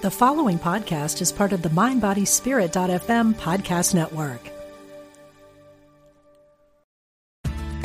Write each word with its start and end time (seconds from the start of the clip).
The 0.00 0.12
following 0.12 0.60
podcast 0.60 1.20
is 1.20 1.32
part 1.32 1.52
of 1.52 1.62
the 1.62 1.70
MindBodySpirit.fm 1.70 3.34
podcast 3.34 3.96
network. 3.96 4.38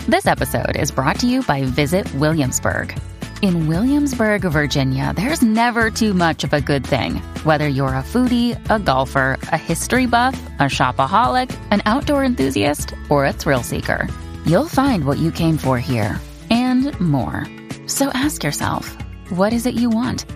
This 0.08 0.28
episode 0.28 0.76
is 0.76 0.92
brought 0.92 1.20
to 1.22 1.28
you 1.28 1.42
by 1.42 1.64
Visit 1.64 2.14
Williamsburg. 2.14 2.96
In 3.42 3.66
Williamsburg, 3.66 4.44
Virginia, 4.44 5.12
there's 5.16 5.42
never 5.42 5.90
too 5.90 6.14
much 6.14 6.44
of 6.44 6.54
a 6.54 6.62
good 6.62 6.86
thing. 6.86 7.16
Whether 7.46 7.68
you're 7.68 7.88
a 7.88 8.04
foodie, 8.04 8.60
a 8.70 8.78
golfer, 8.78 9.40
a 9.52 9.58
history 9.58 10.06
buff, 10.06 10.40
a 10.60 10.66
shopaholic, 10.66 11.50
an 11.72 11.82
outdoor 11.88 12.24
enthusiast, 12.24 12.94
or 13.10 13.26
a 13.26 13.34
thrill 13.34 13.64
seeker, 13.64 14.08
you'll 14.46 14.68
find 14.68 15.06
what 15.06 15.18
you 15.18 15.32
came 15.32 15.58
for 15.58 15.80
here 15.80 16.22
and 16.52 16.94
more. 17.00 17.48
So 17.88 18.10
ask 18.14 18.44
yourself, 18.44 18.96
what 19.32 19.52
is 19.52 19.66
it 19.66 19.74
you 19.74 19.90
want? 19.90 20.28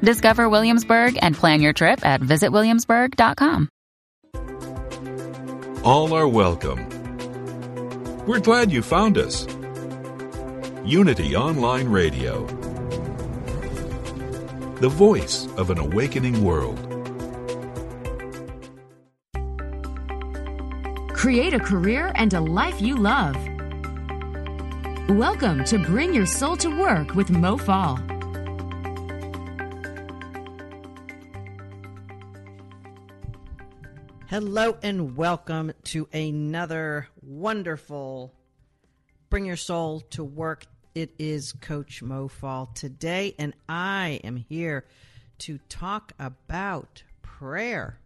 Discover 0.00 0.48
Williamsburg 0.48 1.18
and 1.20 1.34
plan 1.34 1.60
your 1.60 1.72
trip 1.72 2.04
at 2.04 2.20
visitwilliamsburg.com. 2.20 3.68
All 5.84 6.12
are 6.12 6.28
welcome. 6.28 6.88
We're 8.26 8.40
glad 8.40 8.72
you 8.72 8.82
found 8.82 9.18
us. 9.18 9.46
Unity 10.84 11.34
Online 11.36 11.88
Radio, 11.88 12.44
the 14.80 14.88
voice 14.88 15.46
of 15.56 15.70
an 15.70 15.78
awakening 15.78 16.44
world. 16.44 16.76
Create 21.14 21.54
a 21.54 21.60
career 21.60 22.12
and 22.14 22.34
a 22.34 22.40
life 22.40 22.80
you 22.80 22.96
love. 22.96 23.36
Welcome 25.08 25.64
to 25.64 25.78
Bring 25.78 26.12
Your 26.12 26.26
Soul 26.26 26.56
to 26.58 26.68
Work 26.80 27.14
with 27.14 27.30
Mo 27.30 27.56
Fall. 27.56 27.98
Hello 34.38 34.76
and 34.82 35.16
welcome 35.16 35.72
to 35.84 36.06
another 36.12 37.08
wonderful 37.22 38.34
Bring 39.30 39.46
Your 39.46 39.56
Soul 39.56 40.00
to 40.10 40.22
Work. 40.22 40.66
It 40.94 41.14
is 41.18 41.54
Coach 41.54 42.02
Mo 42.02 42.28
Fall 42.28 42.66
today, 42.74 43.34
and 43.38 43.54
I 43.66 44.20
am 44.24 44.36
here 44.36 44.84
to 45.38 45.56
talk 45.70 46.12
about 46.18 47.02
prayer. 47.22 47.98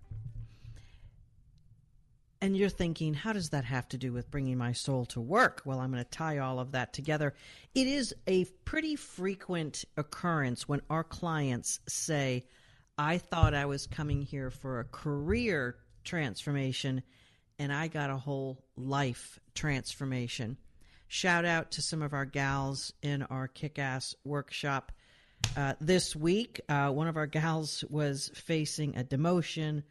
And 2.40 2.56
you're 2.56 2.68
thinking, 2.68 3.12
how 3.12 3.32
does 3.32 3.48
that 3.48 3.64
have 3.64 3.88
to 3.88 3.98
do 3.98 4.12
with 4.12 4.30
bringing 4.30 4.56
my 4.56 4.70
soul 4.70 5.06
to 5.06 5.20
work? 5.20 5.62
Well, 5.64 5.80
I'm 5.80 5.90
going 5.90 6.04
to 6.04 6.08
tie 6.10 6.38
all 6.38 6.60
of 6.60 6.70
that 6.70 6.92
together. 6.92 7.34
It 7.74 7.88
is 7.88 8.14
a 8.28 8.44
pretty 8.64 8.94
frequent 8.94 9.84
occurrence 9.96 10.68
when 10.68 10.82
our 10.90 11.02
clients 11.02 11.80
say, 11.88 12.44
I 12.96 13.18
thought 13.18 13.52
I 13.52 13.66
was 13.66 13.88
coming 13.88 14.22
here 14.22 14.52
for 14.52 14.78
a 14.78 14.84
career 14.84 15.74
transformation, 16.04 17.02
and 17.58 17.72
I 17.72 17.88
got 17.88 18.10
a 18.10 18.16
whole 18.16 18.64
life 18.76 19.38
transformation. 19.54 20.56
Shout 21.08 21.44
out 21.44 21.72
to 21.72 21.82
some 21.82 22.02
of 22.02 22.12
our 22.12 22.24
gals 22.24 22.92
in 23.02 23.22
our 23.24 23.48
kick 23.48 23.78
ass 23.78 24.14
workshop. 24.24 24.92
Uh, 25.56 25.74
this 25.80 26.14
week, 26.14 26.60
uh, 26.68 26.90
one 26.90 27.08
of 27.08 27.16
our 27.16 27.26
gals 27.26 27.84
was 27.90 28.30
facing 28.34 28.96
a 28.96 29.02
demotion, 29.02 29.82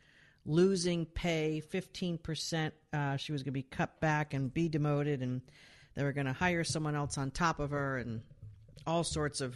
losing 0.46 1.06
pay 1.06 1.62
15%. 1.74 2.72
Uh, 2.94 3.18
she 3.18 3.32
was 3.32 3.44
going 3.44 3.52
to 3.52 3.52
be 3.52 3.64
cut 3.64 4.00
back 4.00 4.34
and 4.34 4.54
be 4.54 4.70
demoted, 4.70 5.22
and 5.22 5.42
they 5.96 6.04
were 6.04 6.14
going 6.14 6.28
to 6.28 6.34
hire 6.34 6.64
someone 6.64 6.96
else 6.96 7.18
on 7.18 7.32
top 7.32 7.60
of 7.60 7.72
her, 7.72 7.98
and 7.98 8.22
all 8.88 9.04
sorts 9.04 9.42
of 9.42 9.56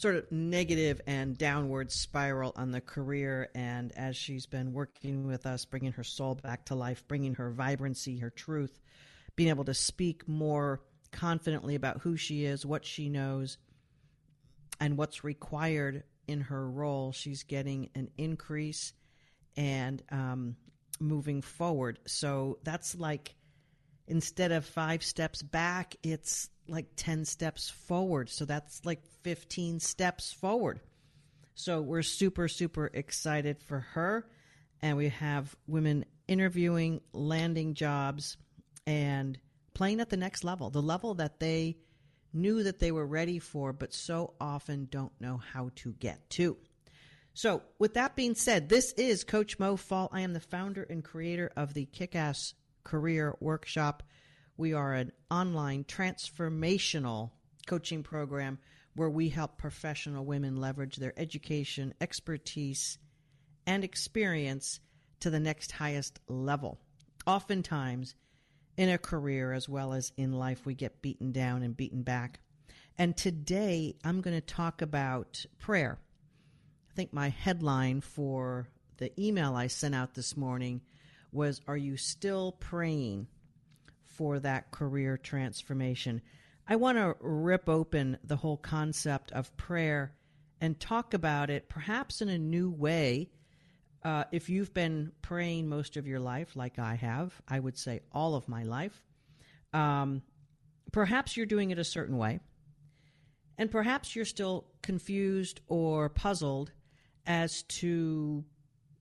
sort 0.00 0.14
of 0.14 0.32
negative 0.32 0.98
and 1.06 1.36
downward 1.36 1.92
spiral 1.92 2.54
on 2.56 2.70
the 2.70 2.80
career. 2.80 3.50
And 3.54 3.92
as 3.96 4.16
she's 4.16 4.46
been 4.46 4.72
working 4.72 5.26
with 5.26 5.44
us, 5.44 5.66
bringing 5.66 5.92
her 5.92 6.04
soul 6.04 6.36
back 6.36 6.64
to 6.66 6.74
life, 6.74 7.04
bringing 7.06 7.34
her 7.34 7.50
vibrancy, 7.50 8.18
her 8.18 8.30
truth, 8.30 8.80
being 9.36 9.50
able 9.50 9.64
to 9.64 9.74
speak 9.74 10.26
more 10.26 10.80
confidently 11.12 11.74
about 11.74 12.00
who 12.00 12.16
she 12.16 12.46
is, 12.46 12.64
what 12.64 12.86
she 12.86 13.10
knows, 13.10 13.58
and 14.80 14.96
what's 14.96 15.22
required 15.22 16.04
in 16.26 16.40
her 16.40 16.68
role, 16.70 17.12
she's 17.12 17.42
getting 17.42 17.90
an 17.94 18.08
increase 18.16 18.94
and 19.56 20.02
um, 20.10 20.56
moving 20.98 21.42
forward. 21.42 21.98
So 22.06 22.58
that's 22.62 22.94
like 22.94 23.34
instead 24.06 24.50
of 24.50 24.64
five 24.64 25.02
steps 25.02 25.42
back, 25.42 25.96
it's 26.02 26.48
like 26.70 26.86
10 26.96 27.24
steps 27.24 27.68
forward. 27.68 28.28
So 28.28 28.44
that's 28.44 28.84
like 28.84 29.04
15 29.22 29.80
steps 29.80 30.32
forward. 30.32 30.80
So 31.54 31.80
we're 31.80 32.02
super, 32.02 32.48
super 32.48 32.90
excited 32.92 33.58
for 33.62 33.80
her. 33.80 34.26
And 34.82 34.96
we 34.96 35.10
have 35.10 35.54
women 35.66 36.06
interviewing, 36.26 37.00
landing 37.12 37.74
jobs, 37.74 38.36
and 38.86 39.38
playing 39.74 40.00
at 40.00 40.08
the 40.08 40.16
next 40.16 40.42
level, 40.42 40.70
the 40.70 40.80
level 40.80 41.14
that 41.14 41.38
they 41.38 41.76
knew 42.32 42.62
that 42.62 42.78
they 42.78 42.92
were 42.92 43.06
ready 43.06 43.38
for, 43.38 43.72
but 43.72 43.92
so 43.92 44.34
often 44.40 44.88
don't 44.90 45.12
know 45.20 45.40
how 45.52 45.70
to 45.76 45.92
get 45.92 46.30
to. 46.30 46.56
So, 47.34 47.62
with 47.78 47.94
that 47.94 48.16
being 48.16 48.34
said, 48.34 48.68
this 48.68 48.92
is 48.92 49.24
Coach 49.24 49.58
Mo 49.58 49.76
Fall. 49.76 50.08
I 50.12 50.22
am 50.22 50.32
the 50.32 50.40
founder 50.40 50.82
and 50.82 51.04
creator 51.04 51.52
of 51.56 51.74
the 51.74 51.86
Kick 51.86 52.16
Ass 52.16 52.54
Career 52.84 53.36
Workshop. 53.40 54.02
We 54.60 54.74
are 54.74 54.92
an 54.92 55.12
online 55.30 55.84
transformational 55.84 57.30
coaching 57.66 58.02
program 58.02 58.58
where 58.94 59.08
we 59.08 59.30
help 59.30 59.56
professional 59.56 60.26
women 60.26 60.56
leverage 60.56 60.96
their 60.96 61.18
education, 61.18 61.94
expertise, 61.98 62.98
and 63.66 63.82
experience 63.82 64.80
to 65.20 65.30
the 65.30 65.40
next 65.40 65.72
highest 65.72 66.20
level. 66.28 66.78
Oftentimes, 67.26 68.14
in 68.76 68.90
a 68.90 68.98
career 68.98 69.54
as 69.54 69.66
well 69.66 69.94
as 69.94 70.12
in 70.18 70.34
life, 70.34 70.66
we 70.66 70.74
get 70.74 71.00
beaten 71.00 71.32
down 71.32 71.62
and 71.62 71.74
beaten 71.74 72.02
back. 72.02 72.40
And 72.98 73.16
today, 73.16 73.96
I'm 74.04 74.20
going 74.20 74.36
to 74.36 74.42
talk 74.42 74.82
about 74.82 75.42
prayer. 75.58 75.98
I 76.90 76.94
think 76.94 77.14
my 77.14 77.30
headline 77.30 78.02
for 78.02 78.68
the 78.98 79.10
email 79.18 79.54
I 79.54 79.68
sent 79.68 79.94
out 79.94 80.12
this 80.12 80.36
morning 80.36 80.82
was 81.32 81.62
Are 81.66 81.78
you 81.78 81.96
still 81.96 82.52
praying 82.52 83.26
for 84.20 84.38
that 84.38 84.70
career 84.70 85.16
transformation? 85.16 86.20
I 86.68 86.76
want 86.76 86.98
to 86.98 87.16
rip 87.20 87.70
open 87.70 88.18
the 88.22 88.36
whole 88.36 88.58
concept 88.58 89.32
of 89.32 89.56
prayer 89.56 90.12
and 90.60 90.78
talk 90.78 91.14
about 91.14 91.48
it 91.48 91.70
perhaps 91.70 92.20
in 92.20 92.28
a 92.28 92.36
new 92.36 92.68
way. 92.68 93.30
Uh, 94.04 94.24
if 94.30 94.50
you've 94.50 94.74
been 94.74 95.12
praying 95.22 95.70
most 95.70 95.96
of 95.96 96.06
your 96.06 96.20
life, 96.20 96.54
like 96.54 96.78
I 96.78 96.96
have, 96.96 97.32
I 97.48 97.60
would 97.60 97.78
say 97.78 98.02
all 98.12 98.34
of 98.34 98.46
my 98.46 98.62
life, 98.62 99.02
um, 99.72 100.20
perhaps 100.92 101.34
you're 101.34 101.46
doing 101.46 101.70
it 101.70 101.78
a 101.78 101.84
certain 101.84 102.18
way. 102.18 102.40
And 103.56 103.70
perhaps 103.70 104.14
you're 104.14 104.26
still 104.26 104.66
confused 104.82 105.62
or 105.66 106.10
puzzled 106.10 106.72
as 107.24 107.62
to 107.62 108.44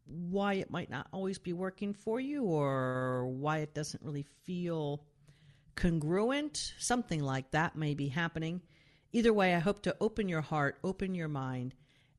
why 0.06 0.53
it 0.53 0.72
might 0.72 0.90
not 0.90 1.08
always 1.12 1.40
be 1.40 1.52
working 1.52 1.94
for 1.94 2.22
you 2.22 2.44
or 2.44 3.28
why 3.28 3.58
it 3.58 3.74
doesn't 3.74 4.02
really 4.02 4.25
feel 4.46 5.03
congruent, 5.79 6.73
something 6.78 7.23
like 7.23 7.51
that 7.51 7.75
may 7.75 7.94
be 7.94 8.09
happening. 8.09 8.62
Either 9.13 9.34
way, 9.34 9.56
I 9.56 9.59
hope 9.59 9.81
to 9.84 9.95
open 10.01 10.28
your 10.28 10.41
heart, 10.41 10.78
open 10.84 11.16
your 11.16 11.29
mind, 11.29 11.73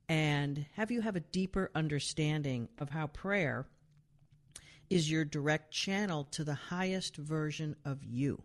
and 0.09 0.65
have 0.75 0.91
you 0.91 1.03
have 1.03 1.15
a 1.15 1.21
deeper 1.21 1.71
understanding 1.75 2.69
of 2.79 2.91
how 2.91 3.07
prayer 3.09 3.67
is 4.89 5.11
your 5.11 5.25
direct 5.25 5.73
channel 5.73 6.25
to 6.33 6.43
the 6.43 6.55
highest 6.55 7.17
version 7.17 7.77
of 7.85 8.03
you. 8.03 8.43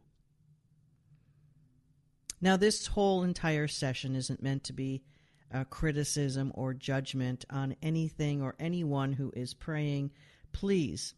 Now, 2.41 2.57
this 2.57 2.85
whole 2.85 3.23
entire 3.23 3.67
session 3.67 4.15
isn't 4.15 4.43
meant 4.43 4.65
to 4.65 4.73
be 4.73 5.01
a 5.49 5.63
criticism 5.63 6.51
or 6.53 6.73
judgment 6.73 7.45
on 7.49 7.77
anything 7.81 8.41
or 8.41 8.55
anyone 8.59 9.13
who 9.13 9.31
is 9.33 9.53
praying. 9.53 10.11
Please 10.51 11.13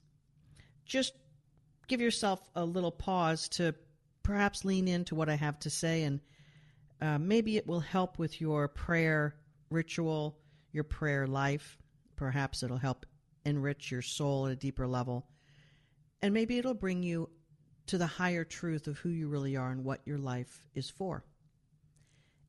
just 0.85 1.13
give 1.87 1.99
yourself 1.99 2.39
a 2.55 2.63
little 2.63 2.91
pause 2.91 3.49
to 3.49 3.73
perhaps 4.27 4.65
lean 4.65 4.89
into 4.89 5.15
what 5.15 5.29
I 5.29 5.35
have 5.35 5.57
to 5.59 5.69
say, 5.69 6.03
and 6.03 6.19
uh, 6.99 7.17
maybe 7.17 7.55
it 7.55 7.65
will 7.65 7.79
help 7.79 8.19
with 8.19 8.41
your 8.41 8.67
prayer 8.67 9.37
ritual, 9.69 10.37
your 10.73 10.83
prayer 10.83 11.25
life. 11.25 11.77
Perhaps 12.17 12.61
it'll 12.61 12.75
help 12.75 13.05
enrich 13.45 13.89
your 13.89 14.01
soul 14.01 14.45
at 14.45 14.51
a 14.51 14.57
deeper 14.57 14.85
level. 14.85 15.25
And 16.21 16.33
maybe 16.33 16.57
it'll 16.57 16.73
bring 16.73 17.03
you 17.03 17.29
to 17.85 17.97
the 17.97 18.05
higher 18.05 18.43
truth 18.43 18.87
of 18.87 18.97
who 18.97 19.07
you 19.07 19.29
really 19.29 19.55
are 19.55 19.71
and 19.71 19.85
what 19.85 20.01
your 20.03 20.17
life 20.17 20.61
is 20.75 20.89
for. 20.89 21.23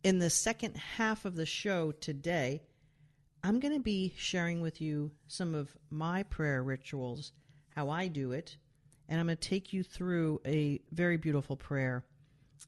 In 0.02 0.18
the 0.18 0.30
second 0.30 0.76
half 0.76 1.24
of 1.24 1.36
the 1.36 1.46
show 1.46 1.92
today, 1.92 2.64
I'm 3.44 3.60
going 3.60 3.74
to 3.74 3.80
be 3.80 4.14
sharing 4.16 4.60
with 4.60 4.80
you 4.80 5.12
some 5.28 5.54
of 5.54 5.76
my 5.90 6.24
prayer 6.24 6.60
rituals, 6.60 7.30
how 7.76 7.88
I 7.88 8.08
do 8.08 8.32
it, 8.32 8.56
and 9.08 9.20
I'm 9.20 9.26
going 9.26 9.36
to 9.38 9.48
take 9.48 9.72
you 9.72 9.82
through 9.82 10.40
a 10.46 10.80
very 10.92 11.16
beautiful 11.16 11.56
prayer 11.56 12.04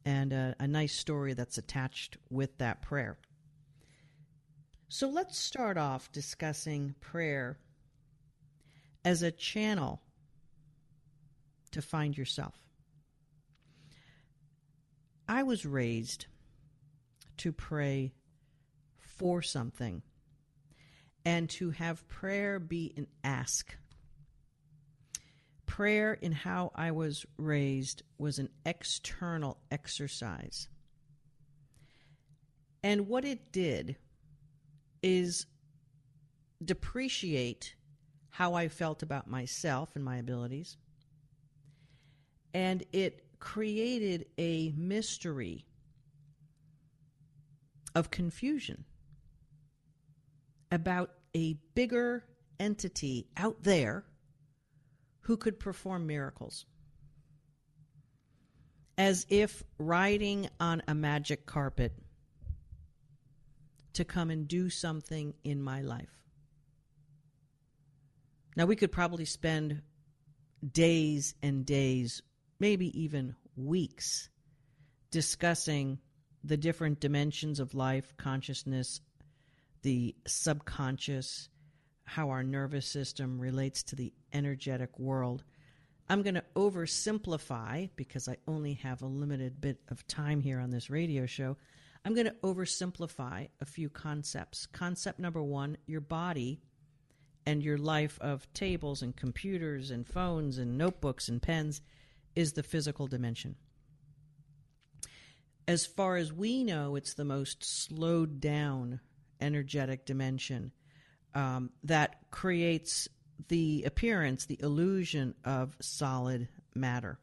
and 0.05 0.33
a, 0.33 0.57
a 0.59 0.67
nice 0.67 0.95
story 0.95 1.35
that's 1.35 1.59
attached 1.59 2.17
with 2.31 2.57
that 2.59 2.83
prayer. 2.83 3.19
So 4.89 5.09
let's 5.09 5.39
start 5.39 5.77
off 5.77 6.11
discussing 6.11 6.95
prayer 7.01 7.59
as 9.05 9.23
a 9.23 9.31
channel 9.31 10.01
to 11.73 11.83
find 11.83 12.17
yourself. 12.17 12.55
I 15.29 15.45
was 15.45 15.65
raised 15.65 16.27
to 17.37 17.53
pray 17.53 18.13
for 18.99 19.43
something 19.43 20.03
and 21.25 21.49
to 21.51 21.71
have 21.71 22.09
prayer 22.09 22.59
be 22.59 22.93
an 22.97 23.07
ask. 23.23 23.77
Prayer, 25.71 26.15
in 26.15 26.33
how 26.33 26.73
I 26.75 26.91
was 26.91 27.25
raised, 27.39 28.03
was 28.19 28.41
an 28.41 28.49
external 28.67 29.57
exercise. 29.71 30.69
And 32.83 33.07
what 33.07 33.25
it 33.25 33.53
did 33.53 33.95
is 35.01 35.47
depreciate 36.65 37.77
how 38.31 38.55
I 38.55 38.67
felt 38.67 39.05
about 39.05 39.31
myself 39.31 39.95
and 39.95 40.05
my 40.05 40.17
abilities. 40.17 40.77
And 42.53 42.83
it 42.93 43.25
created 43.39 44.27
a 44.39 44.75
mystery 44.77 45.67
of 47.95 48.11
confusion 48.11 48.85
about 50.73 51.13
a 51.37 51.53
bigger 51.77 52.25
entity 52.59 53.29
out 53.37 53.63
there 53.63 54.05
who 55.31 55.37
could 55.37 55.61
perform 55.61 56.09
miracles. 56.09 56.67
As 58.99 59.27
if 59.29 59.63
riding 59.79 60.49
on 60.59 60.83
a 60.89 60.95
magic 60.97 61.47
carpet 61.47 61.93
to 63.93 64.05
come 64.05 64.31
and 64.31 64.49
do 64.49 64.71
something 64.71 65.35
in 65.45 65.63
my 65.63 65.83
life. 65.83 66.19
Now, 68.57 68.67
we 68.67 68.75
could 68.75 68.91
probably 68.91 69.25
spend 69.25 69.83
days 70.69 71.37
and 71.45 71.65
days, 71.65 72.23
maybe 72.59 73.01
even 73.01 73.37
weeks, 73.55 74.29
discussing 75.13 76.01
the 76.43 76.57
different 76.57 76.99
dimensions 76.99 77.61
of 77.61 77.73
life, 77.73 78.17
consciousness, 78.17 79.01
the 79.83 80.17
subconscious, 80.27 81.49
how 82.11 82.31
our 82.31 82.43
nervous 82.43 82.87
system 82.87 83.39
relates 83.39 83.85
to 83.85 83.95
the 83.95 84.13
energetic 84.33 84.99
world. 84.99 85.45
I'm 86.09 86.23
going 86.23 86.35
to 86.35 86.45
oversimplify 86.57 87.91
because 87.95 88.29
I 88.29 88.37
only 88.49 88.75
have 88.75 89.01
a 89.01 89.07
limited 89.07 89.61
bit 89.61 89.79
of 89.89 90.05
time 90.09 90.41
here 90.41 90.59
on 90.59 90.71
this 90.71 90.91
radio 90.91 91.25
show. 91.25 91.57
I'm 92.05 92.15
going 92.15 92.27
to 92.27 92.35
oversimplify 92.43 93.49
a 93.61 93.65
few 93.65 93.89
concepts. 93.89 94.67
Concept 94.67 95.21
number 95.21 95.41
one 95.41 95.77
your 95.87 96.01
body 96.01 96.59
and 97.47 97.63
your 97.63 97.79
life 97.79 98.19
of 98.21 98.53
tables 98.55 99.03
and 99.03 99.15
computers 99.15 99.93
and 99.93 100.05
phones 100.05 100.59
and 100.59 100.77
notebooks 100.77 101.29
and 101.29 101.41
pens 101.41 101.81
is 102.35 102.55
the 102.55 102.65
physical 102.65 103.07
dimension. 103.07 103.55
As 105.69 105.87
far 105.87 106.17
as 106.17 106.33
we 106.33 106.65
know, 106.65 106.97
it's 106.97 107.15
the 107.15 107.25
most 107.25 107.63
slowed 107.63 108.41
down 108.41 108.99
energetic 109.41 110.07
dimension 110.07 110.73
um, 111.35 111.71
that 111.85 112.17
creates 112.31 113.09
the 113.49 113.85
appearance, 113.85 114.47
the 114.47 114.61
illusion 114.61 115.35
of 115.45 115.77
solid 115.81 116.49
matter. 116.75 117.19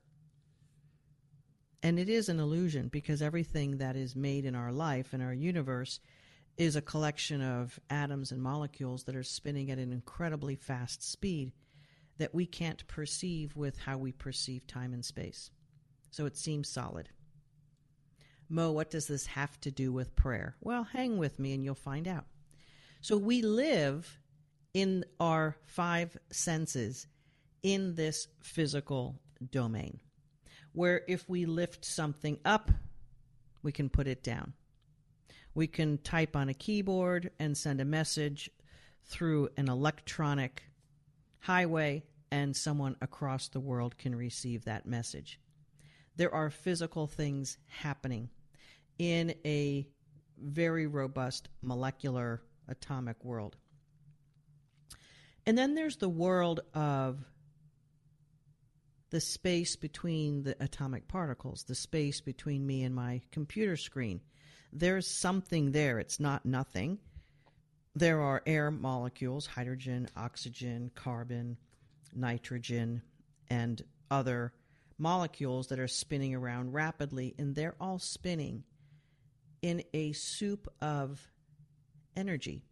And 1.83 1.99
it 1.99 2.09
is 2.09 2.27
an 2.29 2.39
illusion 2.39 2.87
because 2.87 3.21
everything 3.21 3.77
that 3.77 3.95
is 3.95 4.15
made 4.15 4.45
in 4.45 4.55
our 4.55 4.71
life, 4.71 5.13
in 5.13 5.21
our 5.21 5.33
universe, 5.33 5.99
is 6.57 6.75
a 6.75 6.81
collection 6.81 7.41
of 7.41 7.79
atoms 7.89 8.31
and 8.31 8.41
molecules 8.41 9.03
that 9.03 9.15
are 9.15 9.23
spinning 9.23 9.69
at 9.69 9.77
an 9.77 9.93
incredibly 9.93 10.55
fast 10.55 11.03
speed 11.03 11.51
that 12.17 12.33
we 12.33 12.47
can't 12.47 12.85
perceive 12.87 13.55
with 13.55 13.77
how 13.77 13.97
we 13.97 14.11
perceive 14.11 14.65
time 14.65 14.91
and 14.91 15.05
space. 15.05 15.51
So 16.09 16.25
it 16.25 16.35
seems 16.35 16.67
solid. 16.67 17.09
Mo, 18.49 18.71
what 18.71 18.89
does 18.89 19.07
this 19.07 19.27
have 19.27 19.59
to 19.61 19.71
do 19.71 19.91
with 19.91 20.15
prayer? 20.15 20.55
Well, 20.61 20.83
hang 20.83 21.17
with 21.17 21.37
me 21.37 21.53
and 21.53 21.63
you'll 21.63 21.75
find 21.75 22.07
out. 22.07 22.25
So 23.07 23.15
we 23.15 23.41
live 23.41 24.19
in 24.73 25.05
our 25.17 25.55
five 25.65 26.17
senses 26.29 27.07
in 27.63 27.95
this 27.95 28.27
physical 28.43 29.21
domain 29.49 30.01
where 30.73 31.03
if 31.07 31.29
we 31.29 31.45
lift 31.45 31.85
something 31.85 32.37
up, 32.43 32.69
we 33.63 33.71
can 33.71 33.87
put 33.87 34.07
it 34.07 34.23
down. 34.23 34.51
We 35.55 35.67
can 35.67 35.99
type 35.99 36.35
on 36.35 36.49
a 36.49 36.53
keyboard 36.53 37.31
and 37.39 37.57
send 37.57 37.79
a 37.79 37.85
message 37.85 38.49
through 39.05 39.51
an 39.55 39.69
electronic 39.69 40.63
highway, 41.39 42.03
and 42.29 42.53
someone 42.53 42.97
across 43.01 43.47
the 43.47 43.61
world 43.61 43.97
can 43.97 44.15
receive 44.15 44.65
that 44.65 44.85
message. 44.85 45.39
There 46.17 46.35
are 46.35 46.49
physical 46.49 47.07
things 47.07 47.57
happening 47.69 48.27
in 48.99 49.33
a 49.45 49.87
very 50.37 50.87
robust 50.87 51.47
molecular 51.61 52.41
atomic 52.67 53.23
world. 53.23 53.55
And 55.45 55.57
then 55.57 55.75
there's 55.75 55.97
the 55.97 56.09
world 56.09 56.59
of 56.73 57.23
the 59.09 59.21
space 59.21 59.75
between 59.75 60.43
the 60.43 60.55
atomic 60.61 61.07
particles, 61.07 61.63
the 61.63 61.75
space 61.75 62.19
between 62.19 62.65
me 62.67 62.83
and 62.83 62.93
my 62.93 63.21
computer 63.31 63.77
screen. 63.77 64.19
There's 64.73 65.07
something 65.07 65.71
there. 65.71 65.99
It's 65.99 66.19
not 66.19 66.45
nothing. 66.45 66.99
There 67.95 68.21
are 68.21 68.43
air 68.45 68.69
molecules 68.69 69.47
hydrogen, 69.47 70.09
oxygen, 70.15 70.91
carbon, 70.93 71.57
nitrogen, 72.13 73.01
and 73.49 73.81
other 74.11 74.53
molecules 74.97 75.67
that 75.67 75.79
are 75.79 75.87
spinning 75.87 76.35
around 76.35 76.73
rapidly, 76.73 77.33
and 77.39 77.55
they're 77.55 77.75
all 77.79 77.99
spinning 77.99 78.63
in 79.61 79.83
a 79.93 80.11
soup 80.11 80.67
of 80.81 81.25
energy. 82.17 82.63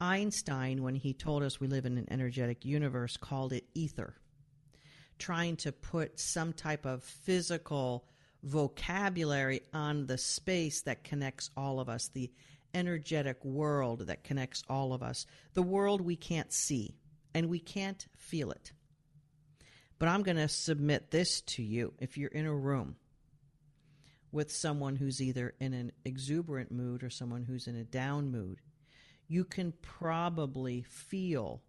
Einstein, 0.00 0.82
when 0.82 0.96
he 0.96 1.14
told 1.14 1.42
us 1.42 1.60
we 1.60 1.68
live 1.68 1.86
in 1.86 1.96
an 1.96 2.08
energetic 2.10 2.64
universe, 2.64 3.16
called 3.16 3.52
it 3.52 3.64
ether 3.72 4.16
trying 5.18 5.56
to 5.56 5.72
put 5.72 6.18
some 6.18 6.52
type 6.52 6.86
of 6.86 7.02
physical 7.02 8.04
vocabulary 8.42 9.62
on 9.72 10.06
the 10.06 10.18
space 10.18 10.82
that 10.82 11.04
connects 11.04 11.50
all 11.56 11.80
of 11.80 11.88
us, 11.88 12.08
the 12.08 12.30
energetic 12.74 13.42
world 13.44 14.06
that 14.06 14.24
connects 14.24 14.62
all 14.68 14.92
of 14.92 15.02
us, 15.02 15.26
the 15.54 15.62
world 15.62 16.00
we 16.00 16.16
can't 16.16 16.52
see 16.52 16.94
and 17.32 17.48
we 17.48 17.58
can't 17.58 18.06
feel 18.16 18.50
it. 18.50 18.72
But 19.98 20.08
I'm 20.08 20.22
going 20.22 20.36
to 20.36 20.48
submit 20.48 21.10
this 21.10 21.40
to 21.42 21.62
you. 21.62 21.94
If 21.98 22.18
you're 22.18 22.28
in 22.28 22.46
a 22.46 22.54
room 22.54 22.96
with 24.32 24.50
someone 24.50 24.96
who's 24.96 25.22
either 25.22 25.54
in 25.60 25.72
an 25.72 25.92
exuberant 26.04 26.72
mood 26.72 27.04
or 27.04 27.10
someone 27.10 27.44
who's 27.44 27.68
in 27.68 27.76
a 27.76 27.84
down 27.84 28.30
mood, 28.30 28.60
you 29.34 29.44
can 29.44 29.72
probably 29.82 30.82
feel 30.82 31.60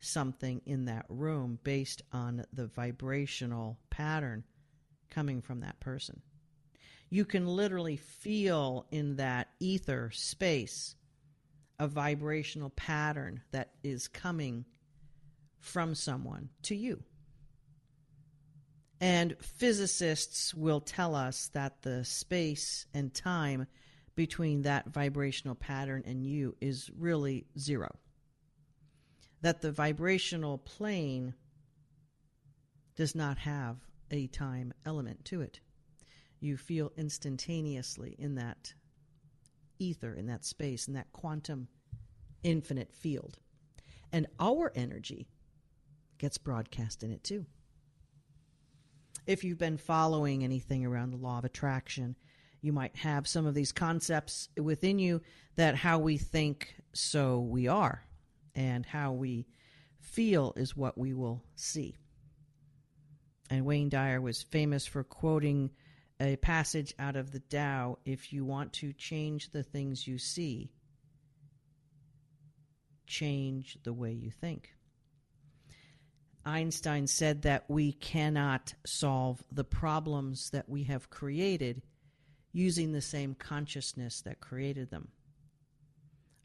something 0.00 0.60
in 0.66 0.86
that 0.86 1.06
room 1.08 1.60
based 1.62 2.02
on 2.12 2.44
the 2.52 2.66
vibrational 2.66 3.78
pattern 3.88 4.42
coming 5.10 5.40
from 5.40 5.60
that 5.60 5.78
person. 5.78 6.20
You 7.08 7.24
can 7.24 7.46
literally 7.46 7.96
feel 7.96 8.86
in 8.90 9.14
that 9.16 9.50
ether 9.60 10.10
space 10.12 10.96
a 11.78 11.86
vibrational 11.86 12.70
pattern 12.70 13.40
that 13.52 13.70
is 13.84 14.08
coming 14.08 14.64
from 15.60 15.94
someone 15.94 16.48
to 16.62 16.74
you. 16.74 17.00
And 19.00 19.36
physicists 19.40 20.52
will 20.52 20.80
tell 20.80 21.14
us 21.14 21.48
that 21.54 21.82
the 21.82 22.04
space 22.04 22.86
and 22.92 23.14
time 23.14 23.68
between 24.18 24.62
that 24.62 24.88
vibrational 24.88 25.54
pattern 25.54 26.02
and 26.04 26.26
you 26.26 26.52
is 26.60 26.90
really 26.98 27.46
zero 27.56 27.88
that 29.42 29.60
the 29.60 29.70
vibrational 29.70 30.58
plane 30.58 31.32
does 32.96 33.14
not 33.14 33.38
have 33.38 33.76
a 34.10 34.26
time 34.26 34.74
element 34.84 35.24
to 35.24 35.40
it. 35.40 35.60
You 36.40 36.56
feel 36.56 36.90
instantaneously 36.96 38.16
in 38.18 38.34
that 38.34 38.74
ether, 39.78 40.14
in 40.14 40.26
that 40.26 40.44
space, 40.44 40.88
in 40.88 40.94
that 40.94 41.12
quantum 41.12 41.68
infinite 42.42 42.92
field. 42.92 43.38
And 44.10 44.26
our 44.40 44.72
energy 44.74 45.28
gets 46.18 46.38
broadcast 46.38 47.04
in 47.04 47.12
it 47.12 47.22
too. 47.22 47.46
If 49.28 49.44
you've 49.44 49.58
been 49.58 49.78
following 49.78 50.42
anything 50.42 50.84
around 50.84 51.12
the 51.12 51.18
law 51.18 51.38
of 51.38 51.44
attraction, 51.44 52.16
you 52.60 52.72
might 52.72 52.96
have 52.96 53.28
some 53.28 53.46
of 53.46 53.54
these 53.54 53.72
concepts 53.72 54.48
within 54.56 54.98
you 54.98 55.22
that 55.56 55.74
how 55.74 55.98
we 55.98 56.18
think, 56.18 56.74
so 56.92 57.40
we 57.40 57.68
are 57.68 58.04
and 58.54 58.84
how 58.84 59.12
we 59.12 59.46
feel 60.00 60.52
is 60.56 60.76
what 60.76 60.98
we 60.98 61.14
will 61.14 61.44
see. 61.54 61.96
And 63.50 63.64
Wayne 63.64 63.88
Dyer 63.88 64.20
was 64.20 64.42
famous 64.42 64.86
for 64.86 65.04
quoting 65.04 65.70
a 66.20 66.36
passage 66.36 66.94
out 66.98 67.16
of 67.16 67.30
the 67.30 67.40
Tao 67.40 67.98
if 68.04 68.32
you 68.32 68.44
want 68.44 68.72
to 68.74 68.92
change 68.92 69.50
the 69.50 69.62
things 69.62 70.06
you 70.06 70.18
see, 70.18 70.72
change 73.06 73.78
the 73.84 73.92
way 73.92 74.12
you 74.12 74.30
think. 74.30 74.74
Einstein 76.44 77.06
said 77.06 77.42
that 77.42 77.64
we 77.68 77.92
cannot 77.92 78.74
solve 78.86 79.42
the 79.52 79.64
problems 79.64 80.50
that 80.50 80.68
we 80.68 80.84
have 80.84 81.10
created 81.10 81.82
using 82.58 82.90
the 82.90 83.00
same 83.00 83.36
consciousness 83.36 84.20
that 84.22 84.40
created 84.40 84.90
them. 84.90 85.06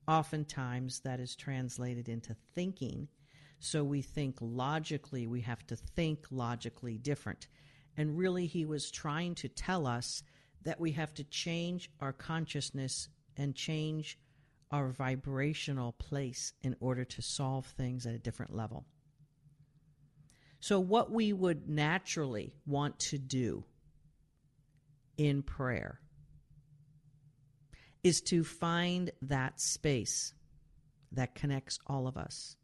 Oftentimes, 0.08 1.00
that 1.00 1.20
is 1.20 1.36
translated 1.36 2.08
into 2.08 2.36
thinking. 2.54 3.08
So 3.58 3.84
we 3.84 4.04
think 4.04 4.38
logically, 4.40 5.26
we 5.26 5.42
have 5.42 5.66
to 5.68 5.76
think 5.76 6.26
logically 6.30 7.00
different. 7.00 7.48
And 7.98 8.16
really, 8.16 8.46
he 8.46 8.64
was 8.64 8.92
trying 8.92 9.34
to 9.36 9.48
tell 9.48 9.88
us 9.88 10.22
that 10.64 10.80
we 10.80 10.92
have 10.92 11.16
to 11.16 11.24
change 11.24 11.90
our 12.00 12.14
consciousness 12.14 13.10
and 13.36 13.56
change 13.56 14.20
our 14.70 14.90
vibrational 14.90 15.94
place 15.94 16.54
in 16.62 16.76
order 16.80 17.06
to 17.06 17.24
solve 17.24 17.66
things 17.66 18.06
at 18.06 18.14
a 18.14 18.20
different 18.20 18.56
level. 18.56 18.86
So, 20.60 20.80
what 20.80 21.12
we 21.12 21.34
would 21.34 21.68
naturally 21.68 22.54
want 22.68 23.00
to 23.00 23.18
do 23.18 23.64
in 25.18 25.42
prayer 25.42 26.00
is 28.04 28.22
to 28.22 28.44
find 28.44 29.12
that 29.22 29.60
space 29.60 30.34
that 31.12 31.36
connects 31.36 31.80
all 31.88 32.08
of 32.08 32.18
us. 32.18 32.58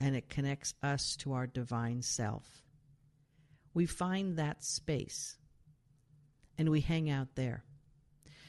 And 0.00 0.14
it 0.14 0.28
connects 0.28 0.74
us 0.82 1.16
to 1.18 1.32
our 1.32 1.46
divine 1.46 2.02
self. 2.02 2.62
We 3.72 3.86
find 3.86 4.36
that 4.36 4.62
space 4.62 5.36
and 6.58 6.68
we 6.68 6.80
hang 6.80 7.10
out 7.10 7.34
there. 7.34 7.64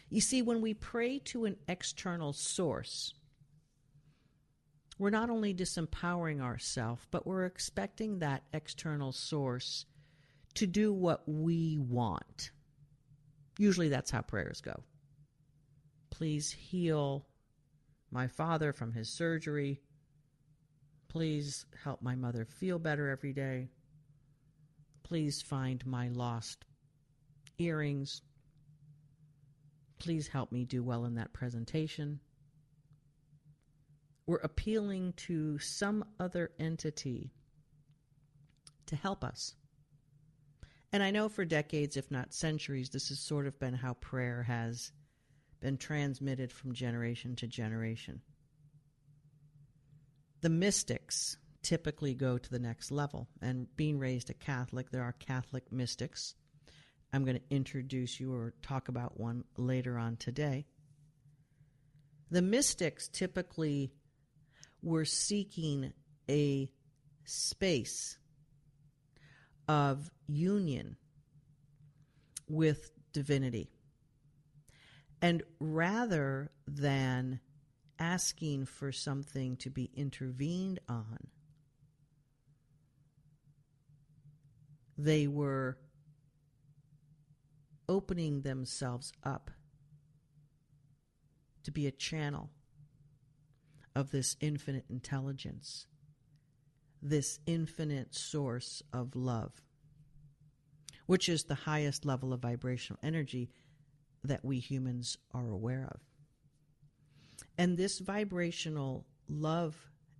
You 0.09 0.21
see, 0.21 0.41
when 0.41 0.61
we 0.61 0.73
pray 0.73 1.19
to 1.25 1.45
an 1.45 1.57
external 1.67 2.33
source, 2.33 3.13
we're 4.97 5.09
not 5.09 5.29
only 5.29 5.53
disempowering 5.53 6.41
ourselves, 6.41 7.05
but 7.11 7.25
we're 7.25 7.45
expecting 7.45 8.19
that 8.19 8.43
external 8.53 9.11
source 9.11 9.85
to 10.53 10.67
do 10.67 10.93
what 10.93 11.23
we 11.27 11.77
want. 11.79 12.51
Usually 13.57 13.89
that's 13.89 14.11
how 14.11 14.21
prayers 14.21 14.61
go. 14.61 14.83
Please 16.17 16.49
heal 16.49 17.25
my 18.09 18.25
father 18.25 18.71
from 18.71 18.93
his 18.93 19.09
surgery. 19.09 19.81
Please 21.09 21.65
help 21.83 22.01
my 22.01 22.15
mother 22.15 22.45
feel 22.45 22.79
better 22.79 23.09
every 23.09 23.33
day. 23.33 23.67
Please 25.03 25.41
find 25.41 25.85
my 25.85 26.07
lost 26.07 26.63
earrings. 27.57 28.21
Please 29.99 30.29
help 30.29 30.53
me 30.53 30.63
do 30.63 30.81
well 30.81 31.03
in 31.03 31.15
that 31.15 31.33
presentation. 31.33 32.21
We're 34.25 34.37
appealing 34.37 35.15
to 35.17 35.59
some 35.59 36.05
other 36.17 36.51
entity 36.57 37.33
to 38.85 38.95
help 38.95 39.25
us. 39.25 39.55
And 40.93 41.03
I 41.03 41.11
know 41.11 41.27
for 41.27 41.43
decades, 41.43 41.97
if 41.97 42.09
not 42.09 42.33
centuries, 42.33 42.89
this 42.89 43.09
has 43.09 43.19
sort 43.19 43.47
of 43.47 43.59
been 43.59 43.73
how 43.73 43.95
prayer 43.95 44.43
has 44.43 44.93
been 45.65 45.77
transmitted 45.77 46.51
from 46.51 46.75
generation 46.75 47.35
to 47.35 47.47
generation. 47.47 48.21
The 50.41 50.49
mystics 50.49 51.37
typically 51.63 52.13
go 52.13 52.37
to 52.37 52.51
the 52.51 52.59
next 52.59 52.91
level. 52.91 53.27
And 53.41 53.65
being 53.75 53.97
raised 53.97 54.29
a 54.29 54.35
Catholic, 54.35 54.91
there 54.91 55.01
are 55.01 55.13
Catholic 55.13 55.71
mystics. 55.71 56.35
I'm 57.11 57.25
going 57.25 57.37
to 57.37 57.55
introduce 57.55 58.19
you 58.19 58.31
or 58.31 58.53
talk 58.61 58.89
about 58.89 59.19
one 59.19 59.43
later 59.57 59.97
on 59.97 60.17
today. 60.17 60.67
The 62.29 62.43
mystics 62.43 63.07
typically 63.07 63.91
were 64.83 65.05
seeking 65.05 65.93
a 66.29 66.69
space 67.23 68.19
of 69.67 70.11
union 70.27 70.97
with 72.47 72.91
divinity. 73.13 73.71
And 75.25 75.41
rather 75.59 76.51
than 76.67 77.39
asking 77.97 78.67
for 78.67 78.91
something 78.91 79.57
to 79.57 79.71
be 79.71 79.89
intervened 79.95 80.79
on, 80.87 81.17
they 84.99 85.25
were 85.25 85.79
opening 87.89 88.41
themselves 88.41 89.13
up 89.23 89.49
to 91.63 91.71
be 91.71 91.87
a 91.87 91.91
channel 91.91 92.51
of 93.95 94.11
this 94.11 94.37
infinite 94.41 94.85
intelligence, 94.91 95.87
this 97.01 97.39
infinite 97.47 98.13
source 98.13 98.83
of 98.93 99.15
love, 99.15 99.53
which 101.07 101.27
is 101.27 101.45
the 101.45 101.55
highest 101.55 102.05
level 102.05 102.31
of 102.31 102.41
vibrational 102.41 102.99
energy 103.01 103.49
that 104.25 104.43
we 104.43 104.59
humans 104.59 105.17
are 105.33 105.49
aware 105.49 105.87
of. 105.91 106.01
And 107.57 107.77
this 107.77 107.99
vibrational 107.99 109.05
love 109.27 109.75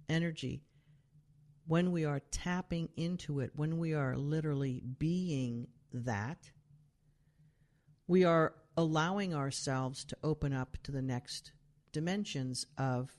energy, 0.07 0.63
when 1.67 1.91
we 1.91 2.05
are 2.05 2.21
tapping 2.31 2.89
into 2.95 3.39
it, 3.39 3.51
when 3.55 3.77
we 3.77 3.93
are 3.93 4.15
literally 4.15 4.81
being 4.99 5.67
that, 5.91 6.51
we 8.07 8.23
are 8.23 8.53
allowing 8.77 9.33
ourselves 9.33 10.05
to 10.05 10.17
open 10.23 10.53
up 10.53 10.77
to 10.83 10.91
the 10.91 11.01
next 11.01 11.51
dimensions 11.91 12.65
of 12.77 13.17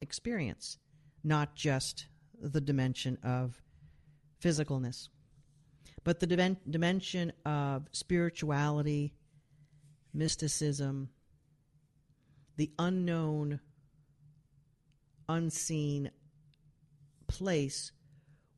experience, 0.00 0.78
not 1.22 1.54
just 1.54 2.06
the 2.40 2.60
dimension 2.60 3.16
of 3.22 3.62
physicalness, 4.42 5.08
but 6.02 6.20
the 6.20 6.56
dimension 6.68 7.32
of 7.46 7.88
spirituality, 7.92 9.14
mysticism, 10.14 11.10
the 12.56 12.70
unknown, 12.78 13.60
unseen 15.28 16.10
place 17.26 17.92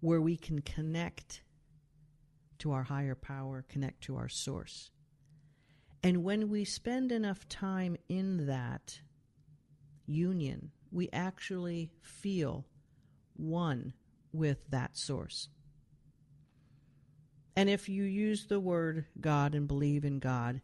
where 0.00 0.20
we 0.20 0.36
can 0.36 0.60
connect 0.60 1.42
to 2.58 2.72
our 2.72 2.84
higher 2.84 3.14
power, 3.14 3.64
connect 3.68 4.02
to 4.02 4.16
our 4.16 4.28
source. 4.28 4.90
And 6.02 6.22
when 6.22 6.48
we 6.50 6.64
spend 6.64 7.10
enough 7.10 7.48
time 7.48 7.96
in 8.08 8.46
that 8.46 9.00
union, 10.06 10.70
we 10.92 11.08
actually 11.12 11.90
feel 12.00 12.66
one 13.34 13.92
with 14.32 14.70
that 14.70 14.96
source. 14.96 15.48
And 17.56 17.70
if 17.70 17.88
you 17.88 18.04
use 18.04 18.46
the 18.46 18.60
word 18.60 19.06
God 19.20 19.54
and 19.54 19.66
believe 19.66 20.04
in 20.04 20.18
God, 20.18 20.60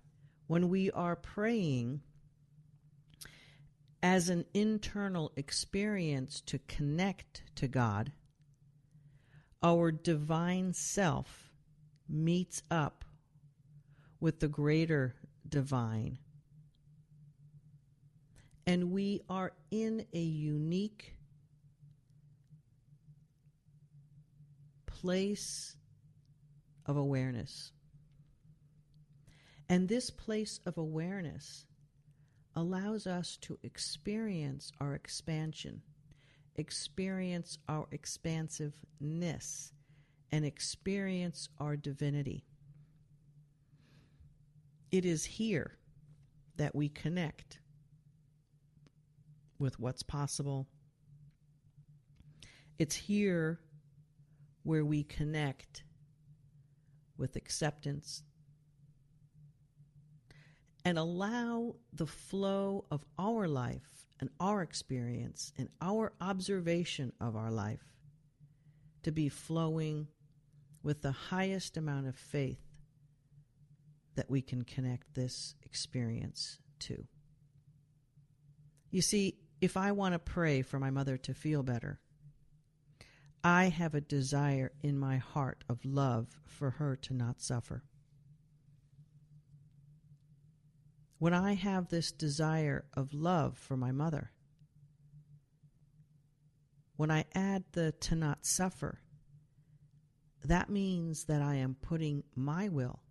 when 0.46 0.68
we 0.68 0.90
are 0.90 1.16
praying 1.16 2.00
as 4.02 4.28
an 4.28 4.44
internal 4.52 5.32
experience 5.36 6.40
to 6.40 6.58
connect 6.66 7.42
to 7.54 7.68
God, 7.68 8.12
our 9.62 9.92
divine 9.92 10.72
self 10.72 11.50
meets 12.08 12.62
up 12.70 13.04
with 14.20 14.40
the 14.40 14.48
greater 14.48 15.14
divine. 15.48 16.18
And 18.66 18.92
we 18.92 19.20
are 19.28 19.52
in 19.70 20.06
a 20.12 20.20
unique 20.20 21.14
place 24.86 25.76
of 26.86 26.96
awareness. 26.96 27.72
And 29.72 29.88
this 29.88 30.10
place 30.10 30.60
of 30.66 30.76
awareness 30.76 31.64
allows 32.54 33.06
us 33.06 33.38
to 33.38 33.58
experience 33.62 34.70
our 34.80 34.94
expansion, 34.94 35.80
experience 36.56 37.56
our 37.70 37.86
expansiveness, 37.90 39.72
and 40.30 40.44
experience 40.44 41.48
our 41.58 41.74
divinity. 41.74 42.44
It 44.90 45.06
is 45.06 45.24
here 45.24 45.78
that 46.58 46.74
we 46.74 46.90
connect 46.90 47.58
with 49.58 49.80
what's 49.80 50.02
possible. 50.02 50.68
It's 52.78 52.94
here 52.94 53.58
where 54.64 54.84
we 54.84 55.02
connect 55.02 55.84
with 57.16 57.36
acceptance 57.36 58.22
and 60.84 60.98
allow 60.98 61.76
the 61.92 62.06
flow 62.06 62.84
of 62.90 63.04
our 63.18 63.46
life 63.46 64.06
and 64.20 64.30
our 64.40 64.62
experience 64.62 65.52
and 65.56 65.68
our 65.80 66.12
observation 66.20 67.12
of 67.20 67.36
our 67.36 67.50
life 67.50 67.84
to 69.02 69.12
be 69.12 69.28
flowing 69.28 70.06
with 70.82 71.02
the 71.02 71.12
highest 71.12 71.76
amount 71.76 72.06
of 72.06 72.16
faith 72.16 72.60
that 74.14 74.30
we 74.30 74.42
can 74.42 74.62
connect 74.62 75.14
this 75.14 75.54
experience 75.62 76.58
to. 76.78 77.04
You 78.90 79.02
see, 79.02 79.38
if 79.60 79.76
I 79.76 79.92
want 79.92 80.14
to 80.14 80.18
pray 80.18 80.62
for 80.62 80.78
my 80.78 80.90
mother 80.90 81.16
to 81.18 81.34
feel 81.34 81.62
better, 81.62 82.00
I 83.44 83.70
have 83.70 83.94
a 83.94 84.00
desire 84.00 84.72
in 84.82 84.98
my 84.98 85.16
heart 85.16 85.64
of 85.68 85.84
love 85.84 86.28
for 86.46 86.70
her 86.70 86.96
to 86.96 87.14
not 87.14 87.40
suffer. 87.40 87.82
When 91.22 91.34
I 91.34 91.54
have 91.54 91.86
this 91.86 92.10
desire 92.10 92.84
of 92.94 93.14
love 93.14 93.56
for 93.56 93.76
my 93.76 93.92
mother, 93.92 94.32
when 96.96 97.12
I 97.12 97.26
add 97.32 97.62
the 97.70 97.92
to 97.92 98.16
not 98.16 98.44
suffer, 98.44 98.98
that 100.42 100.68
means 100.68 101.26
that 101.26 101.40
I 101.40 101.54
am 101.54 101.76
putting 101.80 102.24
my 102.34 102.68
will, 102.68 103.04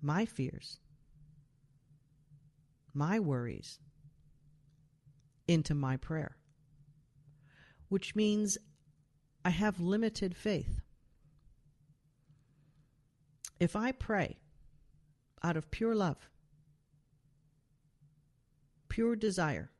my 0.00 0.24
fears, 0.24 0.78
my 2.94 3.20
worries 3.20 3.78
into 5.46 5.74
my 5.74 5.98
prayer, 5.98 6.38
which 7.90 8.16
means 8.16 8.56
I 9.44 9.50
have 9.50 9.78
limited 9.78 10.34
faith. 10.34 10.80
If 13.60 13.76
I 13.76 13.92
pray 13.92 14.37
out 15.42 15.56
of 15.56 15.70
pure 15.70 15.94
love, 15.94 16.30
pure 18.88 19.16
desire 19.16 19.70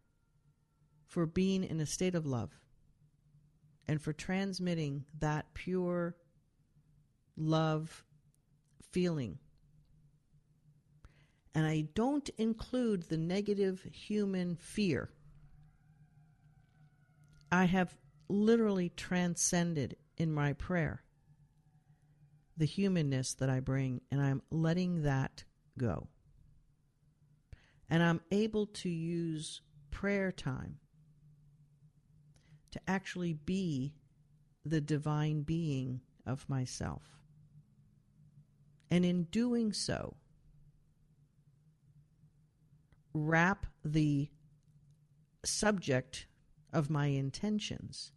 for 1.07 1.27
being 1.27 1.65
in 1.65 1.81
a 1.81 1.87
state 1.87 2.15
of 2.15 2.27
love, 2.27 2.51
and 3.87 4.01
for 4.01 4.13
transmitting 4.13 5.05
that 5.19 5.55
pure 5.55 6.17
love 7.37 8.05
feeling. 8.91 9.39
And 11.55 11.67
I 11.67 11.89
don't 11.95 12.29
include 12.39 13.05
the 13.05 13.17
negative 13.17 13.83
human 13.93 14.57
fear 14.57 15.11
I 17.51 17.65
have 17.65 17.97
literally 18.29 18.91
transcended 18.91 19.97
in 20.17 20.33
my 20.33 20.53
prayer 20.53 21.03
the 22.57 22.67
humanness 22.67 23.35
that 23.35 23.49
I 23.49 23.61
bring, 23.61 24.01
and 24.11 24.21
I'm 24.21 24.43
letting 24.51 25.03
that 25.03 25.45
go. 25.79 26.09
And 27.89 28.03
I'm 28.03 28.21
able 28.31 28.67
to 28.67 28.91
use 28.91 29.63
prayer 29.91 30.31
time 30.31 30.79
to 32.73 32.81
actually 32.87 33.33
be 33.33 33.95
the 34.65 34.81
divine 34.81 35.43
being 35.43 36.03
of 36.27 36.49
myself. 36.49 37.03
And 38.91 39.05
in 39.05 39.25
doing 39.25 39.73
so, 39.73 40.17
wrap 43.15 43.67
the 43.85 44.29
subject 45.45 46.27
of 46.73 46.91
my 46.91 47.07
intentions 47.07 48.13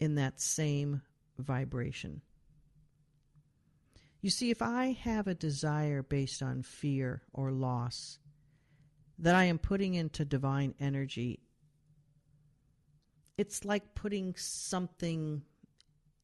in 0.00 0.16
that 0.16 0.40
same 0.40 1.02
vibration. 1.38 2.22
You 4.20 4.30
see, 4.30 4.50
if 4.50 4.60
I 4.60 4.92
have 5.02 5.26
a 5.26 5.34
desire 5.34 6.02
based 6.02 6.42
on 6.42 6.62
fear 6.62 7.22
or 7.32 7.50
loss 7.50 8.18
that 9.18 9.34
I 9.34 9.44
am 9.44 9.58
putting 9.58 9.94
into 9.94 10.24
divine 10.24 10.74
energy, 10.78 11.40
it's 13.38 13.64
like 13.64 13.94
putting 13.94 14.34
something 14.36 15.42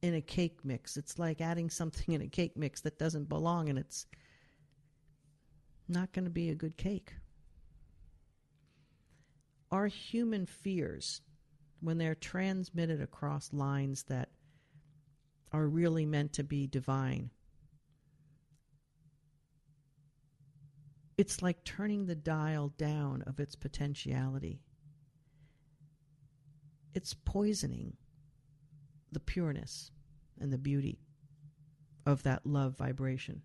in 0.01 0.13
a 0.13 0.21
cake 0.21 0.59
mix. 0.63 0.97
It's 0.97 1.17
like 1.17 1.41
adding 1.41 1.69
something 1.69 2.13
in 2.13 2.21
a 2.21 2.27
cake 2.27 2.55
mix 2.55 2.81
that 2.81 2.99
doesn't 2.99 3.29
belong 3.29 3.69
and 3.69 3.79
it's 3.79 4.05
not 5.87 6.13
going 6.13 6.25
to 6.25 6.31
be 6.31 6.49
a 6.49 6.55
good 6.55 6.77
cake 6.77 7.13
our 9.71 9.87
human 9.87 10.45
fears, 10.45 11.21
when 11.79 11.97
they're 11.97 12.15
transmitted 12.15 13.01
across 13.01 13.53
lines 13.53 14.03
that 14.03 14.29
are 15.51 15.67
really 15.67 16.05
meant 16.05 16.33
to 16.33 16.43
be 16.43 16.67
divine, 16.67 17.29
it's 21.17 21.41
like 21.41 21.63
turning 21.63 22.05
the 22.05 22.15
dial 22.15 22.73
down 22.77 23.23
of 23.23 23.39
its 23.39 23.55
potentiality. 23.55 24.61
It's 26.93 27.13
poisoning 27.13 27.97
the 29.11 29.19
pureness 29.19 29.91
and 30.39 30.53
the 30.53 30.57
beauty 30.57 30.99
of 32.05 32.23
that 32.23 32.45
love 32.45 32.77
vibration. 32.77 33.41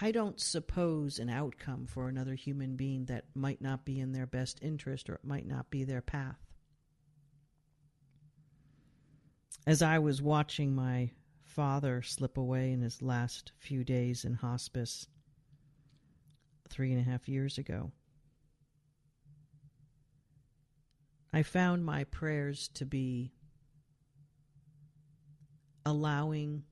I 0.00 0.10
don't 0.10 0.40
suppose 0.40 1.18
an 1.18 1.28
outcome 1.28 1.86
for 1.86 2.08
another 2.08 2.34
human 2.34 2.74
being 2.76 3.04
that 3.04 3.26
might 3.34 3.60
not 3.60 3.84
be 3.84 4.00
in 4.00 4.12
their 4.12 4.26
best 4.26 4.58
interest 4.62 5.08
or 5.08 5.14
it 5.14 5.24
might 5.24 5.46
not 5.46 5.70
be 5.70 5.84
their 5.84 6.00
path. 6.00 6.40
As 9.66 9.80
I 9.80 10.00
was 10.00 10.20
watching 10.20 10.74
my 10.74 11.12
father 11.52 12.00
slip 12.00 12.38
away 12.38 12.72
in 12.72 12.80
his 12.80 13.02
last 13.02 13.52
few 13.58 13.84
days 13.84 14.24
in 14.24 14.32
hospice 14.32 15.06
three 16.70 16.90
and 16.92 17.00
a 17.00 17.04
half 17.04 17.28
years 17.28 17.58
ago, 17.58 17.92
I 21.30 21.42
found 21.42 21.84
my 21.84 22.04
prayers 22.04 22.68
to 22.74 22.86
be 22.86 23.32
allowing, 25.84 26.62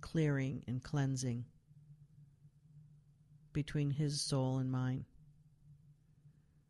clearing, 0.00 0.62
and 0.68 0.80
cleansing 0.80 1.44
between 3.52 3.90
his 3.90 4.20
soul 4.20 4.58
and 4.58 4.70
mine. 4.70 5.04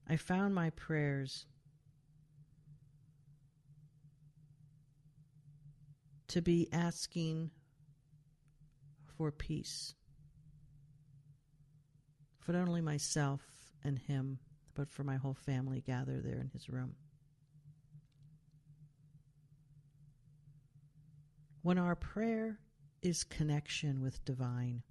I 0.09 0.17
found 0.17 0.55
my 0.55 0.71
prayers 0.71 1.45
to 6.37 6.43
be 6.43 6.69
asking 6.71 7.51
for 9.17 9.33
peace 9.33 9.95
for 12.39 12.53
not 12.53 12.69
only 12.69 12.83
myself 12.83 13.41
and 13.83 13.99
him, 13.99 14.39
but 14.75 14.91
for 14.91 15.03
my 15.03 15.17
whole 15.17 15.33
family 15.33 15.81
gathered 15.81 16.23
there 16.23 16.39
in 16.39 16.51
his 16.53 16.69
room. 16.69 16.95
When 21.63 21.79
our 21.79 21.97
prayer 21.97 22.59
is 23.01 23.25
connection 23.25 24.03
with 24.03 24.23
divine, 24.27 24.83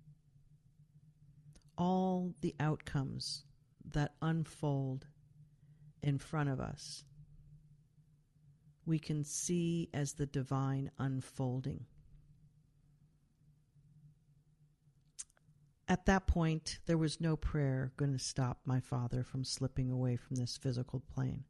all 1.78 2.34
the 2.42 2.56
outcomes 2.60 3.44
that 3.92 4.16
unfold 4.20 5.06
in 6.02 6.18
front 6.18 6.50
of 6.50 6.60
us, 6.60 7.04
we 8.86 9.00
can 9.00 9.24
see 9.24 9.90
as 9.94 10.14
the 10.14 10.26
divine 10.26 10.92
unfolding. 11.00 11.86
At 15.88 16.06
that 16.08 16.26
point, 16.26 16.80
there 16.88 16.98
was 16.98 17.22
no 17.22 17.36
prayer 17.36 17.92
going 17.98 18.14
to 18.14 18.20
stop 18.20 18.60
my 18.66 18.80
father 18.80 19.24
from 19.24 19.44
slipping 19.44 19.92
away 19.92 20.16
from 20.16 20.36
this 20.36 20.58
physical 20.58 21.02
plane. 21.14 21.44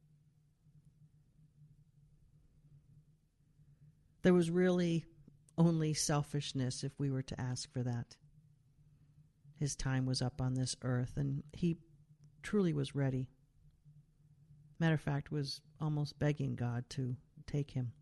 There 4.23 4.33
was 4.33 4.49
really 4.49 5.05
only 5.57 5.93
selfishness 5.93 6.83
if 6.83 6.99
we 6.99 7.11
were 7.11 7.21
to 7.21 7.39
ask 7.39 7.71
for 7.71 7.83
that 7.83 8.17
his 9.57 9.75
time 9.75 10.05
was 10.05 10.21
up 10.21 10.41
on 10.41 10.53
this 10.53 10.75
earth, 10.81 11.13
and 11.15 11.43
he 11.53 11.77
truly 12.43 12.73
was 12.73 12.95
ready. 12.95 13.29
Matter 14.79 14.95
of 14.95 15.01
fact, 15.01 15.31
was 15.31 15.61
almost 15.79 16.19
begging 16.19 16.55
God 16.55 16.85
to 16.91 17.15
take 17.47 17.71
him. 17.71 17.93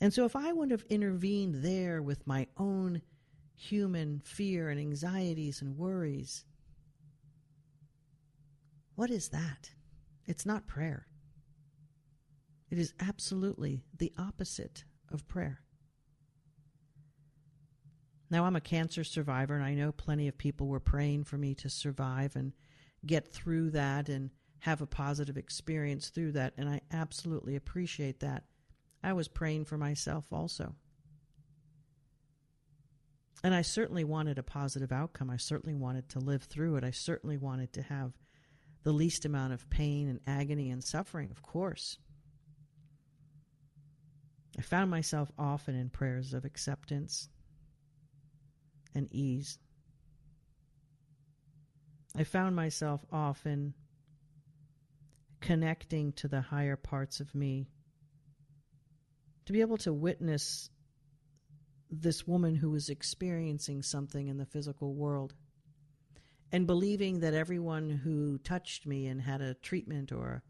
And 0.00 0.12
so, 0.12 0.24
if 0.24 0.36
I 0.36 0.52
would 0.52 0.70
have 0.70 0.84
intervened 0.90 1.62
there 1.64 2.02
with 2.02 2.26
my 2.26 2.46
own 2.58 3.00
human 3.56 4.20
fear 4.24 4.68
and 4.68 4.78
anxieties 4.78 5.62
and 5.62 5.78
worries, 5.78 6.44
what 8.96 9.10
is 9.10 9.30
that? 9.30 9.70
It's 10.26 10.44
not 10.44 10.66
prayer. 10.66 11.06
It 12.70 12.78
is 12.78 12.92
absolutely 13.00 13.84
the 13.96 14.12
opposite 14.18 14.84
of 15.10 15.26
prayer. 15.28 15.60
Now, 18.30 18.46
I'm 18.46 18.56
a 18.56 18.60
cancer 18.60 19.04
survivor, 19.04 19.54
and 19.54 19.64
I 19.64 19.74
know 19.74 19.92
plenty 19.92 20.26
of 20.28 20.36
people 20.36 20.66
were 20.66 20.80
praying 20.80 21.24
for 21.24 21.38
me 21.38 21.54
to 21.56 21.68
survive 21.68 22.34
and 22.34 22.52
get 23.06 23.32
through 23.32 23.70
that 23.70 24.08
and 24.08 24.30
have 24.60 24.80
a 24.80 24.86
positive 24.86 25.36
experience 25.36 26.08
through 26.08 26.32
that, 26.32 26.54
and 26.56 26.68
I 26.68 26.80
absolutely 26.92 27.56
appreciate 27.56 28.20
that. 28.20 28.44
I 29.02 29.12
was 29.12 29.28
praying 29.28 29.66
for 29.66 29.76
myself 29.76 30.32
also. 30.32 30.74
And 33.42 33.54
I 33.54 33.60
certainly 33.60 34.04
wanted 34.04 34.38
a 34.38 34.42
positive 34.42 34.90
outcome. 34.90 35.28
I 35.28 35.36
certainly 35.36 35.74
wanted 35.74 36.08
to 36.10 36.18
live 36.18 36.44
through 36.44 36.76
it. 36.76 36.84
I 36.84 36.92
certainly 36.92 37.36
wanted 37.36 37.74
to 37.74 37.82
have 37.82 38.12
the 38.84 38.92
least 38.92 39.26
amount 39.26 39.52
of 39.52 39.68
pain 39.68 40.08
and 40.08 40.20
agony 40.26 40.70
and 40.70 40.82
suffering, 40.82 41.30
of 41.30 41.42
course. 41.42 41.98
I 44.58 44.62
found 44.62 44.90
myself 44.90 45.30
often 45.38 45.74
in 45.74 45.90
prayers 45.90 46.32
of 46.32 46.46
acceptance 46.46 47.28
and 48.94 49.12
ease. 49.12 49.58
I 52.16 52.24
found 52.24 52.54
myself 52.54 53.04
often 53.10 53.74
connecting 55.40 56.12
to 56.12 56.28
the 56.28 56.40
higher 56.40 56.76
parts 56.76 57.20
of 57.20 57.34
me. 57.34 57.66
To 59.46 59.52
be 59.52 59.60
able 59.60 59.76
to 59.78 59.92
witness 59.92 60.70
this 61.90 62.26
woman 62.26 62.54
who 62.54 62.70
was 62.70 62.88
experiencing 62.88 63.82
something 63.82 64.28
in 64.28 64.38
the 64.38 64.46
physical 64.46 64.94
world 64.94 65.34
and 66.50 66.66
believing 66.66 67.20
that 67.20 67.34
everyone 67.34 67.90
who 67.90 68.38
touched 68.38 68.86
me 68.86 69.06
and 69.06 69.20
had 69.20 69.40
a 69.40 69.54
treatment 69.54 70.12
or 70.12 70.42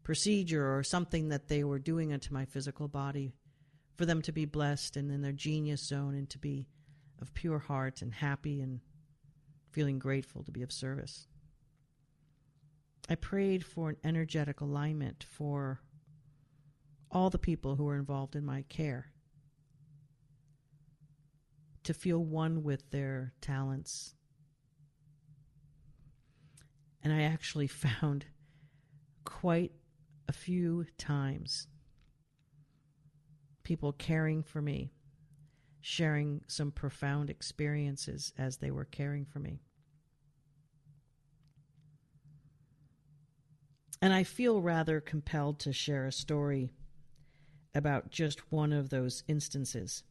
a 0.00 0.04
procedure 0.04 0.76
or 0.76 0.82
something 0.82 1.30
that 1.30 1.48
they 1.48 1.64
were 1.64 1.78
doing 1.78 2.12
unto 2.12 2.32
my 2.32 2.44
physical 2.44 2.86
body 2.86 3.32
for 3.96 4.06
them 4.06 4.22
to 4.22 4.32
be 4.32 4.44
blessed 4.44 4.96
and 4.96 5.10
in 5.10 5.22
their 5.22 5.32
genius 5.32 5.82
zone 5.82 6.14
and 6.14 6.30
to 6.30 6.38
be 6.38 6.66
of 7.20 7.34
pure 7.34 7.58
heart 7.58 8.02
and 8.02 8.14
happy 8.14 8.60
and 8.60 8.80
feeling 9.70 9.98
grateful 9.98 10.42
to 10.44 10.50
be 10.50 10.62
of 10.62 10.72
service. 10.72 11.26
I 13.08 13.14
prayed 13.14 13.64
for 13.64 13.88
an 13.90 13.96
energetic 14.04 14.60
alignment 14.60 15.24
for 15.28 15.80
all 17.10 17.30
the 17.30 17.38
people 17.38 17.76
who 17.76 17.84
were 17.84 17.96
involved 17.96 18.36
in 18.36 18.44
my 18.44 18.62
care 18.68 19.12
to 21.84 21.94
feel 21.94 22.22
one 22.22 22.62
with 22.62 22.90
their 22.90 23.32
talents. 23.40 24.14
And 27.02 27.12
I 27.12 27.22
actually 27.22 27.66
found 27.66 28.26
quite 29.24 29.72
a 30.28 30.32
few 30.32 30.84
times 30.98 31.66
people 33.62 33.92
caring 33.92 34.42
for 34.42 34.60
me, 34.62 34.92
sharing 35.80 36.42
some 36.46 36.70
profound 36.70 37.30
experiences 37.30 38.32
as 38.36 38.58
they 38.58 38.70
were 38.70 38.84
caring 38.84 39.24
for 39.24 39.38
me. 39.38 39.60
And 44.00 44.12
I 44.12 44.22
feel 44.22 44.62
rather 44.62 45.00
compelled 45.00 45.58
to 45.60 45.72
share 45.72 46.06
a 46.06 46.12
story 46.12 46.70
about 47.74 48.10
just 48.10 48.52
one 48.52 48.72
of 48.72 48.90
those 48.90 49.24
instances. 49.26 50.04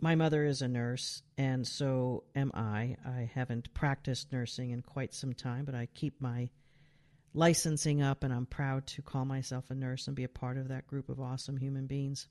My 0.00 0.14
mother 0.14 0.44
is 0.44 0.62
a 0.62 0.68
nurse, 0.68 1.22
and 1.36 1.66
so 1.66 2.24
am 2.36 2.52
I. 2.54 2.96
I 3.04 3.30
haven't 3.34 3.74
practiced 3.74 4.32
nursing 4.32 4.70
in 4.70 4.82
quite 4.82 5.12
some 5.12 5.32
time, 5.32 5.64
but 5.64 5.74
I 5.74 5.86
keep 5.86 6.20
my 6.20 6.50
licensing 7.34 8.02
up, 8.02 8.24
and 8.24 8.32
I'm 8.32 8.46
proud 8.46 8.86
to 8.88 9.02
call 9.02 9.24
myself 9.24 9.70
a 9.70 9.74
nurse 9.74 10.06
and 10.06 10.16
be 10.16 10.24
a 10.24 10.28
part 10.28 10.58
of 10.58 10.68
that 10.68 10.86
group 10.86 11.08
of 11.08 11.20
awesome 11.20 11.56
human 11.56 11.86
beings. 11.86 12.28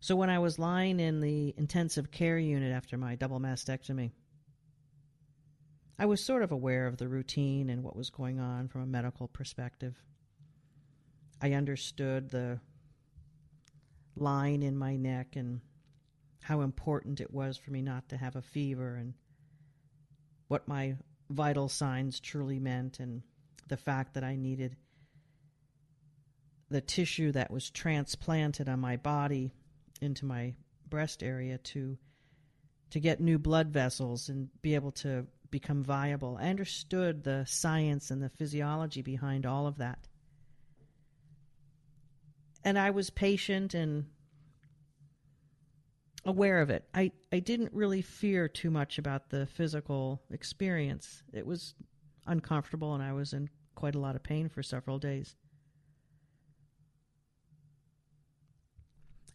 So, 0.00 0.14
when 0.14 0.30
I 0.30 0.38
was 0.38 0.58
lying 0.58 1.00
in 1.00 1.20
the 1.20 1.54
intensive 1.56 2.10
care 2.10 2.38
unit 2.38 2.72
after 2.72 2.96
my 2.96 3.16
double 3.16 3.40
mastectomy, 3.40 4.12
I 5.98 6.06
was 6.06 6.24
sort 6.24 6.42
of 6.42 6.52
aware 6.52 6.86
of 6.86 6.98
the 6.98 7.08
routine 7.08 7.70
and 7.70 7.82
what 7.82 7.96
was 7.96 8.10
going 8.10 8.38
on 8.38 8.68
from 8.68 8.82
a 8.82 8.86
medical 8.86 9.28
perspective. 9.28 10.00
I 11.40 11.52
understood 11.52 12.30
the 12.30 12.60
line 14.14 14.62
in 14.62 14.76
my 14.76 14.96
neck 14.96 15.36
and 15.36 15.60
how 16.42 16.60
important 16.60 17.20
it 17.20 17.32
was 17.32 17.56
for 17.56 17.70
me 17.70 17.82
not 17.82 18.08
to 18.10 18.16
have 18.16 18.36
a 18.36 18.42
fever 18.42 18.94
and 18.96 19.14
what 20.48 20.68
my 20.68 20.96
vital 21.30 21.68
signs 21.68 22.20
truly 22.20 22.58
meant 22.58 23.00
and 23.00 23.22
the 23.68 23.76
fact 23.76 24.14
that 24.14 24.24
I 24.24 24.36
needed 24.36 24.76
the 26.68 26.80
tissue 26.80 27.32
that 27.32 27.50
was 27.50 27.70
transplanted 27.70 28.68
on 28.68 28.80
my 28.80 28.96
body 28.96 29.52
into 30.00 30.24
my 30.24 30.54
breast 30.88 31.22
area 31.22 31.58
to 31.58 31.96
to 32.90 33.00
get 33.00 33.20
new 33.20 33.38
blood 33.38 33.68
vessels 33.68 34.28
and 34.28 34.48
be 34.62 34.74
able 34.74 34.92
to 34.92 35.26
become 35.50 35.82
viable. 35.82 36.38
I 36.40 36.48
understood 36.48 37.24
the 37.24 37.44
science 37.46 38.10
and 38.10 38.22
the 38.22 38.28
physiology 38.28 39.02
behind 39.02 39.44
all 39.44 39.66
of 39.66 39.78
that. 39.78 40.06
And 42.64 42.78
I 42.78 42.90
was 42.90 43.10
patient 43.10 43.74
and 43.74 44.06
aware 46.26 46.60
of 46.60 46.70
it. 46.70 46.84
I, 46.92 47.12
I 47.32 47.38
didn't 47.38 47.72
really 47.72 48.02
fear 48.02 48.48
too 48.48 48.70
much 48.70 48.98
about 48.98 49.30
the 49.30 49.46
physical 49.46 50.20
experience. 50.30 51.22
It 51.32 51.46
was 51.46 51.74
uncomfortable 52.26 52.94
and 52.94 53.02
I 53.02 53.12
was 53.12 53.32
in 53.32 53.48
quite 53.76 53.94
a 53.94 54.00
lot 54.00 54.16
of 54.16 54.22
pain 54.22 54.48
for 54.48 54.62
several 54.62 54.98
days. 54.98 55.36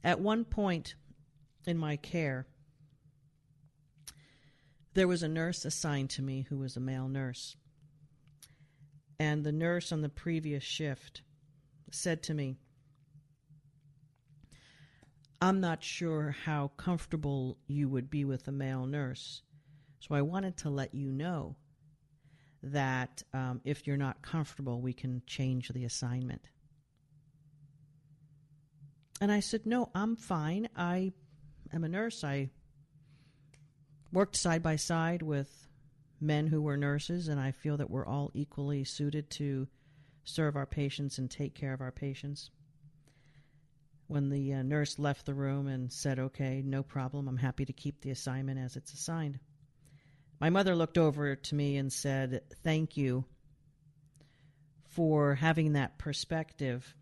At 0.03 0.19
one 0.19 0.43
point 0.43 0.95
in 1.65 1.77
my 1.77 1.95
care, 1.95 2.47
there 4.93 5.07
was 5.07 5.23
a 5.23 5.27
nurse 5.27 5.63
assigned 5.63 6.09
to 6.11 6.21
me 6.21 6.45
who 6.49 6.57
was 6.57 6.75
a 6.75 6.81
male 6.81 7.07
nurse. 7.07 7.55
And 9.19 9.43
the 9.43 9.51
nurse 9.51 9.91
on 9.91 10.01
the 10.01 10.09
previous 10.09 10.63
shift 10.63 11.21
said 11.91 12.23
to 12.23 12.33
me, 12.33 12.57
I'm 15.41 15.59
not 15.59 15.83
sure 15.83 16.35
how 16.45 16.71
comfortable 16.77 17.57
you 17.67 17.89
would 17.89 18.11
be 18.11 18.25
with 18.25 18.47
a 18.47 18.51
male 18.51 18.85
nurse. 18.85 19.41
So 19.99 20.13
I 20.13 20.21
wanted 20.21 20.57
to 20.57 20.69
let 20.69 20.93
you 20.93 21.11
know 21.11 21.55
that 22.61 23.23
um, 23.33 23.59
if 23.65 23.87
you're 23.87 23.97
not 23.97 24.21
comfortable, 24.21 24.81
we 24.81 24.93
can 24.93 25.23
change 25.25 25.69
the 25.69 25.83
assignment. 25.83 26.49
And 29.19 29.31
I 29.31 29.39
said, 29.39 29.65
No, 29.65 29.89
I'm 29.95 30.15
fine. 30.15 30.69
I 30.75 31.11
am 31.73 31.83
a 31.83 31.89
nurse. 31.89 32.23
I 32.23 32.49
worked 34.11 34.35
side 34.35 34.61
by 34.61 34.75
side 34.75 35.23
with 35.23 35.67
men 36.19 36.47
who 36.47 36.61
were 36.61 36.77
nurses, 36.77 37.27
and 37.27 37.39
I 37.39 37.51
feel 37.51 37.77
that 37.77 37.89
we're 37.89 38.05
all 38.05 38.29
equally 38.35 38.83
suited 38.83 39.31
to 39.31 39.67
serve 40.23 40.55
our 40.55 40.67
patients 40.67 41.17
and 41.17 41.29
take 41.31 41.55
care 41.55 41.73
of 41.73 41.81
our 41.81 41.91
patients. 41.91 42.51
When 44.11 44.27
the 44.27 44.55
uh, 44.55 44.63
nurse 44.63 44.99
left 44.99 45.25
the 45.25 45.33
room 45.33 45.67
and 45.67 45.89
said, 45.89 46.19
Okay, 46.19 46.61
no 46.65 46.83
problem, 46.83 47.29
I'm 47.29 47.37
happy 47.37 47.63
to 47.63 47.71
keep 47.71 48.01
the 48.01 48.11
assignment 48.11 48.59
as 48.59 48.75
it's 48.75 48.91
assigned. 48.91 49.39
My 50.37 50.49
mother 50.49 50.75
looked 50.75 50.97
over 50.97 51.33
to 51.33 51.55
me 51.55 51.77
and 51.77 51.93
said, 51.93 52.41
Thank 52.61 52.97
you 52.97 53.23
for 54.89 55.35
having 55.35 55.71
that 55.73 55.97
perspective. 55.97 56.93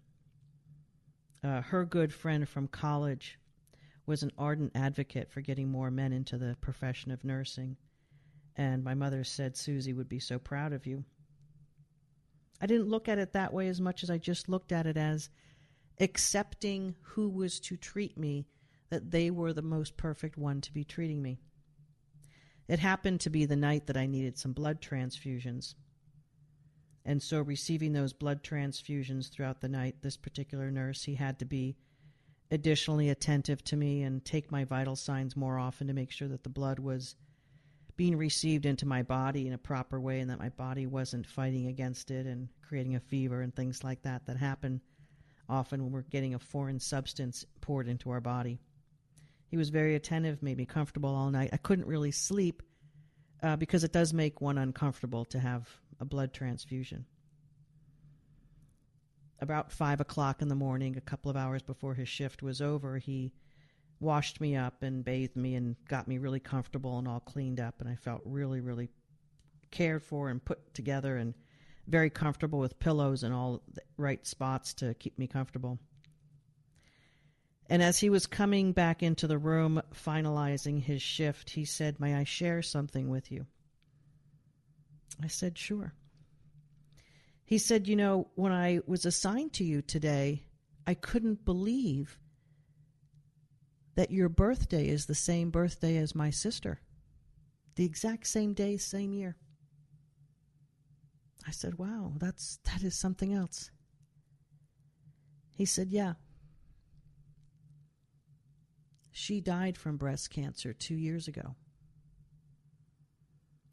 Uh, 1.43 1.61
her 1.61 1.83
good 1.83 2.13
friend 2.13 2.47
from 2.47 2.67
college 2.67 3.39
was 4.05 4.21
an 4.21 4.31
ardent 4.37 4.73
advocate 4.75 5.31
for 5.31 5.41
getting 5.41 5.67
more 5.67 5.89
men 5.89 6.13
into 6.13 6.37
the 6.37 6.57
profession 6.61 7.09
of 7.09 7.23
nursing. 7.23 7.75
And 8.55 8.83
my 8.83 8.93
mother 8.93 9.23
said 9.23 9.57
Susie 9.57 9.93
would 9.93 10.09
be 10.09 10.19
so 10.19 10.37
proud 10.37 10.73
of 10.73 10.85
you. 10.85 11.03
I 12.61 12.67
didn't 12.67 12.89
look 12.89 13.09
at 13.09 13.17
it 13.17 13.33
that 13.33 13.51
way 13.51 13.67
as 13.67 13.81
much 13.81 14.03
as 14.03 14.11
I 14.11 14.19
just 14.19 14.47
looked 14.47 14.71
at 14.71 14.85
it 14.85 14.95
as 14.95 15.31
accepting 15.99 16.95
who 17.01 17.29
was 17.29 17.59
to 17.61 17.77
treat 17.77 18.17
me, 18.17 18.47
that 18.89 19.11
they 19.11 19.29
were 19.29 19.53
the 19.53 19.61
most 19.61 19.97
perfect 19.97 20.37
one 20.37 20.61
to 20.61 20.73
be 20.73 20.83
treating 20.83 21.21
me. 21.21 21.39
It 22.67 22.79
happened 22.79 23.19
to 23.21 23.29
be 23.29 23.45
the 23.45 23.55
night 23.55 23.87
that 23.87 23.97
I 23.97 24.05
needed 24.05 24.37
some 24.37 24.53
blood 24.53 24.81
transfusions. 24.81 25.75
And 27.05 27.21
so, 27.21 27.41
receiving 27.41 27.93
those 27.93 28.13
blood 28.13 28.43
transfusions 28.43 29.29
throughout 29.29 29.61
the 29.61 29.69
night, 29.69 29.95
this 30.01 30.17
particular 30.17 30.69
nurse, 30.69 31.03
he 31.03 31.15
had 31.15 31.39
to 31.39 31.45
be 31.45 31.77
additionally 32.51 33.09
attentive 33.09 33.63
to 33.63 33.75
me 33.75 34.03
and 34.03 34.23
take 34.23 34.51
my 34.51 34.63
vital 34.63 34.95
signs 34.95 35.35
more 35.35 35.57
often 35.57 35.87
to 35.87 35.93
make 35.93 36.11
sure 36.11 36.27
that 36.27 36.43
the 36.43 36.49
blood 36.49 36.79
was 36.79 37.15
being 37.95 38.15
received 38.15 38.65
into 38.65 38.87
my 38.87 39.03
body 39.03 39.45
in 39.45 39.53
a 39.53 39.57
proper 39.57 39.99
way 39.99 40.19
and 40.19 40.29
that 40.29 40.39
my 40.39 40.49
body 40.49 40.85
wasn't 40.85 41.25
fighting 41.25 41.67
against 41.67 42.11
it 42.11 42.25
and 42.25 42.47
creating 42.61 42.95
a 42.95 42.99
fever 42.99 43.41
and 43.41 43.55
things 43.55 43.83
like 43.83 44.01
that 44.03 44.25
that 44.25 44.37
happen 44.37 44.79
often 45.49 45.83
when 45.83 45.91
we're 45.91 46.01
getting 46.03 46.35
a 46.35 46.39
foreign 46.39 46.79
substance 46.79 47.45
poured 47.61 47.87
into 47.87 48.11
our 48.11 48.21
body. 48.21 48.59
He 49.47 49.57
was 49.57 49.69
very 49.69 49.95
attentive, 49.95 50.43
made 50.43 50.57
me 50.57 50.65
comfortable 50.65 51.13
all 51.13 51.31
night. 51.31 51.49
I 51.51 51.57
couldn't 51.57 51.87
really 51.87 52.11
sleep 52.11 52.61
uh, 53.41 53.55
because 53.55 53.83
it 53.83 53.91
does 53.91 54.13
make 54.13 54.41
one 54.41 54.57
uncomfortable 54.57 55.25
to 55.25 55.39
have 55.39 55.67
a 55.99 56.05
blood 56.05 56.33
transfusion 56.33 57.05
about 59.41 59.71
five 59.71 60.01
o'clock 60.01 60.41
in 60.41 60.47
the 60.47 60.55
morning, 60.55 60.97
a 60.97 61.01
couple 61.01 61.31
of 61.31 61.37
hours 61.37 61.61
before 61.61 61.93
his 61.93 62.09
shift 62.09 62.43
was 62.43 62.61
over, 62.61 62.97
he 62.97 63.31
washed 63.99 64.39
me 64.39 64.55
up 64.55 64.81
and 64.83 65.03
bathed 65.03 65.35
me 65.35 65.55
and 65.55 65.75
got 65.87 66.07
me 66.07 66.17
really 66.17 66.39
comfortable 66.39 66.99
and 66.99 67.07
all 67.07 67.19
cleaned 67.19 67.59
up. 67.59 67.75
And 67.79 67.89
I 67.89 67.95
felt 67.95 68.21
really, 68.25 68.61
really 68.61 68.89
cared 69.71 70.03
for 70.03 70.29
and 70.29 70.43
put 70.43 70.73
together 70.73 71.17
and 71.17 71.33
very 71.89 72.09
comfortable 72.09 72.59
with 72.59 72.79
pillows 72.79 73.23
and 73.23 73.33
all 73.33 73.61
the 73.73 73.81
right 73.97 74.25
spots 74.25 74.73
to 74.75 74.93
keep 74.93 75.17
me 75.17 75.27
comfortable. 75.27 75.79
And 77.69 77.83
as 77.83 77.99
he 77.99 78.09
was 78.09 78.25
coming 78.25 78.71
back 78.71 79.03
into 79.03 79.27
the 79.27 79.37
room, 79.37 79.81
finalizing 79.93 80.81
his 80.81 81.01
shift, 81.01 81.51
he 81.51 81.65
said, 81.65 81.99
May 81.99 82.15
I 82.15 82.23
share 82.23 82.61
something 82.61 83.09
with 83.09 83.31
you? 83.31 83.45
I 85.21 85.27
said, 85.27 85.57
Sure. 85.57 85.93
He 87.45 87.57
said, 87.57 87.87
You 87.87 87.95
know, 87.95 88.27
when 88.35 88.51
I 88.51 88.79
was 88.87 89.05
assigned 89.05 89.53
to 89.53 89.63
you 89.63 89.81
today, 89.81 90.43
I 90.87 90.95
couldn't 90.95 91.45
believe 91.45 92.17
that 93.95 94.11
your 94.11 94.29
birthday 94.29 94.87
is 94.87 95.05
the 95.05 95.15
same 95.15 95.51
birthday 95.51 95.97
as 95.97 96.15
my 96.15 96.29
sister. 96.29 96.79
The 97.75 97.85
exact 97.85 98.27
same 98.27 98.53
day, 98.53 98.77
same 98.77 99.13
year. 99.13 99.35
I 101.47 101.51
said, 101.51 101.77
"Wow, 101.77 102.13
that's 102.17 102.57
that 102.65 102.83
is 102.83 102.95
something 102.95 103.33
else." 103.33 103.71
He 105.55 105.65
said, 105.65 105.89
"Yeah. 105.89 106.15
She 109.11 109.41
died 109.41 109.77
from 109.77 109.97
breast 109.97 110.29
cancer 110.29 110.73
2 110.73 110.95
years 110.95 111.27
ago. 111.27 111.55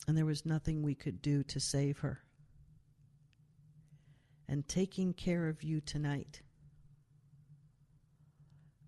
And 0.08 0.16
there 0.16 0.26
was 0.26 0.46
nothing 0.46 0.82
we 0.82 0.94
could 0.94 1.22
do 1.22 1.42
to 1.44 1.60
save 1.60 1.98
her. 1.98 2.24
And 4.48 4.66
taking 4.68 5.12
care 5.12 5.48
of 5.48 5.62
you 5.62 5.80
tonight 5.80 6.42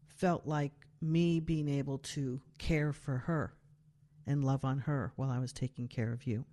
felt 0.07 0.47
like 0.47 0.73
me 1.01 1.41
being 1.41 1.69
able 1.69 1.99
to 1.99 2.41
care 2.59 2.93
for 2.93 3.19
her 3.19 3.55
and 4.27 4.45
love 4.45 4.65
on 4.65 4.81
her 4.81 5.13
while 5.17 5.31
I 5.31 5.39
was 5.39 5.53
taking 5.53 5.89
care 5.89 6.13
of 6.13 6.27
you. 6.27 6.45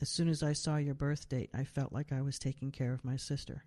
As 0.00 0.08
soon 0.08 0.28
as 0.28 0.42
I 0.42 0.52
saw 0.52 0.76
your 0.76 0.94
birth 0.94 1.28
date, 1.28 1.50
I 1.54 1.64
felt 1.64 1.92
like 1.92 2.12
I 2.12 2.20
was 2.20 2.38
taking 2.38 2.70
care 2.70 2.92
of 2.92 3.04
my 3.04 3.16
sister. 3.16 3.64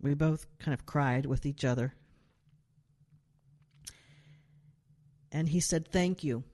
We 0.00 0.14
both 0.14 0.46
kind 0.58 0.72
of 0.72 0.86
cried 0.86 1.26
with 1.26 1.44
each 1.44 1.64
other. 1.64 1.94
And 5.30 5.48
he 5.48 5.60
said, 5.60 5.88
Thank 5.88 6.24
you 6.24 6.44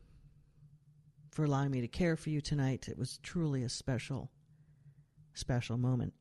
for 1.30 1.44
allowing 1.44 1.70
me 1.70 1.80
to 1.80 1.88
care 1.88 2.16
for 2.16 2.30
you 2.30 2.40
tonight. 2.40 2.88
It 2.88 2.98
was 2.98 3.18
truly 3.22 3.62
a 3.62 3.68
special, 3.68 4.30
special 5.34 5.76
moment. 5.76 6.14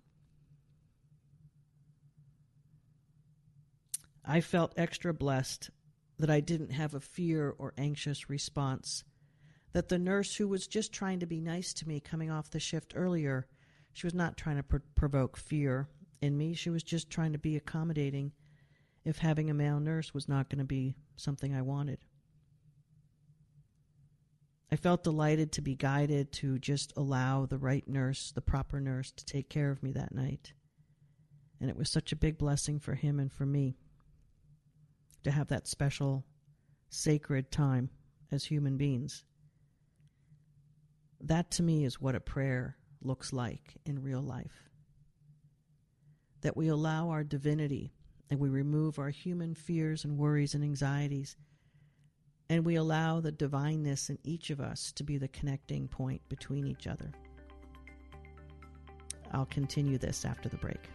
I 4.26 4.42
felt 4.42 4.74
extra 4.78 5.14
blessed 5.14 5.70
that 6.20 6.30
I 6.30 6.40
didn't 6.40 6.72
have 6.72 6.94
a 6.94 7.00
fear 7.00 7.54
or 7.58 7.74
anxious 7.78 8.30
response. 8.30 9.04
That 9.74 9.90
the 9.90 10.00
nurse 10.00 10.36
who 10.36 10.48
was 10.48 10.68
just 10.68 10.94
trying 10.94 11.20
to 11.20 11.26
be 11.26 11.40
nice 11.40 11.74
to 11.74 11.88
me 11.88 12.00
coming 12.00 12.32
off 12.32 12.52
the 12.52 12.60
shift 12.60 12.94
earlier, 12.96 13.48
she 13.92 14.08
was 14.08 14.14
not 14.14 14.38
trying 14.38 14.58
to 14.58 14.64
pr- 14.64 14.78
provoke 14.96 15.38
fear 15.38 15.90
in 16.22 16.38
me. 16.38 16.54
She 16.54 16.70
was 16.70 16.84
just 16.84 17.10
trying 17.10 17.34
to 17.34 17.40
be 17.40 17.56
accommodating 17.56 18.32
if 19.04 19.18
having 19.18 19.50
a 19.50 19.54
male 19.54 19.80
nurse 19.80 20.14
was 20.14 20.30
not 20.30 20.50
going 20.50 20.60
to 20.60 20.66
be 20.66 20.96
something 21.16 21.54
I 21.54 21.62
wanted. 21.62 22.00
I 24.72 24.76
felt 24.76 25.04
delighted 25.04 25.52
to 25.52 25.62
be 25.62 25.76
guided 25.76 26.32
to 26.34 26.58
just 26.58 26.94
allow 26.98 27.46
the 27.46 27.60
right 27.60 27.88
nurse, 27.88 28.32
the 28.32 28.42
proper 28.42 28.80
nurse, 28.80 29.12
to 29.12 29.26
take 29.26 29.50
care 29.50 29.70
of 29.70 29.84
me 29.84 29.92
that 29.92 30.16
night. 30.16 30.54
And 31.62 31.70
it 31.70 31.78
was 31.78 31.92
such 31.92 32.12
a 32.12 32.16
big 32.16 32.40
blessing 32.40 32.80
for 32.80 32.96
him 32.96 33.20
and 33.20 33.32
for 33.32 33.46
me 33.46 33.76
to 35.24 35.32
have 35.32 35.48
that 35.50 35.68
special, 35.68 36.26
sacred 36.90 37.52
time 37.52 37.90
as 38.32 38.46
human 38.46 38.78
beings. 38.78 39.24
That 41.24 41.52
to 41.52 41.64
me 41.64 41.86
is 41.86 42.02
what 42.02 42.16
a 42.16 42.20
prayer 42.20 42.78
looks 43.02 43.32
like 43.34 43.76
in 43.86 44.04
real 44.04 44.22
life 44.22 44.70
that 46.42 46.58
we 46.58 46.68
allow 46.68 47.10
our 47.10 47.24
divinity 47.24 47.94
and 48.30 48.38
we 48.38 48.50
remove 48.50 49.00
our 49.00 49.10
human 49.10 49.56
fears 49.56 50.04
and 50.04 50.18
worries 50.18 50.54
and 50.54 50.64
anxieties, 50.64 51.38
and 52.50 52.66
we 52.66 52.76
allow 52.76 53.22
the 53.22 53.32
divineness 53.32 54.10
in 54.10 54.18
each 54.24 54.50
of 54.50 54.60
us 54.60 54.92
to 54.92 55.04
be 55.04 55.18
the 55.18 55.28
connecting 55.30 55.88
point 55.88 56.22
between 56.28 56.68
each 56.68 56.86
other. 56.86 57.12
I'll 59.32 59.46
continue 59.46 59.98
this 59.98 60.26
after 60.26 60.50
the 60.50 60.58
break. 60.58 60.90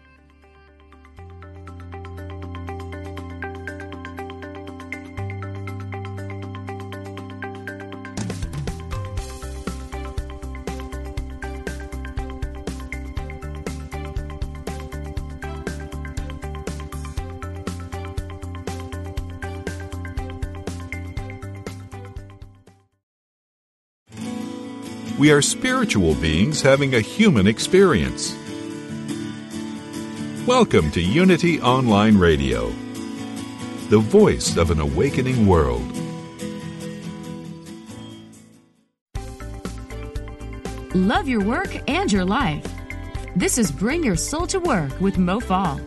We 25.18 25.32
are 25.32 25.42
spiritual 25.42 26.14
beings 26.14 26.62
having 26.62 26.94
a 26.94 27.00
human 27.00 27.48
experience. 27.48 28.36
Welcome 30.46 30.92
to 30.92 31.00
Unity 31.00 31.60
Online 31.60 32.16
Radio, 32.16 32.68
the 33.88 33.98
voice 33.98 34.56
of 34.56 34.70
an 34.70 34.78
awakening 34.78 35.44
world. 35.48 35.82
Love 40.94 41.26
your 41.26 41.42
work 41.42 41.76
and 41.90 42.12
your 42.12 42.24
life. 42.24 42.64
This 43.34 43.58
is 43.58 43.72
Bring 43.72 44.04
Your 44.04 44.14
Soul 44.14 44.46
to 44.46 44.60
Work 44.60 45.00
with 45.00 45.18
Mo 45.18 45.40
Fall. 45.40 45.80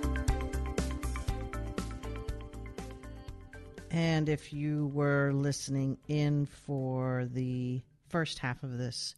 And 3.92 4.28
if 4.28 4.52
you 4.52 4.88
were 4.88 5.32
listening 5.32 6.00
in 6.10 6.48
for 6.48 7.30
the 7.32 7.82
first 8.10 8.40
half 8.40 8.62
of 8.64 8.78
this 8.78 9.16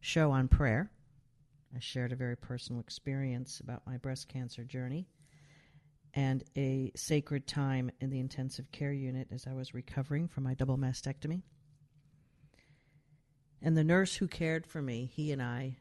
show 0.00 0.30
on 0.30 0.48
prayer. 0.48 0.90
I 1.74 1.78
shared 1.78 2.12
a 2.12 2.16
very 2.16 2.36
personal 2.36 2.80
experience 2.80 3.60
about 3.60 3.86
my 3.86 3.96
breast 3.96 4.28
cancer 4.28 4.64
journey 4.64 5.08
and 6.14 6.42
a 6.56 6.90
sacred 6.96 7.46
time 7.46 7.90
in 8.00 8.10
the 8.10 8.18
intensive 8.18 8.72
care 8.72 8.92
unit 8.92 9.28
as 9.30 9.46
I 9.46 9.52
was 9.52 9.74
recovering 9.74 10.26
from 10.26 10.44
my 10.44 10.54
double 10.54 10.76
mastectomy. 10.76 11.42
And 13.62 13.76
the 13.76 13.84
nurse 13.84 14.16
who 14.16 14.26
cared 14.26 14.66
for 14.66 14.82
me, 14.82 15.10
he 15.12 15.32
and 15.32 15.42
I 15.42 15.76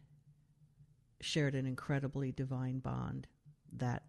shared 1.22 1.56
an 1.56 1.66
incredibly 1.66 2.32
divine 2.32 2.80
bond 2.80 3.28
that 3.74 4.04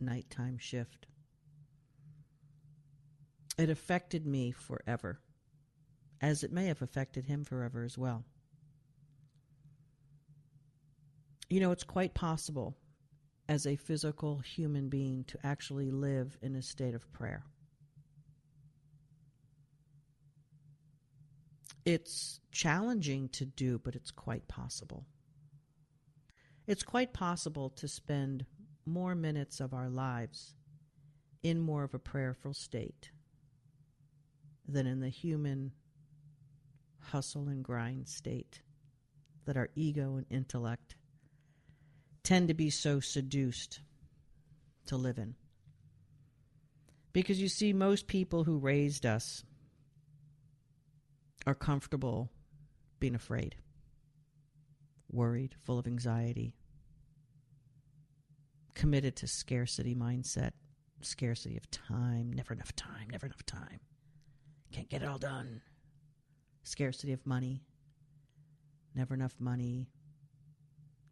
nighttime 0.00 0.58
shift. 0.58 1.06
It 3.56 3.70
affected 3.70 4.26
me 4.26 4.52
forever, 4.52 5.20
as 6.20 6.42
it 6.42 6.52
may 6.52 6.66
have 6.66 6.82
affected 6.82 7.26
him 7.26 7.44
forever 7.44 7.84
as 7.84 7.98
well. 7.98 8.24
You 11.48 11.60
know, 11.60 11.70
it's 11.70 11.84
quite 11.84 12.14
possible 12.14 12.76
as 13.48 13.66
a 13.66 13.76
physical 13.76 14.38
human 14.40 14.88
being 14.88 15.24
to 15.24 15.38
actually 15.42 15.90
live 15.90 16.36
in 16.42 16.54
a 16.54 16.62
state 16.62 16.94
of 16.94 17.10
prayer. 17.12 17.44
It's 21.86 22.40
challenging 22.52 23.30
to 23.30 23.46
do, 23.46 23.80
but 23.82 23.94
it's 23.94 24.10
quite 24.10 24.46
possible. 24.46 25.06
It's 26.66 26.82
quite 26.82 27.14
possible 27.14 27.70
to 27.70 27.88
spend 27.88 28.44
more 28.84 29.14
minutes 29.14 29.58
of 29.58 29.72
our 29.72 29.88
lives 29.88 30.54
in 31.42 31.58
more 31.58 31.84
of 31.84 31.94
a 31.94 31.98
prayerful 31.98 32.52
state 32.52 33.10
than 34.66 34.86
in 34.86 35.00
the 35.00 35.08
human 35.08 35.72
hustle 37.00 37.48
and 37.48 37.64
grind 37.64 38.06
state 38.06 38.60
that 39.46 39.56
our 39.56 39.70
ego 39.74 40.16
and 40.16 40.26
intellect 40.28 40.96
tend 42.22 42.48
to 42.48 42.54
be 42.54 42.70
so 42.70 43.00
seduced 43.00 43.80
to 44.86 44.96
live 44.96 45.18
in. 45.18 45.34
Because 47.12 47.40
you 47.40 47.48
see, 47.48 47.72
most 47.72 48.06
people 48.06 48.44
who 48.44 48.58
raised 48.58 49.06
us 49.06 49.44
are 51.46 51.54
comfortable 51.54 52.30
being 53.00 53.14
afraid, 53.14 53.56
worried, 55.10 55.54
full 55.64 55.78
of 55.78 55.86
anxiety, 55.86 56.54
committed 58.74 59.16
to 59.16 59.26
scarcity 59.26 59.94
mindset, 59.94 60.50
scarcity 61.00 61.56
of 61.56 61.70
time, 61.70 62.32
never 62.32 62.54
enough 62.54 62.74
time, 62.76 63.08
never 63.10 63.26
enough 63.26 63.44
time, 63.46 63.80
can't 64.72 64.88
get 64.88 65.02
it 65.02 65.08
all 65.08 65.18
done, 65.18 65.62
scarcity 66.62 67.12
of 67.12 67.26
money, 67.26 67.62
never 68.94 69.14
enough 69.14 69.34
money, 69.38 69.88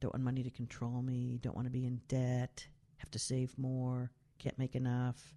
don't 0.01 0.13
want 0.13 0.25
money 0.25 0.43
to 0.43 0.51
control 0.51 1.03
me, 1.03 1.39
don't 1.43 1.57
want 1.57 1.67
to 1.67 1.73
be 1.73 1.87
in 1.87 2.01
debt, 2.09 2.67
have 2.99 3.11
to 3.11 3.19
save 3.19 3.57
more, 3.59 4.11
can't 4.39 4.59
make 4.59 4.75
enough, 4.75 5.35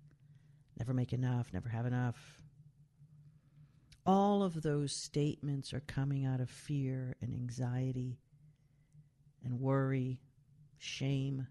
never 0.77 0.93
make 0.93 1.13
enough, 1.13 1.51
never 1.53 1.69
have 1.69 1.85
enough. 1.85 2.41
All 4.05 4.43
of 4.43 4.61
those 4.61 4.91
statements 4.91 5.73
are 5.73 5.81
coming 5.81 6.25
out 6.25 6.39
of 6.39 6.49
fear 6.49 7.15
and 7.21 7.33
anxiety 7.33 8.19
and 9.43 9.59
worry, 9.59 10.19
shame, 10.77 11.47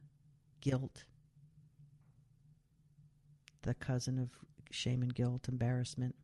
guilt. 0.60 1.04
The 3.62 3.74
cousin 3.74 4.18
of 4.18 4.30
shame 4.70 5.02
and 5.02 5.14
guilt, 5.14 5.48
embarrassment. 5.48 6.14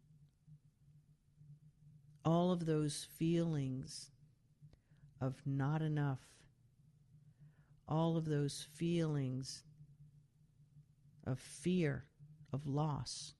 All 2.24 2.50
of 2.50 2.66
those 2.66 3.06
feelings 3.16 4.10
of 5.20 5.40
not 5.46 5.82
enough 5.82 6.33
all 7.88 8.16
of 8.16 8.24
those 8.24 8.66
feelings 8.74 9.62
of 11.26 11.38
fear, 11.38 12.04
of 12.52 12.66
loss, 12.66 13.34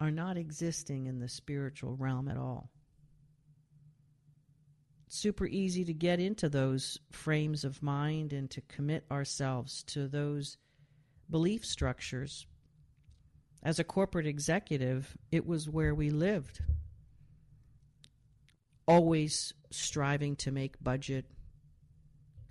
are 0.00 0.10
not 0.10 0.36
existing 0.36 1.06
in 1.06 1.18
the 1.20 1.28
spiritual 1.28 1.96
realm 1.96 2.28
at 2.28 2.36
all. 2.36 2.70
super 5.08 5.46
easy 5.46 5.84
to 5.84 5.94
get 5.94 6.20
into 6.20 6.48
those 6.48 6.98
frames 7.10 7.64
of 7.64 7.82
mind 7.82 8.32
and 8.32 8.50
to 8.50 8.60
commit 8.62 9.04
ourselves 9.10 9.82
to 9.84 10.08
those 10.08 10.58
belief 11.30 11.64
structures. 11.64 12.46
As 13.62 13.78
a 13.78 13.84
corporate 13.84 14.26
executive, 14.26 15.16
it 15.32 15.46
was 15.46 15.68
where 15.68 15.94
we 15.94 16.10
lived. 16.10 16.60
Always 18.86 19.54
striving 19.70 20.36
to 20.36 20.52
make 20.52 20.82
budget, 20.82 21.24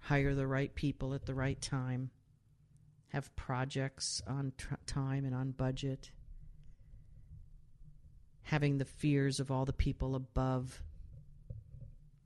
hire 0.06 0.36
the 0.36 0.46
right 0.46 0.76
people 0.76 1.16
at 1.16 1.26
the 1.26 1.34
right 1.34 1.60
time, 1.60 2.12
have 3.08 3.36
projects 3.36 4.22
on 4.28 4.54
tr- 4.56 4.76
time 4.86 5.26
and 5.26 5.34
on 5.34 5.50
budget, 5.50 6.12
having 8.44 8.78
the 8.78 8.86
fears 8.86 9.40
of 9.40 9.50
all 9.50 9.66
the 9.66 9.74
people 9.74 10.14
above 10.14 10.80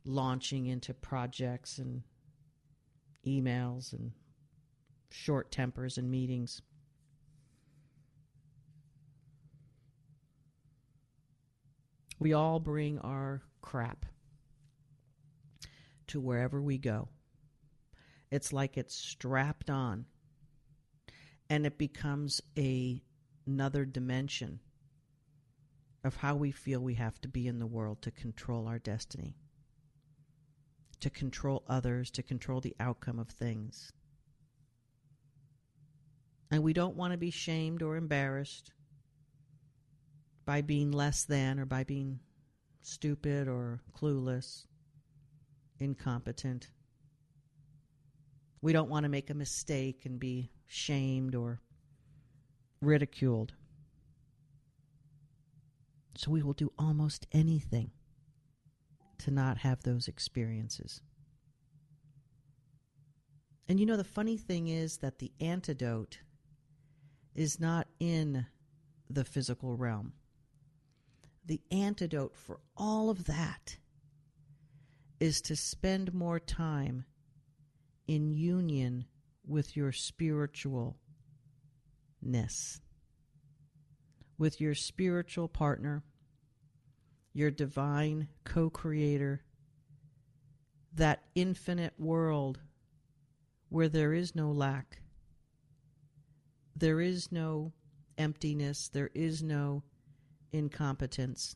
launching 0.03 0.65
into 0.65 0.93
projects 0.93 1.77
and 1.77 2.03
emails 3.25 3.93
and 3.93 4.11
short 5.09 5.49
tempers 5.49 5.97
and 5.97 6.11
meetings. 6.11 6.61
We 12.19 12.33
all 12.33 12.59
bring 12.59 12.99
our 12.99 13.41
crap 13.61 14.05
to 16.07 16.19
wherever 16.19 16.61
we 16.61 16.77
go. 16.77 17.07
It's 18.31 18.53
like 18.53 18.77
it's 18.77 18.95
strapped 18.95 19.69
on 19.69 20.05
and 21.49 21.65
it 21.65 21.77
becomes 21.77 22.41
a 22.57 23.01
another 23.47 23.83
dimension 23.83 24.59
of 26.03 26.15
how 26.17 26.35
we 26.35 26.51
feel 26.51 26.79
we 26.79 26.93
have 26.93 27.19
to 27.21 27.27
be 27.27 27.47
in 27.47 27.57
the 27.57 27.65
world 27.65 28.01
to 28.03 28.11
control 28.11 28.67
our 28.67 28.77
destiny, 28.77 29.35
to 30.99 31.09
control 31.09 31.63
others, 31.67 32.11
to 32.11 32.23
control 32.23 32.61
the 32.61 32.75
outcome 32.79 33.17
of 33.17 33.27
things. 33.27 33.91
And 36.51 36.63
we 36.63 36.73
don't 36.73 36.95
want 36.95 37.11
to 37.11 37.17
be 37.17 37.31
shamed 37.31 37.81
or 37.81 37.95
embarrassed 37.95 38.71
by 40.45 40.61
being 40.61 40.91
less 40.91 41.25
than 41.25 41.59
or 41.59 41.65
by 41.65 41.83
being 41.83 42.19
stupid 42.81 43.47
or 43.47 43.81
clueless, 43.99 44.65
incompetent. 45.79 46.69
We 48.61 48.73
don't 48.73 48.89
want 48.89 49.03
to 49.03 49.09
make 49.09 49.29
a 49.29 49.33
mistake 49.33 50.05
and 50.05 50.19
be 50.19 50.51
shamed 50.67 51.35
or 51.35 51.61
ridiculed. 52.81 53.53
So 56.15 56.31
we 56.31 56.43
will 56.43 56.53
do 56.53 56.71
almost 56.77 57.27
anything 57.31 57.91
to 59.19 59.31
not 59.31 59.59
have 59.59 59.83
those 59.83 60.07
experiences. 60.07 61.01
And 63.67 63.79
you 63.79 63.85
know, 63.85 63.97
the 63.97 64.03
funny 64.03 64.35
thing 64.35 64.67
is 64.67 64.97
that 64.97 65.19
the 65.19 65.31
antidote 65.39 66.19
is 67.35 67.59
not 67.59 67.87
in 67.99 68.47
the 69.09 69.23
physical 69.23 69.77
realm. 69.77 70.13
The 71.45 71.61
antidote 71.71 72.35
for 72.35 72.59
all 72.75 73.09
of 73.09 73.25
that 73.25 73.77
is 75.19 75.41
to 75.41 75.55
spend 75.55 76.13
more 76.13 76.39
time 76.39 77.05
in 78.09 78.33
union 78.33 79.05
with 79.45 79.77
your 79.77 79.91
spiritualness, 79.91 80.95
with 84.35 84.59
your 84.59 84.73
spiritual 84.73 85.47
partner, 85.47 86.01
your 87.33 87.51
divine 87.51 88.27
co 88.43 88.67
creator, 88.67 89.43
that 90.91 91.21
infinite 91.35 91.93
world 91.99 92.59
where 93.69 93.87
there 93.87 94.15
is 94.15 94.35
no 94.35 94.49
lack, 94.49 95.03
there 96.75 96.99
is 96.99 97.31
no 97.31 97.71
emptiness, 98.17 98.89
there 98.91 99.11
is 99.13 99.43
no 99.43 99.83
incompetence, 100.51 101.55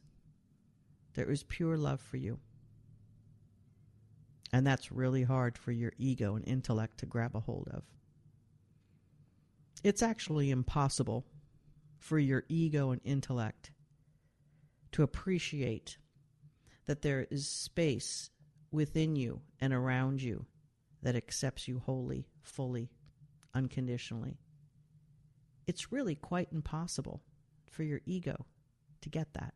there 1.15 1.31
is 1.31 1.41
pure 1.41 1.77
love 1.77 1.99
for 1.99 2.17
you. 2.17 2.37
And 4.53 4.65
that's 4.67 4.91
really 4.91 5.23
hard 5.23 5.57
for 5.57 5.71
your 5.71 5.93
ego 5.97 6.35
and 6.35 6.47
intellect 6.47 6.99
to 6.99 7.07
grab 7.07 7.35
a 7.35 7.39
hold 7.39 7.67
of. 7.73 7.83
It's 9.83 10.03
actually 10.03 10.51
impossible 10.51 11.25
for 11.97 12.19
your 12.19 12.43
ego 12.47 12.91
and 12.91 13.01
intellect 13.03 13.71
to 14.91 15.01
appreciate 15.01 15.97
that 16.85 17.01
there 17.01 17.25
is 17.31 17.49
space 17.49 18.29
within 18.71 19.15
you 19.15 19.41
and 19.59 19.73
around 19.73 20.21
you 20.21 20.45
that 21.01 21.15
accepts 21.15 21.67
you 21.67 21.79
wholly, 21.79 22.27
fully, 22.43 22.91
unconditionally. 23.55 24.37
It's 25.65 25.91
really 25.91 26.15
quite 26.15 26.49
impossible 26.51 27.23
for 27.71 27.81
your 27.81 28.01
ego 28.05 28.45
to 29.01 29.09
get 29.09 29.33
that. 29.33 29.55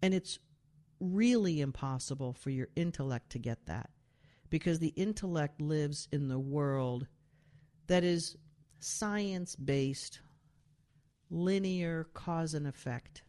And 0.00 0.14
it's 0.14 0.38
really 1.00 1.60
impossible 1.60 2.32
for 2.32 2.50
your 2.50 2.68
intellect 2.76 3.30
to 3.30 3.38
get 3.38 3.66
that 3.66 3.90
because 4.50 4.78
the 4.78 4.94
intellect 4.96 5.60
lives 5.60 6.08
in 6.12 6.28
the 6.28 6.38
world 6.38 7.06
that 7.86 8.04
is 8.04 8.36
science 8.80 9.56
based, 9.56 10.20
linear 11.30 12.08
cause 12.14 12.54
and 12.54 12.66
effect. 12.66 13.22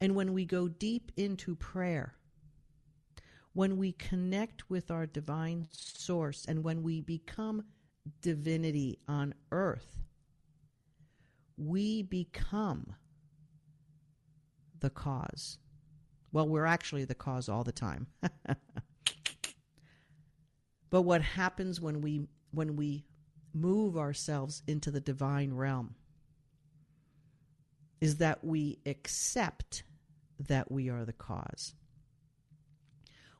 And 0.00 0.14
when 0.14 0.32
we 0.32 0.44
go 0.44 0.68
deep 0.68 1.10
into 1.16 1.56
prayer, 1.56 2.14
when 3.52 3.76
we 3.76 3.92
connect 3.92 4.70
with 4.70 4.90
our 4.90 5.06
divine 5.06 5.66
source, 5.72 6.44
and 6.46 6.62
when 6.62 6.82
we 6.82 7.00
become 7.00 7.64
divinity 8.22 9.00
on 9.08 9.34
earth, 9.50 9.98
we 11.56 12.02
become 12.02 12.94
the 14.80 14.90
cause. 14.90 15.58
Well, 16.32 16.48
we're 16.48 16.66
actually 16.66 17.04
the 17.04 17.14
cause 17.14 17.48
all 17.48 17.64
the 17.64 17.72
time. 17.72 18.06
but 20.90 21.02
what 21.02 21.22
happens 21.22 21.80
when 21.80 22.00
we 22.00 22.26
when 22.50 22.76
we 22.76 23.04
move 23.54 23.96
ourselves 23.96 24.62
into 24.66 24.90
the 24.90 25.00
divine 25.00 25.54
realm 25.54 25.94
is 28.00 28.16
that 28.16 28.44
we 28.44 28.78
accept 28.86 29.82
that 30.38 30.70
we 30.70 30.88
are 30.88 31.04
the 31.04 31.12
cause. 31.12 31.74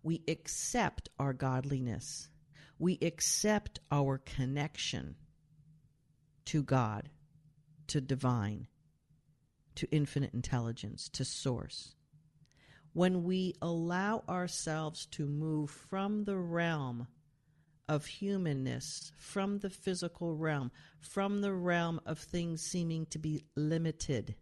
We 0.03 0.23
accept 0.27 1.09
our 1.19 1.33
godliness. 1.33 2.29
We 2.79 2.99
accept 3.03 3.81
our 3.91 4.19
connection 4.19 5.17
to 6.47 6.63
God, 6.63 7.11
to 7.89 8.01
divine 8.01 8.67
to 9.79 9.89
infinite 9.93 10.35
intelligence, 10.35 11.09
to 11.09 11.25
source. 11.25 11.95
When 12.95 13.23
we 13.23 13.55
allow 13.63 14.25
ourselves 14.29 15.07
to 15.13 15.25
move 15.25 15.71
from 15.71 16.25
the 16.25 16.37
realm 16.37 17.07
of 17.89 18.05
humanness, 18.05 19.13
from 19.17 19.61
the 19.61 19.71
physical 19.71 20.35
realm, 20.35 20.73
from 21.01 21.43
the 21.43 21.53
realm 21.53 22.01
of 22.07 22.19
things 22.19 22.61
seeming 22.61 23.07
to 23.07 23.21
be 23.21 23.45
limited, 23.55 24.35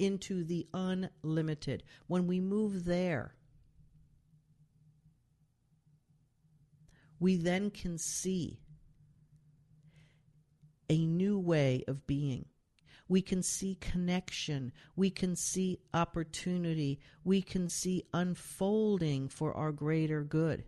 into 0.00 0.42
the 0.42 0.66
unlimited, 0.74 1.84
when 2.08 2.26
we 2.26 2.40
move 2.40 2.86
there, 2.86 3.36
we 7.20 7.36
then 7.36 7.70
can 7.70 7.98
see 7.98 8.58
a 10.88 11.06
new 11.06 11.38
way 11.38 11.84
of 11.86 12.04
being 12.08 12.46
we 13.10 13.20
can 13.20 13.42
see 13.42 13.74
connection. 13.80 14.70
We 14.94 15.10
can 15.10 15.34
see 15.34 15.80
opportunity. 15.92 17.00
We 17.24 17.42
can 17.42 17.68
see 17.68 18.04
unfolding 18.14 19.28
for 19.28 19.52
our 19.52 19.72
greater 19.72 20.22
good. 20.22 20.62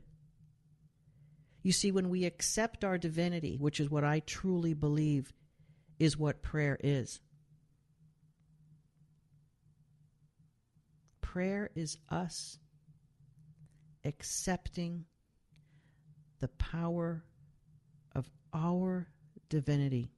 You 1.63 1.71
see, 1.71 1.93
when 1.93 2.11
we 2.11 2.25
accept 2.25 2.83
our 2.83 2.99
divinity, 2.99 3.57
which 3.61 3.79
is 3.79 3.89
what 3.89 4.03
I 4.03 4.23
truly 4.27 4.75
believe 4.75 5.33
is 6.01 6.19
what 6.19 6.43
prayer 6.43 6.77
is, 6.83 7.21
prayer 11.21 11.71
is 11.77 11.97
us 12.11 12.59
accepting 14.05 15.05
the 16.41 16.49
power 16.49 17.23
of 18.17 18.29
our 18.53 19.07
divinity. 19.49 20.11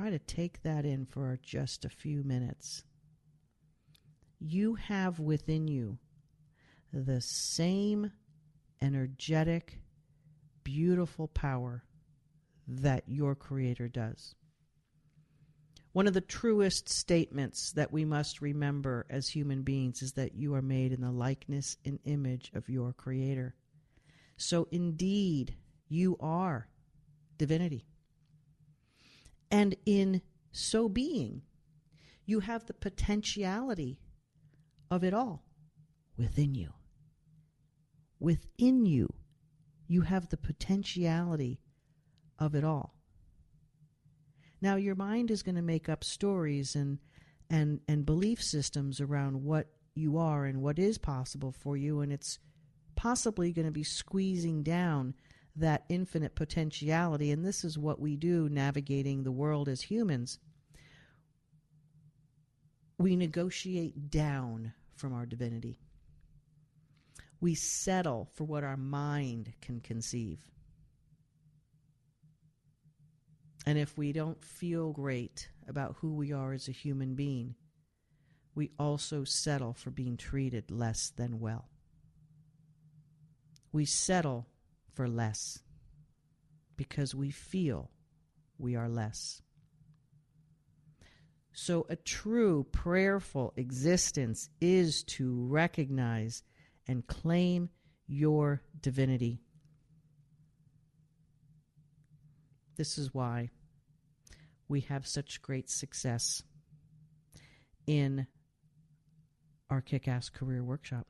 Try 0.00 0.08
to 0.08 0.18
take 0.18 0.62
that 0.62 0.86
in 0.86 1.04
for 1.04 1.38
just 1.42 1.84
a 1.84 1.90
few 1.90 2.22
minutes. 2.22 2.84
You 4.38 4.76
have 4.76 5.20
within 5.20 5.68
you 5.68 5.98
the 6.90 7.20
same 7.20 8.10
energetic, 8.80 9.78
beautiful 10.64 11.28
power 11.28 11.84
that 12.66 13.04
your 13.08 13.34
Creator 13.34 13.88
does. 13.88 14.34
One 15.92 16.06
of 16.06 16.14
the 16.14 16.22
truest 16.22 16.88
statements 16.88 17.70
that 17.72 17.92
we 17.92 18.06
must 18.06 18.40
remember 18.40 19.04
as 19.10 19.28
human 19.28 19.60
beings 19.60 20.00
is 20.00 20.14
that 20.14 20.34
you 20.34 20.54
are 20.54 20.62
made 20.62 20.92
in 20.94 21.02
the 21.02 21.12
likeness 21.12 21.76
and 21.84 21.98
image 22.06 22.50
of 22.54 22.70
your 22.70 22.94
Creator. 22.94 23.54
So, 24.38 24.66
indeed, 24.70 25.56
you 25.90 26.16
are 26.20 26.68
divinity. 27.36 27.84
And 29.50 29.74
in 29.84 30.22
so 30.52 30.88
being, 30.88 31.42
you 32.24 32.40
have 32.40 32.66
the 32.66 32.74
potentiality 32.74 33.98
of 34.90 35.02
it 35.04 35.14
all 35.14 35.44
within 36.16 36.54
you. 36.54 36.70
Within 38.18 38.86
you, 38.86 39.08
you 39.88 40.02
have 40.02 40.28
the 40.28 40.36
potentiality 40.36 41.60
of 42.38 42.54
it 42.54 42.62
all. 42.62 42.94
Now, 44.60 44.76
your 44.76 44.94
mind 44.94 45.30
is 45.30 45.42
going 45.42 45.54
to 45.54 45.62
make 45.62 45.88
up 45.88 46.04
stories 46.04 46.76
and, 46.76 46.98
and, 47.48 47.80
and 47.88 48.04
belief 48.04 48.42
systems 48.42 49.00
around 49.00 49.42
what 49.42 49.68
you 49.94 50.18
are 50.18 50.44
and 50.44 50.60
what 50.62 50.78
is 50.78 50.98
possible 50.98 51.50
for 51.50 51.76
you, 51.76 52.00
and 52.00 52.12
it's 52.12 52.38
possibly 52.94 53.52
going 53.52 53.66
to 53.66 53.72
be 53.72 53.82
squeezing 53.82 54.62
down 54.62 55.14
that 55.56 55.84
infinite 55.88 56.34
potentiality. 56.34 57.30
And 57.30 57.44
this 57.44 57.64
is 57.64 57.78
what 57.78 58.00
we 58.00 58.16
do 58.16 58.48
navigating 58.48 59.22
the 59.22 59.32
world 59.32 59.68
as 59.68 59.82
humans. 59.82 60.38
We 62.98 63.16
negotiate 63.16 64.10
down 64.10 64.74
from 64.96 65.12
our 65.12 65.26
divinity. 65.26 65.78
We 67.40 67.54
settle 67.54 68.28
for 68.34 68.44
what 68.44 68.64
our 68.64 68.76
mind 68.76 69.54
can 69.62 69.80
conceive. 69.80 70.40
And 73.66 73.78
if 73.78 73.96
we 73.96 74.12
don't 74.12 74.42
feel 74.42 74.92
great 74.92 75.48
about 75.68 75.96
who 76.00 76.14
we 76.14 76.32
are 76.32 76.52
as 76.52 76.68
a 76.68 76.72
human 76.72 77.14
being, 77.14 77.54
we 78.54 78.72
also 78.78 79.24
settle 79.24 79.72
for 79.72 79.90
being 79.90 80.16
treated 80.16 80.70
less 80.70 81.10
than 81.10 81.40
well. 81.40 81.68
We 83.72 83.84
settle 83.84 84.46
for 84.94 85.08
less 85.08 85.60
because 86.76 87.14
we 87.14 87.30
feel 87.30 87.90
we 88.58 88.76
are 88.76 88.88
less. 88.88 89.42
So, 91.52 91.86
a 91.88 91.96
true 91.96 92.64
prayerful 92.72 93.52
existence 93.56 94.48
is 94.60 95.02
to 95.04 95.46
recognize 95.46 96.42
and 96.86 97.06
claim 97.06 97.68
your 98.06 98.62
divinity. 98.80 99.40
This 102.76 102.96
is 102.98 103.12
why 103.12 103.50
we 104.68 104.80
have 104.82 105.06
such 105.06 105.42
great 105.42 105.68
success 105.68 106.42
in 107.86 108.26
our 109.68 109.80
kick 109.80 110.08
ass 110.08 110.28
career 110.28 110.64
workshop. 110.64 111.06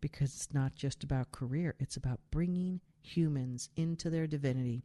Because 0.00 0.34
it's 0.34 0.54
not 0.54 0.74
just 0.74 1.04
about 1.04 1.32
career, 1.32 1.74
it's 1.78 1.96
about 1.96 2.20
bringing 2.30 2.80
humans 3.02 3.68
into 3.76 4.10
their 4.10 4.26
divinity 4.26 4.82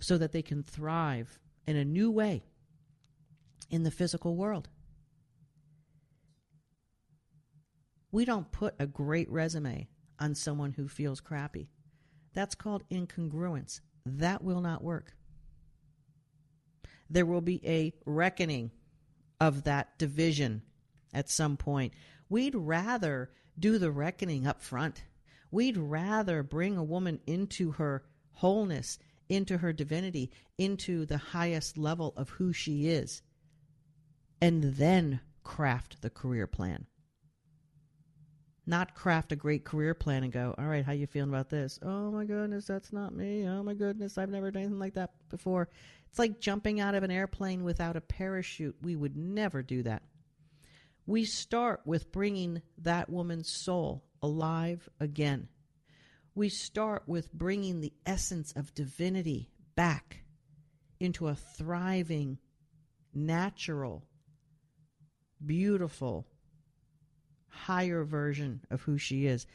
so 0.00 0.18
that 0.18 0.32
they 0.32 0.42
can 0.42 0.62
thrive 0.62 1.38
in 1.66 1.76
a 1.76 1.84
new 1.84 2.10
way 2.10 2.42
in 3.70 3.82
the 3.82 3.90
physical 3.90 4.36
world. 4.36 4.68
We 8.10 8.24
don't 8.24 8.52
put 8.52 8.74
a 8.78 8.86
great 8.86 9.30
resume 9.30 9.88
on 10.18 10.34
someone 10.34 10.72
who 10.72 10.88
feels 10.88 11.20
crappy. 11.20 11.70
That's 12.34 12.54
called 12.54 12.84
incongruence. 12.90 13.80
That 14.04 14.42
will 14.42 14.60
not 14.60 14.84
work. 14.84 15.14
There 17.08 17.26
will 17.26 17.40
be 17.40 17.60
a 17.66 17.92
reckoning 18.06 18.70
of 19.40 19.64
that 19.64 19.98
division 19.98 20.62
at 21.12 21.28
some 21.28 21.56
point. 21.56 21.94
We'd 22.28 22.54
rather 22.54 23.30
do 23.58 23.78
the 23.78 23.90
reckoning 23.90 24.46
up 24.46 24.60
front. 24.60 25.04
We'd 25.50 25.76
rather 25.76 26.42
bring 26.42 26.76
a 26.76 26.84
woman 26.84 27.20
into 27.26 27.72
her 27.72 28.04
wholeness, 28.32 28.98
into 29.28 29.58
her 29.58 29.72
divinity, 29.72 30.30
into 30.58 31.04
the 31.06 31.18
highest 31.18 31.76
level 31.76 32.14
of 32.16 32.30
who 32.30 32.52
she 32.52 32.88
is, 32.88 33.22
and 34.40 34.62
then 34.64 35.20
craft 35.42 36.02
the 36.02 36.10
career 36.10 36.46
plan 36.46 36.86
not 38.66 38.94
craft 38.94 39.32
a 39.32 39.36
great 39.36 39.64
career 39.64 39.94
plan 39.94 40.22
and 40.22 40.32
go, 40.32 40.54
all 40.56 40.66
right, 40.66 40.84
how 40.84 40.92
you 40.92 41.06
feeling 41.06 41.30
about 41.30 41.48
this? 41.48 41.78
Oh 41.82 42.10
my 42.10 42.24
goodness, 42.24 42.66
that's 42.66 42.92
not 42.92 43.14
me. 43.14 43.46
Oh 43.46 43.62
my 43.62 43.74
goodness, 43.74 44.18
I've 44.18 44.30
never 44.30 44.50
done 44.50 44.62
anything 44.62 44.78
like 44.78 44.94
that 44.94 45.10
before. 45.30 45.68
It's 46.08 46.18
like 46.18 46.40
jumping 46.40 46.80
out 46.80 46.94
of 46.94 47.02
an 47.02 47.10
airplane 47.10 47.64
without 47.64 47.96
a 47.96 48.00
parachute. 48.00 48.76
We 48.82 48.94
would 48.96 49.16
never 49.16 49.62
do 49.62 49.82
that. 49.82 50.02
We 51.06 51.24
start 51.24 51.80
with 51.84 52.12
bringing 52.12 52.62
that 52.78 53.10
woman's 53.10 53.50
soul 53.50 54.04
alive 54.22 54.88
again. 55.00 55.48
We 56.34 56.48
start 56.48 57.02
with 57.06 57.32
bringing 57.32 57.80
the 57.80 57.92
essence 58.06 58.52
of 58.52 58.74
divinity 58.74 59.50
back 59.74 60.24
into 61.00 61.28
a 61.28 61.34
thriving, 61.34 62.38
natural, 63.12 64.04
beautiful, 65.44 66.26
higher 67.48 68.04
version 68.04 68.60
of 68.70 68.82
who 68.82 68.96
she 68.96 69.26
is. 69.26 69.46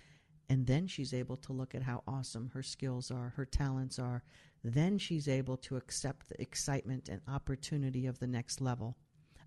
And 0.49 0.67
then 0.67 0.87
she's 0.87 1.13
able 1.13 1.37
to 1.37 1.53
look 1.53 1.73
at 1.73 1.81
how 1.81 2.03
awesome 2.07 2.51
her 2.53 2.63
skills 2.63 3.09
are, 3.11 3.33
her 3.35 3.45
talents 3.45 3.97
are. 3.97 4.23
Then 4.63 4.97
she's 4.97 5.27
able 5.27 5.57
to 5.57 5.77
accept 5.77 6.29
the 6.29 6.41
excitement 6.41 7.09
and 7.09 7.21
opportunity 7.27 8.05
of 8.05 8.19
the 8.19 8.27
next 8.27 8.61
level, 8.61 8.97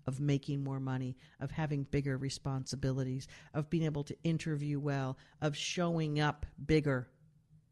of 0.07 0.19
making 0.19 0.63
more 0.63 0.79
money, 0.79 1.15
of 1.39 1.51
having 1.51 1.83
bigger 1.83 2.17
responsibilities, 2.17 3.27
of 3.53 3.69
being 3.69 3.83
able 3.83 4.03
to 4.03 4.17
interview 4.23 4.79
well, 4.79 5.17
of 5.41 5.55
showing 5.55 6.19
up 6.19 6.45
bigger, 6.65 7.07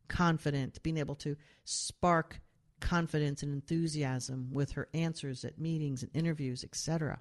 confident, 0.07 0.81
being 0.83 0.97
able 0.97 1.15
to 1.15 1.35
spark 1.63 2.41
confidence 2.79 3.43
and 3.43 3.53
enthusiasm 3.53 4.49
with 4.51 4.71
her 4.71 4.87
answers 4.93 5.43
at 5.43 5.59
meetings 5.59 6.03
and 6.03 6.11
interviews, 6.13 6.63
etc 6.63 7.19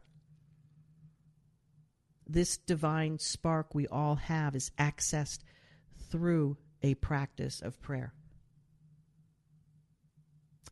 this 2.29 2.59
divine 2.59 3.19
spark 3.19 3.75
we 3.75 3.87
all 3.89 4.17
have 4.17 4.55
is 4.55 4.71
accessed 4.79 5.41
through 6.11 6.57
a 6.83 6.95
practice 6.97 7.61
of 7.63 7.81
prayer. 7.81 8.13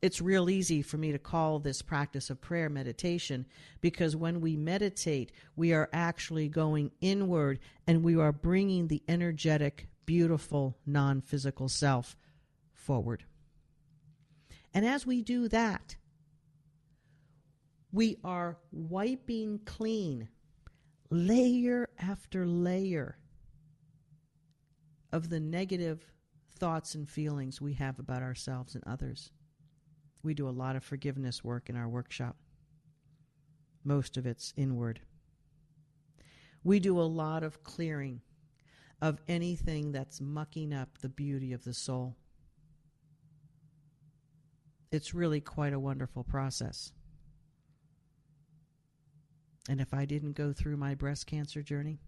It's 0.03 0.21
real 0.21 0.51
easy 0.51 0.83
for 0.83 0.99
me 0.99 1.13
to 1.13 1.19
call 1.19 1.59
this 1.59 1.83
practice 1.83 2.29
of 2.29 2.41
prayer 2.41 2.69
meditation 2.69 3.47
because 3.81 4.15
when 4.15 4.41
we 4.41 4.57
meditate, 4.57 5.33
we 5.57 5.73
are 5.73 5.89
actually 5.93 6.49
going 6.49 6.91
inward 7.01 7.59
and 7.87 8.03
we 8.03 8.17
are 8.17 8.33
bringing 8.33 8.89
the 8.89 9.03
energetic, 9.09 9.89
beautiful, 10.05 10.77
non 10.87 11.21
physical 11.21 11.69
self 11.69 12.17
forward. 12.75 13.25
And 14.75 14.85
as 14.85 15.07
we 15.07 15.23
do 15.23 15.49
that, 15.49 15.97
we 17.91 18.19
are 18.23 18.59
wiping 18.73 19.61
clean 19.65 20.29
layer 21.11 21.89
after 21.99 22.47
layer 22.47 23.17
of 25.13 25.31
the 25.31 25.41
negative 25.41 26.13
thoughts 26.59 26.95
and 26.95 27.09
feelings 27.09 27.61
we 27.61 27.75
have 27.75 27.99
about 27.99 28.23
ourselves 28.23 28.75
and 28.75 28.85
others. 28.87 29.31
We 30.27 30.35
do 30.35 30.49
a 30.49 30.51
lot 30.51 30.75
of 30.75 30.83
forgiveness 30.83 31.45
work 31.45 31.71
in 31.71 31.77
our 31.77 31.89
workshop. 31.89 32.35
Most 33.85 34.17
of 34.17 34.27
it's 34.27 34.53
inward. 34.57 34.99
We 36.65 36.81
do 36.81 36.99
a 36.99 37.03
lot 37.03 37.45
of 37.45 37.63
clearing 37.63 38.23
of 39.01 39.21
anything 39.29 39.93
that's 39.93 40.21
mucking 40.21 40.75
up 40.75 40.99
the 40.99 41.09
beauty 41.09 41.53
of 41.53 41.63
the 41.63 41.73
soul. 41.73 42.17
It's 44.91 45.15
really 45.15 45.41
quite 45.41 45.73
a 45.73 45.79
wonderful 45.79 46.25
process. 46.25 46.91
And 49.69 49.81
if 49.81 49.95
I 49.95 50.07
didn't 50.07 50.33
go 50.33 50.53
through 50.53 50.77
my 50.77 50.97
breast 50.97 51.29
cancer 51.29 51.63
journey 51.63 52.01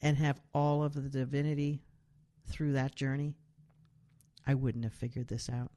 and 0.00 0.16
have 0.16 0.40
all 0.54 0.82
of 0.82 0.94
the 0.94 1.10
divinity 1.10 1.82
through 2.48 2.72
that 2.72 2.94
journey, 2.94 3.36
I 4.46 4.54
wouldn't 4.54 4.84
have 4.84 4.94
figured 4.94 5.28
this 5.28 5.50
out. 5.50 5.72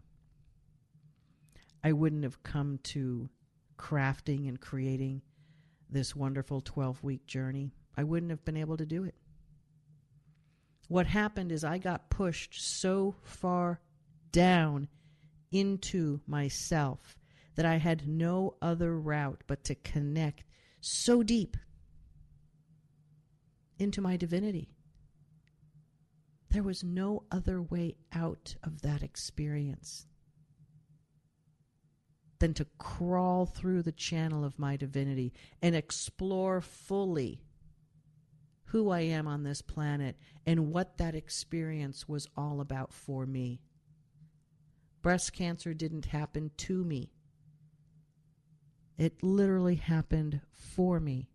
I 1.83 1.93
wouldn't 1.93 2.23
have 2.23 2.43
come 2.43 2.79
to 2.83 3.29
crafting 3.77 4.47
and 4.47 4.59
creating 4.59 5.21
this 5.89 6.15
wonderful 6.15 6.61
12 6.61 7.03
week 7.03 7.25
journey. 7.25 7.73
I 7.95 8.03
wouldn't 8.03 8.31
have 8.31 8.45
been 8.45 8.57
able 8.57 8.77
to 8.77 8.85
do 8.85 9.03
it. 9.03 9.15
What 10.87 11.07
happened 11.07 11.51
is 11.51 11.63
I 11.63 11.77
got 11.77 12.09
pushed 12.09 12.55
so 12.79 13.15
far 13.23 13.79
down 14.31 14.87
into 15.51 16.19
myself 16.27 17.17
that 17.55 17.65
I 17.65 17.77
had 17.77 18.07
no 18.07 18.55
other 18.61 18.97
route 18.99 19.43
but 19.47 19.63
to 19.65 19.75
connect 19.75 20.43
so 20.81 21.23
deep 21.23 21.57
into 23.77 24.01
my 24.01 24.17
divinity. 24.17 24.69
There 26.49 26.63
was 26.63 26.83
no 26.83 27.23
other 27.31 27.61
way 27.61 27.95
out 28.13 28.55
of 28.63 28.81
that 28.81 29.03
experience 29.03 30.07
than 32.39 32.53
to 32.55 32.65
crawl 32.77 33.45
through 33.45 33.83
the 33.83 33.91
channel 33.91 34.43
of 34.43 34.57
my 34.57 34.75
divinity 34.75 35.33
and 35.61 35.75
explore 35.75 36.61
fully 36.61 37.41
who 38.65 38.91
I 38.91 39.01
am 39.01 39.27
on 39.27 39.43
this 39.43 39.61
planet 39.61 40.15
and 40.45 40.71
what 40.71 40.97
that 40.97 41.15
experience 41.15 42.07
was 42.07 42.27
all 42.37 42.61
about 42.61 42.93
for 42.93 43.25
me. 43.25 43.61
Breast 45.01 45.33
cancer 45.33 45.73
didn't 45.73 46.05
happen 46.05 46.51
to 46.57 46.83
me, 46.83 47.11
it 48.97 49.23
literally 49.23 49.75
happened 49.75 50.41
for 50.51 50.99
me. 50.99 51.29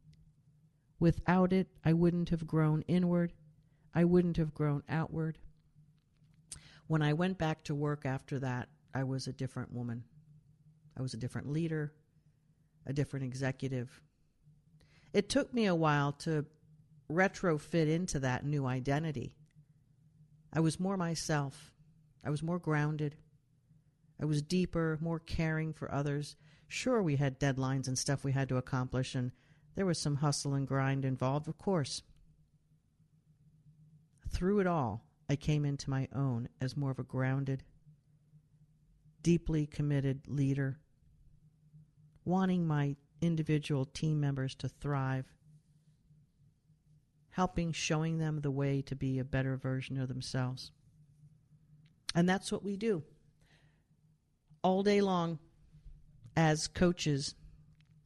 Without 1.01 1.53
it, 1.53 1.67
I 1.85 1.93
wouldn't 1.93 2.29
have 2.29 2.47
grown 2.47 2.83
inward, 2.83 3.33
I 3.95 4.05
wouldn't 4.05 4.37
have 4.37 4.55
grown 4.55 4.83
outward. 4.89 5.39
When 6.87 7.03
I 7.03 7.15
went 7.15 7.39
back 7.39 7.65
to 7.65 7.75
work 7.75 8.05
after 8.05 8.39
that, 8.41 8.69
I 8.95 9.05
was 9.05 9.27
a 9.27 9.33
different 9.33 9.73
woman. 9.73 10.05
I 10.97 11.03
was 11.03 11.15
a 11.15 11.19
different 11.19 11.51
leader, 11.51 11.93
a 12.87 12.93
different 12.93 13.25
executive. 13.25 14.01
It 15.13 15.29
took 15.29 15.53
me 15.53 15.67
a 15.67 15.75
while 15.75 16.13
to 16.13 16.47
retrofit 17.11 17.89
into 17.89 18.19
that 18.21 18.45
new 18.45 18.67
identity. 18.67 19.37
I 20.53 20.61
was 20.61 20.81
more 20.81 20.97
myself. 20.97 21.73
I 22.25 22.31
was 22.31 22.43
more 22.43 22.59
grounded. 22.59 23.17
I 24.21 24.25
was 24.25 24.43
deeper, 24.43 24.99
more 25.01 25.19
caring 25.19 25.73
for 25.73 25.93
others. 25.93 26.37
Sure, 26.69 27.03
we 27.03 27.17
had 27.17 27.41
deadlines 27.41 27.89
and 27.89 27.99
stuff 27.99 28.25
we 28.25 28.33
had 28.33 28.49
to 28.49 28.57
accomplish, 28.57 29.15
and 29.15 29.33
there 29.75 29.87
was 29.87 29.99
some 29.99 30.17
hustle 30.17 30.55
and 30.55 30.67
grind 30.67 31.05
involved, 31.05 31.49
of 31.49 31.59
course. 31.59 32.03
Through 34.31 34.61
it 34.61 34.67
all, 34.67 35.05
I 35.29 35.37
came 35.37 35.65
into 35.65 35.91
my 35.91 36.09
own 36.15 36.49
as 36.61 36.77
more 36.77 36.91
of 36.91 36.99
a 36.99 37.05
grounded, 37.05 37.65
deeply 39.23 39.67
committed 39.67 40.29
leader, 40.29 40.79
wanting 42.25 42.67
my 42.67 42.97
individual 43.21 43.85
team 43.85 44.21
members 44.21 44.55
to 44.57 44.69
thrive, 44.69 45.27
helping 47.31 47.73
showing 47.73 48.19
them 48.19 48.41
the 48.41 48.51
way 48.51 48.83
to 48.83 48.95
be 48.95 49.19
a 49.19 49.25
better 49.25 49.57
version 49.57 49.99
of 49.99 50.09
themselves. 50.09 50.71
And 52.15 52.29
that's 52.29 52.53
what 52.53 52.63
we 52.63 52.77
do 52.77 53.03
all 54.63 54.83
day 54.83 55.01
long 55.01 55.39
as 56.37 56.67
coaches, 56.67 57.35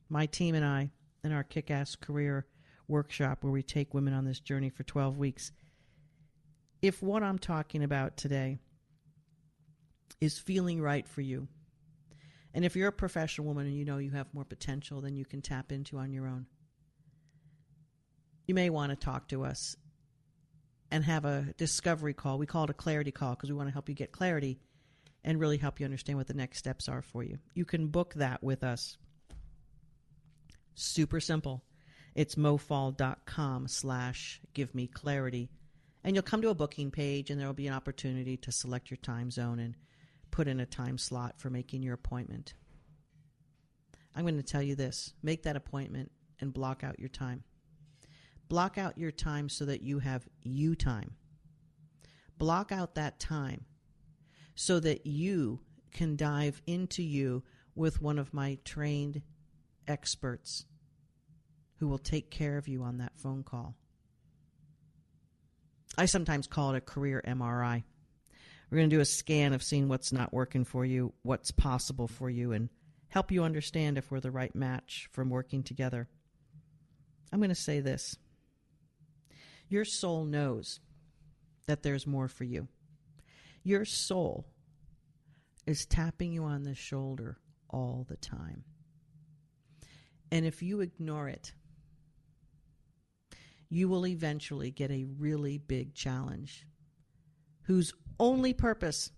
my 0.08 0.26
team 0.26 0.54
and 0.54 0.64
I, 0.64 0.90
in 1.24 1.32
our 1.32 1.44
kick 1.44 1.70
ass 1.70 1.94
career 1.96 2.46
workshop 2.88 3.42
where 3.42 3.52
we 3.52 3.62
take 3.62 3.94
women 3.94 4.14
on 4.14 4.24
this 4.24 4.40
journey 4.40 4.70
for 4.70 4.82
12 4.82 5.18
weeks. 5.18 5.52
If 6.82 7.02
what 7.02 7.22
I'm 7.22 7.38
talking 7.38 7.82
about 7.82 8.16
today 8.16 8.58
is 10.20 10.38
feeling 10.38 10.80
right 10.80 11.06
for 11.06 11.20
you, 11.20 11.48
and 12.58 12.64
if 12.64 12.74
you're 12.74 12.88
a 12.88 12.92
professional 12.92 13.46
woman 13.46 13.66
and 13.66 13.76
you 13.76 13.84
know 13.84 13.98
you 13.98 14.10
have 14.10 14.34
more 14.34 14.44
potential 14.44 15.00
than 15.00 15.14
you 15.14 15.24
can 15.24 15.40
tap 15.40 15.70
into 15.70 15.96
on 15.96 16.10
your 16.10 16.26
own, 16.26 16.44
you 18.48 18.54
may 18.56 18.68
want 18.68 18.90
to 18.90 18.96
talk 18.96 19.28
to 19.28 19.44
us 19.44 19.76
and 20.90 21.04
have 21.04 21.24
a 21.24 21.54
discovery 21.56 22.14
call. 22.14 22.36
We 22.36 22.46
call 22.46 22.64
it 22.64 22.70
a 22.70 22.74
clarity 22.74 23.12
call 23.12 23.36
because 23.36 23.48
we 23.48 23.56
want 23.56 23.68
to 23.68 23.72
help 23.72 23.88
you 23.88 23.94
get 23.94 24.10
clarity 24.10 24.58
and 25.22 25.38
really 25.38 25.56
help 25.56 25.78
you 25.78 25.84
understand 25.84 26.18
what 26.18 26.26
the 26.26 26.34
next 26.34 26.58
steps 26.58 26.88
are 26.88 27.00
for 27.00 27.22
you. 27.22 27.38
You 27.54 27.64
can 27.64 27.86
book 27.86 28.14
that 28.14 28.42
with 28.42 28.64
us. 28.64 28.96
Super 30.74 31.20
simple. 31.20 31.62
It's 32.16 32.34
mofall.com 32.34 33.68
slash 33.68 34.40
give 34.52 34.74
me 34.74 34.88
clarity. 34.88 35.48
And 36.02 36.16
you'll 36.16 36.24
come 36.24 36.42
to 36.42 36.48
a 36.48 36.56
booking 36.56 36.90
page 36.90 37.30
and 37.30 37.40
there 37.40 37.46
will 37.46 37.54
be 37.54 37.68
an 37.68 37.74
opportunity 37.74 38.36
to 38.38 38.50
select 38.50 38.90
your 38.90 38.98
time 38.98 39.30
zone 39.30 39.60
and 39.60 39.76
put 40.30 40.48
in 40.48 40.60
a 40.60 40.66
time 40.66 40.98
slot 40.98 41.38
for 41.38 41.50
making 41.50 41.82
your 41.82 41.94
appointment. 41.94 42.54
I'm 44.14 44.24
going 44.24 44.36
to 44.36 44.42
tell 44.42 44.62
you 44.62 44.74
this 44.74 45.14
make 45.22 45.44
that 45.44 45.56
appointment 45.56 46.10
and 46.40 46.52
block 46.52 46.82
out 46.84 46.98
your 46.98 47.08
time. 47.08 47.44
Block 48.48 48.78
out 48.78 48.98
your 48.98 49.10
time 49.10 49.48
so 49.48 49.64
that 49.66 49.82
you 49.82 49.98
have 49.98 50.26
you 50.42 50.74
time. 50.74 51.12
Block 52.38 52.72
out 52.72 52.94
that 52.94 53.20
time 53.20 53.64
so 54.54 54.80
that 54.80 55.06
you 55.06 55.60
can 55.92 56.16
dive 56.16 56.60
into 56.66 57.02
you 57.02 57.42
with 57.74 58.02
one 58.02 58.18
of 58.18 58.34
my 58.34 58.58
trained 58.64 59.22
experts 59.86 60.64
who 61.76 61.88
will 61.88 61.98
take 61.98 62.30
care 62.30 62.58
of 62.58 62.68
you 62.68 62.82
on 62.82 62.98
that 62.98 63.16
phone 63.16 63.42
call. 63.42 63.76
I 65.96 66.06
sometimes 66.06 66.46
call 66.46 66.74
it 66.74 66.78
a 66.78 66.80
career 66.80 67.22
MRI. 67.26 67.84
We're 68.70 68.78
going 68.78 68.90
to 68.90 68.96
do 68.96 69.00
a 69.00 69.06
scan 69.06 69.54
of 69.54 69.62
seeing 69.62 69.88
what's 69.88 70.12
not 70.12 70.32
working 70.32 70.64
for 70.64 70.84
you, 70.84 71.14
what's 71.22 71.50
possible 71.50 72.06
for 72.06 72.28
you, 72.28 72.52
and 72.52 72.68
help 73.08 73.32
you 73.32 73.42
understand 73.42 73.96
if 73.96 74.10
we're 74.10 74.20
the 74.20 74.30
right 74.30 74.54
match 74.54 75.08
from 75.12 75.30
working 75.30 75.62
together. 75.62 76.08
I'm 77.32 77.40
going 77.40 77.48
to 77.48 77.54
say 77.54 77.80
this 77.80 78.16
Your 79.68 79.84
soul 79.84 80.24
knows 80.24 80.80
that 81.66 81.82
there's 81.82 82.06
more 82.06 82.28
for 82.28 82.44
you. 82.44 82.68
Your 83.62 83.84
soul 83.84 84.46
is 85.66 85.86
tapping 85.86 86.32
you 86.32 86.44
on 86.44 86.62
the 86.62 86.74
shoulder 86.74 87.38
all 87.70 88.06
the 88.08 88.16
time. 88.16 88.64
And 90.30 90.44
if 90.44 90.62
you 90.62 90.80
ignore 90.80 91.28
it, 91.28 91.52
you 93.70 93.88
will 93.88 94.06
eventually 94.06 94.70
get 94.70 94.90
a 94.90 95.06
really 95.18 95.58
big 95.58 95.94
challenge 95.94 96.66
whose 97.68 97.92
only 98.18 98.54
purpose 98.54 99.12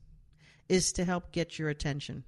is 0.68 0.92
to 0.92 1.04
help 1.04 1.30
get 1.30 1.56
your 1.56 1.68
attention. 1.68 2.24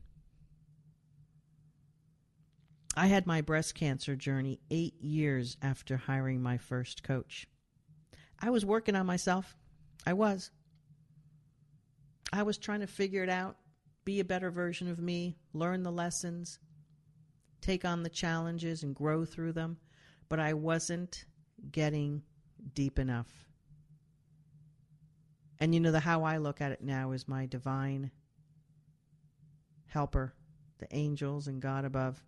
I 2.97 3.09
had 3.09 3.27
my 3.27 3.41
breast 3.41 3.75
cancer 3.75 4.15
journey 4.15 4.61
eight 4.71 4.95
years 5.03 5.57
after 5.61 5.97
hiring 5.97 6.41
my 6.41 6.59
first 6.59 7.03
coach. 7.03 7.49
I 8.41 8.51
was 8.51 8.65
working 8.65 8.95
on 8.95 9.05
myself. 9.05 9.57
I 10.07 10.13
was. 10.13 10.53
I 12.33 12.45
was 12.45 12.57
trying 12.57 12.81
to 12.81 12.87
figure 12.87 13.25
it 13.25 13.29
out, 13.29 13.57
be 14.05 14.21
a 14.21 14.25
better 14.25 14.51
version 14.51 14.89
of 14.89 15.01
me, 15.01 15.37
learn 15.53 15.83
the 15.83 15.93
lessons, 15.93 16.61
take 17.61 17.85
on 17.85 18.05
the 18.05 18.09
challenges, 18.09 18.85
and 18.85 18.95
grow 18.95 19.25
through 19.25 19.53
them. 19.53 19.77
But 20.29 20.39
I 20.39 20.55
wasn't 20.55 21.25
getting 21.73 22.23
deep 22.75 23.01
enough. 23.01 23.52
And 25.63 25.73
you 25.73 25.79
know, 25.79 25.93
the 25.93 26.01
how 26.01 26.25
I 26.25 26.39
look 26.39 26.61
at 26.61 26.73
it 26.73 26.83
now 26.83 27.13
is 27.13 27.29
my 27.29 27.47
divine 27.47 28.11
helper, 29.87 30.35
the 30.79 30.89
angels 30.91 31.47
and 31.47 31.63
God 31.63 31.85
above, 31.85 32.21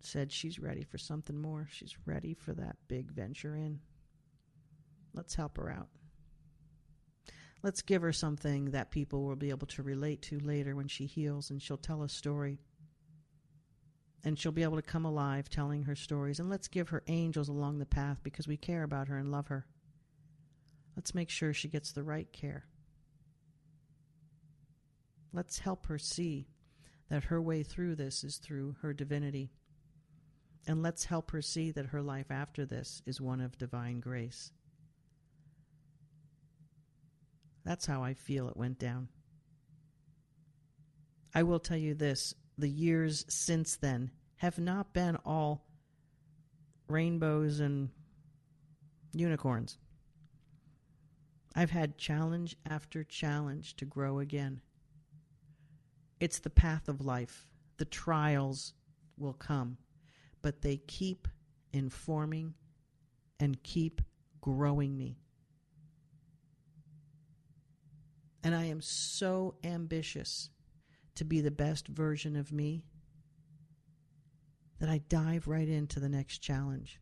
said 0.00 0.32
she's 0.32 0.58
ready 0.58 0.84
for 0.84 0.96
something 0.96 1.38
more. 1.38 1.68
She's 1.70 1.94
ready 2.06 2.32
for 2.32 2.54
that 2.54 2.76
big 2.88 3.10
venture 3.10 3.54
in. 3.54 3.78
Let's 5.12 5.34
help 5.34 5.58
her 5.58 5.70
out. 5.70 5.88
Let's 7.62 7.82
give 7.82 8.00
her 8.00 8.12
something 8.14 8.70
that 8.70 8.90
people 8.90 9.24
will 9.24 9.36
be 9.36 9.50
able 9.50 9.66
to 9.66 9.82
relate 9.82 10.22
to 10.22 10.38
later 10.38 10.74
when 10.74 10.88
she 10.88 11.04
heals 11.04 11.50
and 11.50 11.60
she'll 11.60 11.76
tell 11.76 12.02
a 12.04 12.08
story. 12.08 12.58
And 14.24 14.38
she'll 14.38 14.50
be 14.50 14.62
able 14.62 14.76
to 14.76 14.82
come 14.82 15.04
alive 15.04 15.50
telling 15.50 15.82
her 15.82 15.94
stories. 15.94 16.40
And 16.40 16.48
let's 16.48 16.68
give 16.68 16.88
her 16.88 17.02
angels 17.06 17.50
along 17.50 17.80
the 17.80 17.84
path 17.84 18.20
because 18.22 18.48
we 18.48 18.56
care 18.56 18.82
about 18.82 19.08
her 19.08 19.18
and 19.18 19.30
love 19.30 19.48
her. 19.48 19.66
Let's 20.96 21.14
make 21.14 21.30
sure 21.30 21.52
she 21.52 21.68
gets 21.68 21.92
the 21.92 22.02
right 22.02 22.30
care. 22.32 22.66
Let's 25.32 25.58
help 25.58 25.86
her 25.86 25.98
see 25.98 26.48
that 27.08 27.24
her 27.24 27.40
way 27.40 27.62
through 27.62 27.96
this 27.96 28.24
is 28.24 28.36
through 28.36 28.76
her 28.82 28.92
divinity. 28.92 29.50
And 30.66 30.82
let's 30.82 31.06
help 31.06 31.30
her 31.30 31.42
see 31.42 31.70
that 31.72 31.86
her 31.86 32.02
life 32.02 32.30
after 32.30 32.64
this 32.64 33.02
is 33.06 33.20
one 33.20 33.40
of 33.40 33.58
divine 33.58 34.00
grace. 34.00 34.52
That's 37.64 37.86
how 37.86 38.02
I 38.02 38.14
feel 38.14 38.48
it 38.48 38.56
went 38.56 38.78
down. 38.78 39.08
I 41.34 41.42
will 41.44 41.60
tell 41.60 41.76
you 41.76 41.94
this 41.94 42.34
the 42.58 42.68
years 42.68 43.24
since 43.28 43.76
then 43.76 44.10
have 44.36 44.58
not 44.58 44.92
been 44.92 45.16
all 45.24 45.66
rainbows 46.88 47.60
and 47.60 47.88
unicorns. 49.14 49.78
I've 51.54 51.70
had 51.70 51.98
challenge 51.98 52.56
after 52.68 53.04
challenge 53.04 53.76
to 53.76 53.84
grow 53.84 54.18
again. 54.20 54.62
It's 56.20 56.38
the 56.38 56.50
path 56.50 56.88
of 56.88 57.04
life. 57.04 57.46
The 57.76 57.84
trials 57.84 58.74
will 59.18 59.34
come, 59.34 59.76
but 60.40 60.62
they 60.62 60.76
keep 60.76 61.28
informing 61.72 62.54
and 63.40 63.62
keep 63.62 64.00
growing 64.40 64.96
me. 64.96 65.18
And 68.44 68.54
I 68.54 68.64
am 68.64 68.80
so 68.80 69.54
ambitious 69.62 70.50
to 71.14 71.24
be 71.24 71.40
the 71.40 71.50
best 71.50 71.86
version 71.86 72.36
of 72.36 72.52
me 72.52 72.84
that 74.80 74.88
I 74.88 74.98
dive 75.08 75.46
right 75.46 75.68
into 75.68 76.00
the 76.00 76.08
next 76.08 76.38
challenge. 76.38 77.00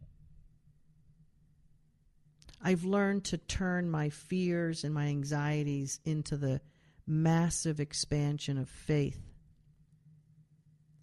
I've 2.62 2.84
learned 2.84 3.24
to 3.26 3.38
turn 3.38 3.90
my 3.90 4.10
fears 4.10 4.84
and 4.84 4.92
my 4.92 5.06
anxieties 5.06 6.00
into 6.04 6.36
the 6.36 6.60
massive 7.06 7.80
expansion 7.80 8.58
of 8.58 8.68
faith 8.68 9.18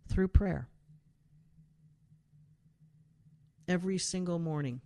through 0.08 0.28
prayer. 0.28 0.70
Every 3.68 3.98
single 3.98 4.40
morning 4.40 4.82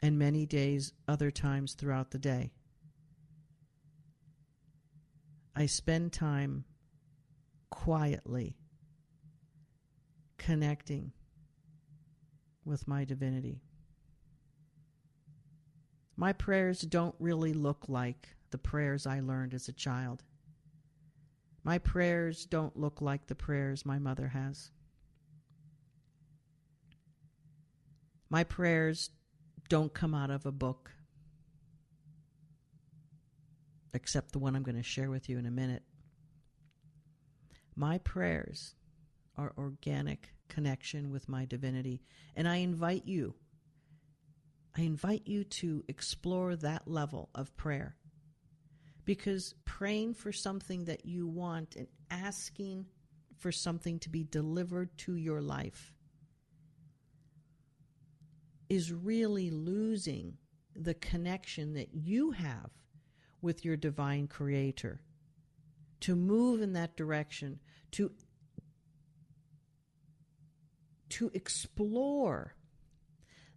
and 0.00 0.18
many 0.18 0.46
days, 0.46 0.92
other 1.08 1.30
times 1.30 1.74
throughout 1.74 2.10
the 2.10 2.18
day. 2.18 2.52
I 5.56 5.66
spend 5.66 6.12
time 6.12 6.64
quietly 7.70 8.56
connecting 10.38 11.12
with 12.64 12.88
my 12.88 13.04
divinity. 13.04 13.60
My 16.16 16.32
prayers 16.32 16.82
don't 16.82 17.14
really 17.18 17.52
look 17.52 17.84
like 17.88 18.28
the 18.50 18.58
prayers 18.58 19.06
I 19.06 19.20
learned 19.20 19.52
as 19.52 19.68
a 19.68 19.72
child. 19.72 20.22
My 21.64 21.78
prayers 21.78 22.44
don't 22.46 22.76
look 22.76 23.00
like 23.00 23.26
the 23.26 23.34
prayers 23.34 23.84
my 23.84 23.98
mother 23.98 24.28
has. 24.28 24.70
My 28.30 28.44
prayers 28.44 29.10
don't 29.68 29.92
come 29.92 30.14
out 30.14 30.30
of 30.30 30.46
a 30.46 30.52
book, 30.52 30.90
except 33.92 34.32
the 34.32 34.38
one 34.38 34.54
I'm 34.54 34.62
going 34.62 34.76
to 34.76 34.82
share 34.82 35.10
with 35.10 35.28
you 35.28 35.38
in 35.38 35.46
a 35.46 35.50
minute. 35.50 35.82
My 37.76 37.98
prayers 37.98 38.74
are 39.36 39.52
organic 39.58 40.30
connection 40.48 41.10
with 41.10 41.28
my 41.28 41.44
divinity, 41.44 42.02
and 42.36 42.46
I 42.46 42.56
invite 42.56 43.06
you 43.06 43.34
I 44.76 44.82
invite 44.82 45.22
you 45.26 45.44
to 45.44 45.84
explore 45.88 46.56
that 46.56 46.88
level 46.88 47.30
of 47.34 47.56
prayer. 47.56 47.96
Because 49.04 49.54
praying 49.64 50.14
for 50.14 50.32
something 50.32 50.86
that 50.86 51.04
you 51.04 51.26
want 51.26 51.76
and 51.76 51.86
asking 52.10 52.86
for 53.38 53.52
something 53.52 53.98
to 54.00 54.08
be 54.08 54.24
delivered 54.24 54.96
to 54.98 55.14
your 55.14 55.42
life 55.42 55.92
is 58.68 58.92
really 58.92 59.50
losing 59.50 60.38
the 60.74 60.94
connection 60.94 61.74
that 61.74 61.94
you 61.94 62.32
have 62.32 62.70
with 63.42 63.64
your 63.64 63.76
divine 63.76 64.26
creator. 64.26 65.00
To 66.00 66.16
move 66.16 66.62
in 66.62 66.72
that 66.72 66.96
direction, 66.96 67.60
to 67.92 68.10
to 71.10 71.30
explore 71.32 72.54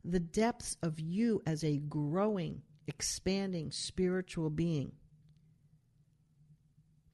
the 0.07 0.19
depths 0.19 0.77
of 0.81 0.99
you 0.99 1.41
as 1.45 1.63
a 1.63 1.77
growing, 1.77 2.61
expanding 2.87 3.71
spiritual 3.71 4.49
being. 4.49 4.93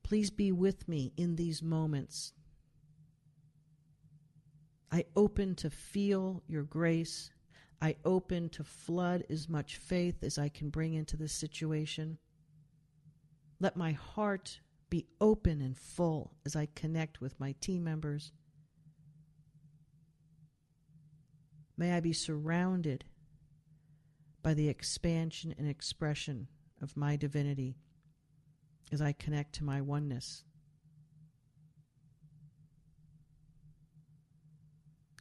Please 0.04 0.30
be 0.30 0.52
with 0.52 0.88
me 0.88 1.12
in 1.18 1.36
these 1.36 1.64
moments. 1.64 2.34
I 4.92 5.06
open 5.16 5.56
to 5.56 5.72
feel 5.72 6.44
your 6.48 6.64
grace. 6.64 7.32
I 7.82 7.96
open 8.06 8.50
to 8.50 8.64
flood 8.64 9.24
as 9.28 9.50
much 9.50 9.78
faith 9.78 10.24
as 10.24 10.38
I 10.38 10.50
can 10.50 10.70
bring 10.70 10.94
into 10.94 11.18
this 11.18 11.34
situation. 11.34 12.20
Let 13.60 13.76
my 13.76 13.94
heart 13.94 14.60
be 14.92 15.08
open 15.20 15.62
and 15.62 15.76
full 15.76 16.36
as 16.46 16.56
I 16.56 16.68
connect 16.76 17.22
with 17.22 17.40
my 17.40 17.56
team 17.60 17.84
members 17.84 18.32
May 21.78 21.94
I 21.94 22.00
be 22.00 22.14
surrounded 22.14 23.06
by 24.42 24.54
the 24.54 24.68
expansion 24.68 25.56
and 25.58 25.68
expression 25.68 26.48
of 26.82 26.96
my 26.98 27.16
divinity 27.16 27.78
as 28.92 29.02
I 29.02 29.14
connect 29.14 29.54
to 29.56 29.64
my 29.64 29.82
oneness. 29.82 30.44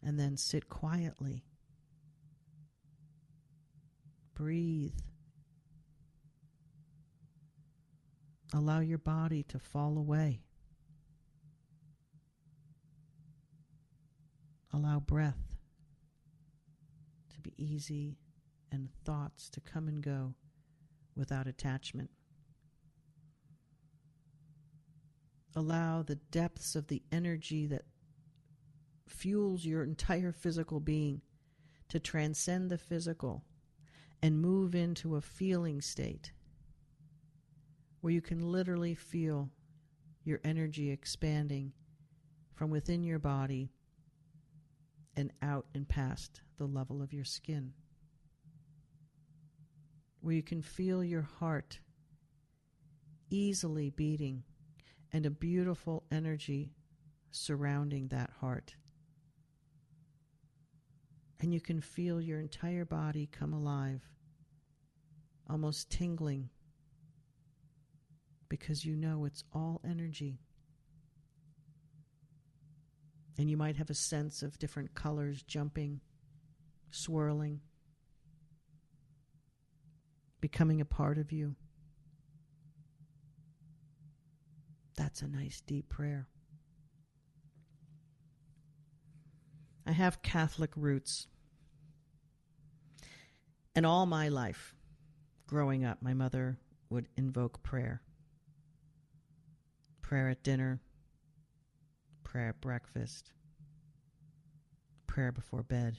And 0.04 0.18
then 0.18 0.36
sit 0.36 0.68
quietly. 0.68 1.44
Breathe. 4.34 4.98
Allow 8.52 8.80
your 8.80 8.98
body 8.98 9.44
to 9.44 9.58
fall 9.58 9.96
away. 9.96 10.42
Allow 14.72 15.00
breath 15.00 15.51
be 17.42 17.54
easy 17.56 18.16
and 18.70 18.88
thoughts 19.04 19.50
to 19.50 19.60
come 19.60 19.88
and 19.88 20.02
go 20.02 20.34
without 21.16 21.46
attachment. 21.46 22.10
Allow 25.54 26.02
the 26.02 26.16
depths 26.16 26.74
of 26.74 26.86
the 26.88 27.02
energy 27.12 27.66
that 27.66 27.84
fuels 29.06 29.64
your 29.64 29.82
entire 29.82 30.32
physical 30.32 30.80
being 30.80 31.20
to 31.88 32.00
transcend 32.00 32.70
the 32.70 32.78
physical 32.78 33.44
and 34.22 34.40
move 34.40 34.74
into 34.74 35.16
a 35.16 35.20
feeling 35.20 35.80
state 35.82 36.32
where 38.00 38.12
you 38.12 38.22
can 38.22 38.40
literally 38.40 38.94
feel 38.94 39.50
your 40.24 40.40
energy 40.44 40.90
expanding 40.90 41.72
from 42.54 42.70
within 42.70 43.02
your 43.02 43.18
body 43.18 43.70
and 45.16 45.32
out 45.42 45.66
and 45.74 45.88
past 45.88 46.40
the 46.56 46.66
level 46.66 47.02
of 47.02 47.12
your 47.12 47.24
skin, 47.24 47.72
where 50.20 50.34
you 50.34 50.42
can 50.42 50.62
feel 50.62 51.02
your 51.04 51.28
heart 51.38 51.80
easily 53.30 53.90
beating 53.90 54.42
and 55.12 55.26
a 55.26 55.30
beautiful 55.30 56.04
energy 56.10 56.72
surrounding 57.30 58.08
that 58.08 58.30
heart. 58.40 58.76
And 61.40 61.52
you 61.52 61.60
can 61.60 61.80
feel 61.80 62.20
your 62.20 62.38
entire 62.38 62.84
body 62.84 63.28
come 63.30 63.52
alive, 63.52 64.02
almost 65.50 65.90
tingling, 65.90 66.50
because 68.48 68.84
you 68.84 68.94
know 68.94 69.24
it's 69.24 69.42
all 69.52 69.80
energy. 69.84 70.38
And 73.38 73.50
you 73.50 73.56
might 73.56 73.76
have 73.76 73.90
a 73.90 73.94
sense 73.94 74.42
of 74.42 74.58
different 74.58 74.94
colors 74.94 75.42
jumping 75.42 76.00
swirling, 76.90 77.60
becoming 80.40 80.80
a 80.80 80.84
part 80.84 81.18
of 81.18 81.32
you. 81.32 81.56
That's 84.96 85.22
a 85.22 85.28
nice 85.28 85.60
deep 85.62 85.88
prayer. 85.88 86.28
I 89.86 89.92
have 89.92 90.22
Catholic 90.22 90.70
roots. 90.76 91.26
And 93.74 93.86
all 93.86 94.04
my 94.06 94.28
life, 94.28 94.74
growing 95.46 95.84
up, 95.84 96.02
my 96.02 96.12
mother 96.12 96.58
would 96.90 97.08
invoke 97.16 97.62
prayer. 97.62 98.02
Prayer 100.02 100.28
at 100.28 100.42
dinner, 100.42 100.82
prayer 102.32 102.48
at 102.48 102.60
breakfast, 102.62 103.32
prayer 105.06 105.30
before 105.30 105.62
bed 105.62 105.98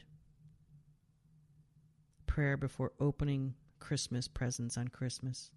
prayer 2.33 2.57
before 2.57 2.91
opening 2.99 3.53
Christmas 3.77 4.27
presents 4.27 4.75
on 4.75 4.87
Christmas. 4.87 5.51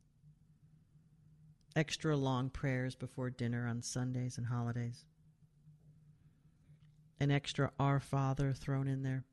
Extra 1.74 2.14
long 2.14 2.50
prayers 2.50 2.94
before 2.94 3.30
dinner 3.30 3.66
on 3.66 3.80
Sundays 3.80 4.36
and 4.36 4.46
holidays. 4.46 5.06
An 7.18 7.30
extra 7.30 7.70
Our 7.80 7.98
Father 7.98 8.52
thrown 8.52 8.88
in 8.88 9.02
there. 9.02 9.24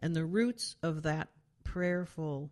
And 0.00 0.16
the 0.16 0.24
roots 0.24 0.76
of 0.82 1.02
that 1.02 1.28
prayerful 1.62 2.50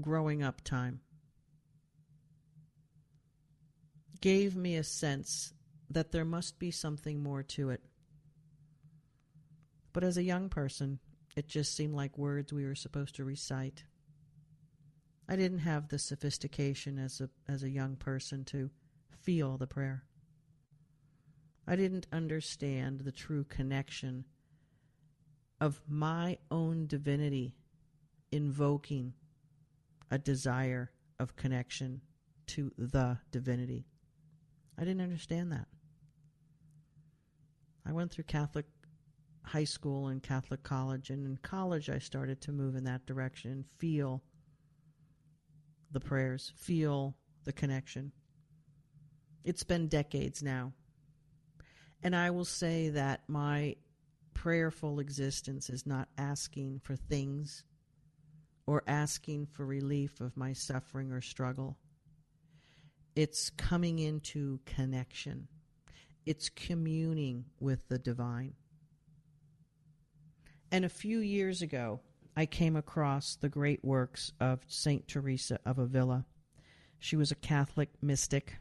growing 0.00 0.42
up 0.42 0.62
time 0.62 1.00
gave 4.20 4.56
me 4.56 4.76
a 4.76 4.84
sense 4.84 5.52
that 5.88 6.12
there 6.12 6.24
must 6.24 6.58
be 6.58 6.70
something 6.70 7.22
more 7.22 7.42
to 7.42 7.70
it. 7.70 7.82
But 9.92 10.04
as 10.04 10.16
a 10.16 10.22
young 10.22 10.48
person, 10.48 11.00
it 11.36 11.48
just 11.48 11.74
seemed 11.74 11.94
like 11.94 12.16
words 12.18 12.52
we 12.52 12.64
were 12.64 12.74
supposed 12.74 13.16
to 13.16 13.24
recite. 13.24 13.84
I 15.28 15.36
didn't 15.36 15.60
have 15.60 15.88
the 15.88 15.98
sophistication 15.98 16.98
as 16.98 17.20
a 17.20 17.30
as 17.48 17.62
a 17.62 17.70
young 17.70 17.96
person 17.96 18.44
to 18.46 18.70
feel 19.10 19.56
the 19.56 19.66
prayer. 19.66 20.04
I 21.66 21.76
didn't 21.76 22.06
understand 22.12 23.00
the 23.00 23.12
true 23.12 23.44
connection 23.44 24.24
of 25.60 25.80
my 25.88 26.38
own 26.50 26.86
divinity 26.86 27.54
invoking 28.32 29.14
a 30.10 30.18
desire 30.18 30.90
of 31.18 31.36
connection 31.36 32.00
to 32.48 32.72
the 32.76 33.18
divinity. 33.30 33.86
I 34.80 34.84
didn't 34.84 35.02
understand 35.02 35.52
that. 35.52 35.66
I 37.86 37.92
went 37.92 38.10
through 38.10 38.24
Catholic 38.24 38.64
high 39.42 39.64
school 39.64 40.08
and 40.08 40.22
Catholic 40.22 40.62
college. 40.62 41.10
And 41.10 41.26
in 41.26 41.36
college, 41.38 41.90
I 41.90 41.98
started 41.98 42.40
to 42.42 42.52
move 42.52 42.76
in 42.76 42.84
that 42.84 43.06
direction, 43.06 43.50
and 43.50 43.64
feel 43.78 44.22
the 45.90 46.00
prayers, 46.00 46.52
feel 46.56 47.16
the 47.44 47.52
connection. 47.52 48.12
It's 49.44 49.64
been 49.64 49.88
decades 49.88 50.42
now. 50.42 50.72
And 52.02 52.14
I 52.14 52.30
will 52.30 52.44
say 52.44 52.90
that 52.90 53.22
my 53.28 53.76
prayerful 54.34 55.00
existence 55.00 55.68
is 55.68 55.86
not 55.86 56.08
asking 56.16 56.80
for 56.82 56.96
things 56.96 57.64
or 58.66 58.82
asking 58.86 59.46
for 59.46 59.66
relief 59.66 60.20
of 60.20 60.36
my 60.36 60.52
suffering 60.52 61.12
or 61.12 61.20
struggle. 61.20 61.76
It's 63.16 63.50
coming 63.50 63.98
into 63.98 64.60
connection. 64.66 65.48
It's 66.26 66.48
communing 66.48 67.46
with 67.58 67.88
the 67.88 67.98
divine. 67.98 68.54
And 70.70 70.84
a 70.84 70.88
few 70.88 71.18
years 71.18 71.62
ago, 71.62 72.00
I 72.36 72.46
came 72.46 72.76
across 72.76 73.36
the 73.36 73.48
great 73.48 73.84
works 73.84 74.32
of 74.40 74.60
St. 74.68 75.06
Teresa 75.08 75.58
of 75.66 75.78
Avila. 75.78 76.24
She 76.98 77.16
was 77.16 77.32
a 77.32 77.36
Catholic 77.36 77.90
mystic. 78.00 78.56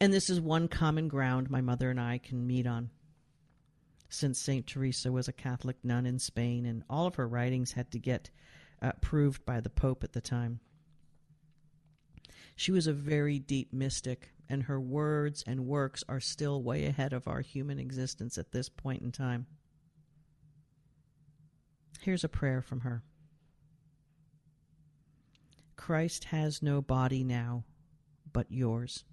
And 0.00 0.12
this 0.12 0.30
is 0.30 0.40
one 0.40 0.68
common 0.68 1.08
ground 1.08 1.50
my 1.50 1.60
mother 1.60 1.90
and 1.90 2.00
I 2.00 2.18
can 2.18 2.46
meet 2.46 2.66
on. 2.66 2.90
Since 4.08 4.40
St. 4.40 4.66
Teresa 4.66 5.12
was 5.12 5.28
a 5.28 5.32
Catholic 5.32 5.76
nun 5.82 6.06
in 6.06 6.18
Spain, 6.18 6.64
and 6.64 6.84
all 6.88 7.06
of 7.06 7.16
her 7.16 7.26
writings 7.26 7.72
had 7.72 7.90
to 7.90 7.98
get 7.98 8.30
uh, 8.80 8.92
approved 8.96 9.44
by 9.44 9.60
the 9.60 9.68
Pope 9.68 10.04
at 10.04 10.12
the 10.12 10.20
time. 10.20 10.60
She 12.56 12.72
was 12.72 12.86
a 12.86 12.92
very 12.94 13.38
deep 13.38 13.72
mystic, 13.72 14.30
and 14.48 14.62
her 14.62 14.80
words 14.80 15.44
and 15.46 15.66
works 15.66 16.02
are 16.08 16.20
still 16.20 16.62
way 16.62 16.86
ahead 16.86 17.12
of 17.12 17.28
our 17.28 17.42
human 17.42 17.78
existence 17.78 18.38
at 18.38 18.50
this 18.50 18.70
point 18.70 19.02
in 19.02 19.12
time. 19.12 19.46
Here's 22.00 22.24
a 22.24 22.28
prayer 22.28 22.62
from 22.62 22.80
her 22.80 23.02
Christ 25.76 26.24
has 26.24 26.62
no 26.62 26.80
body 26.80 27.22
now 27.22 27.64
but 28.32 28.50
yours, 28.50 29.04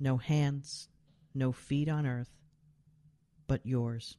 no 0.00 0.16
hands, 0.16 0.88
no 1.34 1.52
feet 1.52 1.88
on 1.88 2.06
earth 2.06 2.30
but 3.46 3.66
yours. 3.66 4.16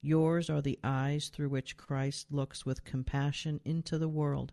Yours 0.00 0.50
are 0.50 0.60
the 0.60 0.78
eyes 0.82 1.28
through 1.28 1.50
which 1.50 1.76
Christ 1.76 2.26
looks 2.30 2.66
with 2.66 2.84
compassion 2.84 3.60
into 3.64 3.96
the 3.96 4.08
world. 4.08 4.52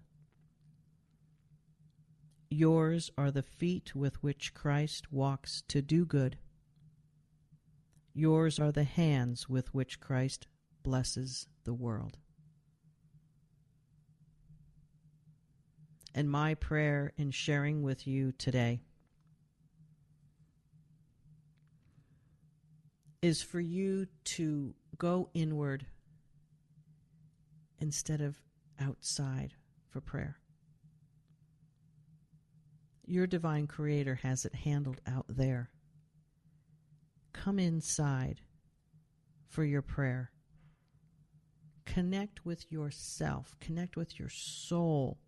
Yours 2.53 3.09
are 3.17 3.31
the 3.31 3.41
feet 3.41 3.95
with 3.95 4.21
which 4.21 4.53
Christ 4.53 5.09
walks 5.09 5.63
to 5.69 5.81
do 5.81 6.03
good. 6.05 6.37
Yours 8.13 8.59
are 8.59 8.73
the 8.73 8.83
hands 8.83 9.47
with 9.47 9.73
which 9.73 10.01
Christ 10.01 10.47
blesses 10.83 11.47
the 11.63 11.73
world. 11.73 12.17
And 16.13 16.29
my 16.29 16.55
prayer 16.55 17.13
in 17.15 17.31
sharing 17.31 17.83
with 17.83 18.05
you 18.05 18.33
today 18.33 18.81
is 23.21 23.41
for 23.41 23.61
you 23.61 24.07
to 24.25 24.75
go 24.97 25.29
inward 25.33 25.85
instead 27.79 28.19
of 28.19 28.41
outside 28.77 29.53
for 29.89 30.01
prayer. 30.01 30.40
Your 33.11 33.27
divine 33.27 33.67
creator 33.67 34.15
has 34.23 34.45
it 34.45 34.55
handled 34.55 35.01
out 35.05 35.25
there. 35.27 35.69
Come 37.33 37.59
inside 37.59 38.39
for 39.49 39.65
your 39.65 39.81
prayer 39.81 40.31
Connect 41.85 42.45
with 42.45 42.71
yourself, 42.71 43.57
connect 43.59 43.97
with 43.97 44.17
your 44.17 44.29
soul. 44.29 45.19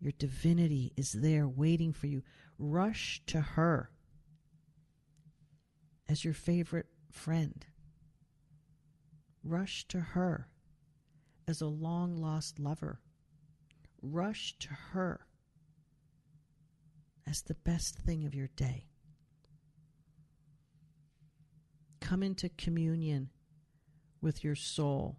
Your 0.00 0.12
divinity 0.18 0.94
is 0.96 1.12
there 1.12 1.46
waiting 1.46 1.92
for 1.92 2.06
you. 2.06 2.22
Rush 2.58 3.20
to 3.26 3.42
her 3.42 3.90
as 6.08 6.24
your 6.24 6.32
favorite 6.32 6.86
friend. 7.10 7.66
Rush 9.44 9.86
to 9.88 10.00
her 10.00 10.48
as 11.46 11.60
a 11.60 11.66
long 11.66 12.16
lost 12.16 12.58
lover. 12.58 13.00
Rush 14.00 14.56
to 14.60 14.70
her 14.92 15.26
as 17.28 17.42
the 17.42 17.54
best 17.54 17.96
thing 17.96 18.24
of 18.24 18.34
your 18.34 18.48
day. 18.56 18.86
Come 22.00 22.22
into 22.22 22.48
communion 22.48 23.28
with 24.22 24.42
your 24.42 24.54
soul, 24.54 25.18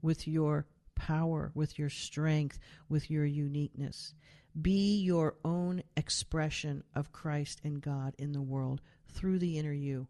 with 0.00 0.26
your 0.26 0.66
power, 0.94 1.52
with 1.54 1.78
your 1.78 1.90
strength, 1.90 2.58
with 2.88 3.10
your 3.10 3.26
uniqueness. 3.26 4.14
Be 4.60 5.00
your 5.00 5.36
own 5.44 5.82
expression 5.96 6.82
of 6.94 7.12
Christ 7.12 7.60
and 7.62 7.82
God 7.82 8.14
in 8.18 8.32
the 8.32 8.42
world 8.42 8.80
through 9.12 9.38
the 9.38 9.58
inner 9.58 9.72
you. 9.72 10.08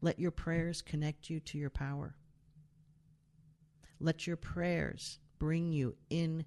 Let 0.00 0.20
your 0.20 0.30
prayers 0.30 0.82
connect 0.82 1.30
you 1.30 1.40
to 1.40 1.58
your 1.58 1.70
power. 1.70 2.14
Let 3.98 4.26
your 4.26 4.36
prayers 4.36 5.18
bring 5.38 5.72
you 5.72 5.96
in 6.10 6.44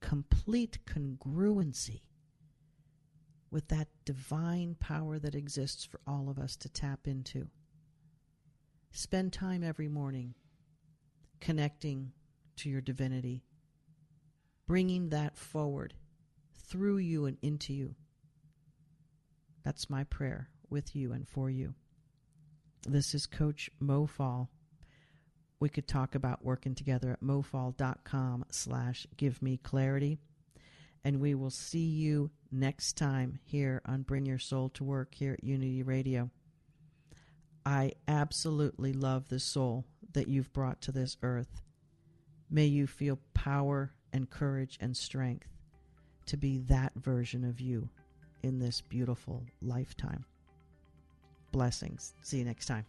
complete 0.00 0.78
congruency 0.86 2.02
with 3.52 3.68
that 3.68 3.86
divine 4.06 4.74
power 4.80 5.18
that 5.18 5.34
exists 5.34 5.84
for 5.84 6.00
all 6.06 6.30
of 6.30 6.38
us 6.38 6.56
to 6.56 6.70
tap 6.70 7.06
into. 7.06 7.46
Spend 8.90 9.32
time 9.32 9.62
every 9.62 9.88
morning 9.88 10.34
connecting 11.38 12.12
to 12.56 12.70
your 12.70 12.80
divinity, 12.80 13.44
bringing 14.66 15.10
that 15.10 15.36
forward 15.36 15.92
through 16.66 16.96
you 16.96 17.26
and 17.26 17.36
into 17.42 17.74
you. 17.74 17.94
That's 19.64 19.90
my 19.90 20.04
prayer 20.04 20.48
with 20.70 20.96
you 20.96 21.12
and 21.12 21.28
for 21.28 21.50
you. 21.50 21.74
This 22.88 23.14
is 23.14 23.26
Coach 23.26 23.70
Mo 23.78 24.06
Fall. 24.06 24.48
We 25.60 25.68
could 25.68 25.86
talk 25.86 26.14
about 26.14 26.44
working 26.44 26.74
together 26.74 27.12
at 27.12 27.22
mofall.com 27.22 28.46
slash 28.50 29.06
give 29.16 29.42
me 29.42 29.58
clarity. 29.58 30.18
And 31.04 31.20
we 31.20 31.34
will 31.34 31.50
see 31.50 31.84
you 31.84 32.30
next 32.52 32.96
time 32.96 33.38
here 33.44 33.80
on 33.86 34.02
Bring 34.02 34.26
Your 34.26 34.38
Soul 34.38 34.68
to 34.70 34.84
Work 34.84 35.14
here 35.14 35.32
at 35.32 35.44
Unity 35.44 35.82
Radio. 35.82 36.30
I 37.64 37.92
absolutely 38.06 38.92
love 38.92 39.28
the 39.28 39.40
soul 39.40 39.84
that 40.12 40.28
you've 40.28 40.52
brought 40.52 40.80
to 40.82 40.92
this 40.92 41.16
earth. 41.22 41.62
May 42.50 42.66
you 42.66 42.86
feel 42.86 43.18
power 43.34 43.92
and 44.12 44.28
courage 44.28 44.78
and 44.80 44.96
strength 44.96 45.48
to 46.26 46.36
be 46.36 46.58
that 46.58 46.92
version 46.96 47.44
of 47.44 47.60
you 47.60 47.88
in 48.42 48.58
this 48.58 48.80
beautiful 48.80 49.44
lifetime. 49.60 50.24
Blessings. 51.50 52.14
See 52.22 52.38
you 52.38 52.44
next 52.44 52.66
time. 52.66 52.84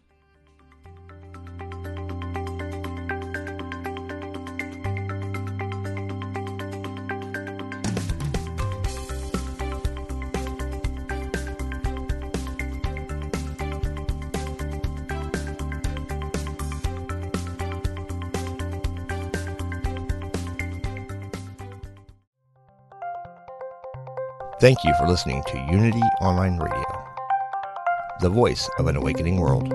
Thank 24.64 24.82
you 24.82 24.94
for 24.94 25.06
listening 25.06 25.42
to 25.48 25.58
Unity 25.70 26.00
Online 26.22 26.56
Radio, 26.56 27.04
the 28.20 28.30
voice 28.30 28.66
of 28.78 28.86
an 28.86 28.96
awakening 28.96 29.38
world. 29.38 29.70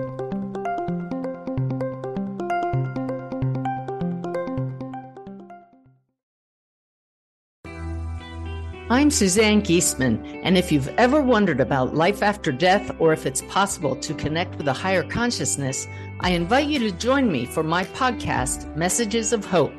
I'm 8.90 9.12
Suzanne 9.12 9.62
Giesemann, 9.62 10.42
and 10.44 10.58
if 10.58 10.72
you've 10.72 10.88
ever 10.98 11.22
wondered 11.22 11.62
about 11.62 11.94
life 11.94 12.24
after 12.24 12.52
death 12.52 12.90
or 12.98 13.14
if 13.14 13.28
it's 13.28 13.44
possible 13.44 13.96
to 13.98 14.16
connect 14.16 14.56
with 14.56 14.68
a 14.68 14.74
higher 14.74 15.04
consciousness, 15.04 15.86
I 16.22 16.32
invite 16.32 16.68
you 16.68 16.80
to 16.80 16.92
join 16.92 17.32
me 17.32 17.46
for 17.46 17.62
my 17.62 17.84
podcast, 17.84 18.76
Messages 18.76 19.34
of 19.34 19.46
Hope. 19.46 19.79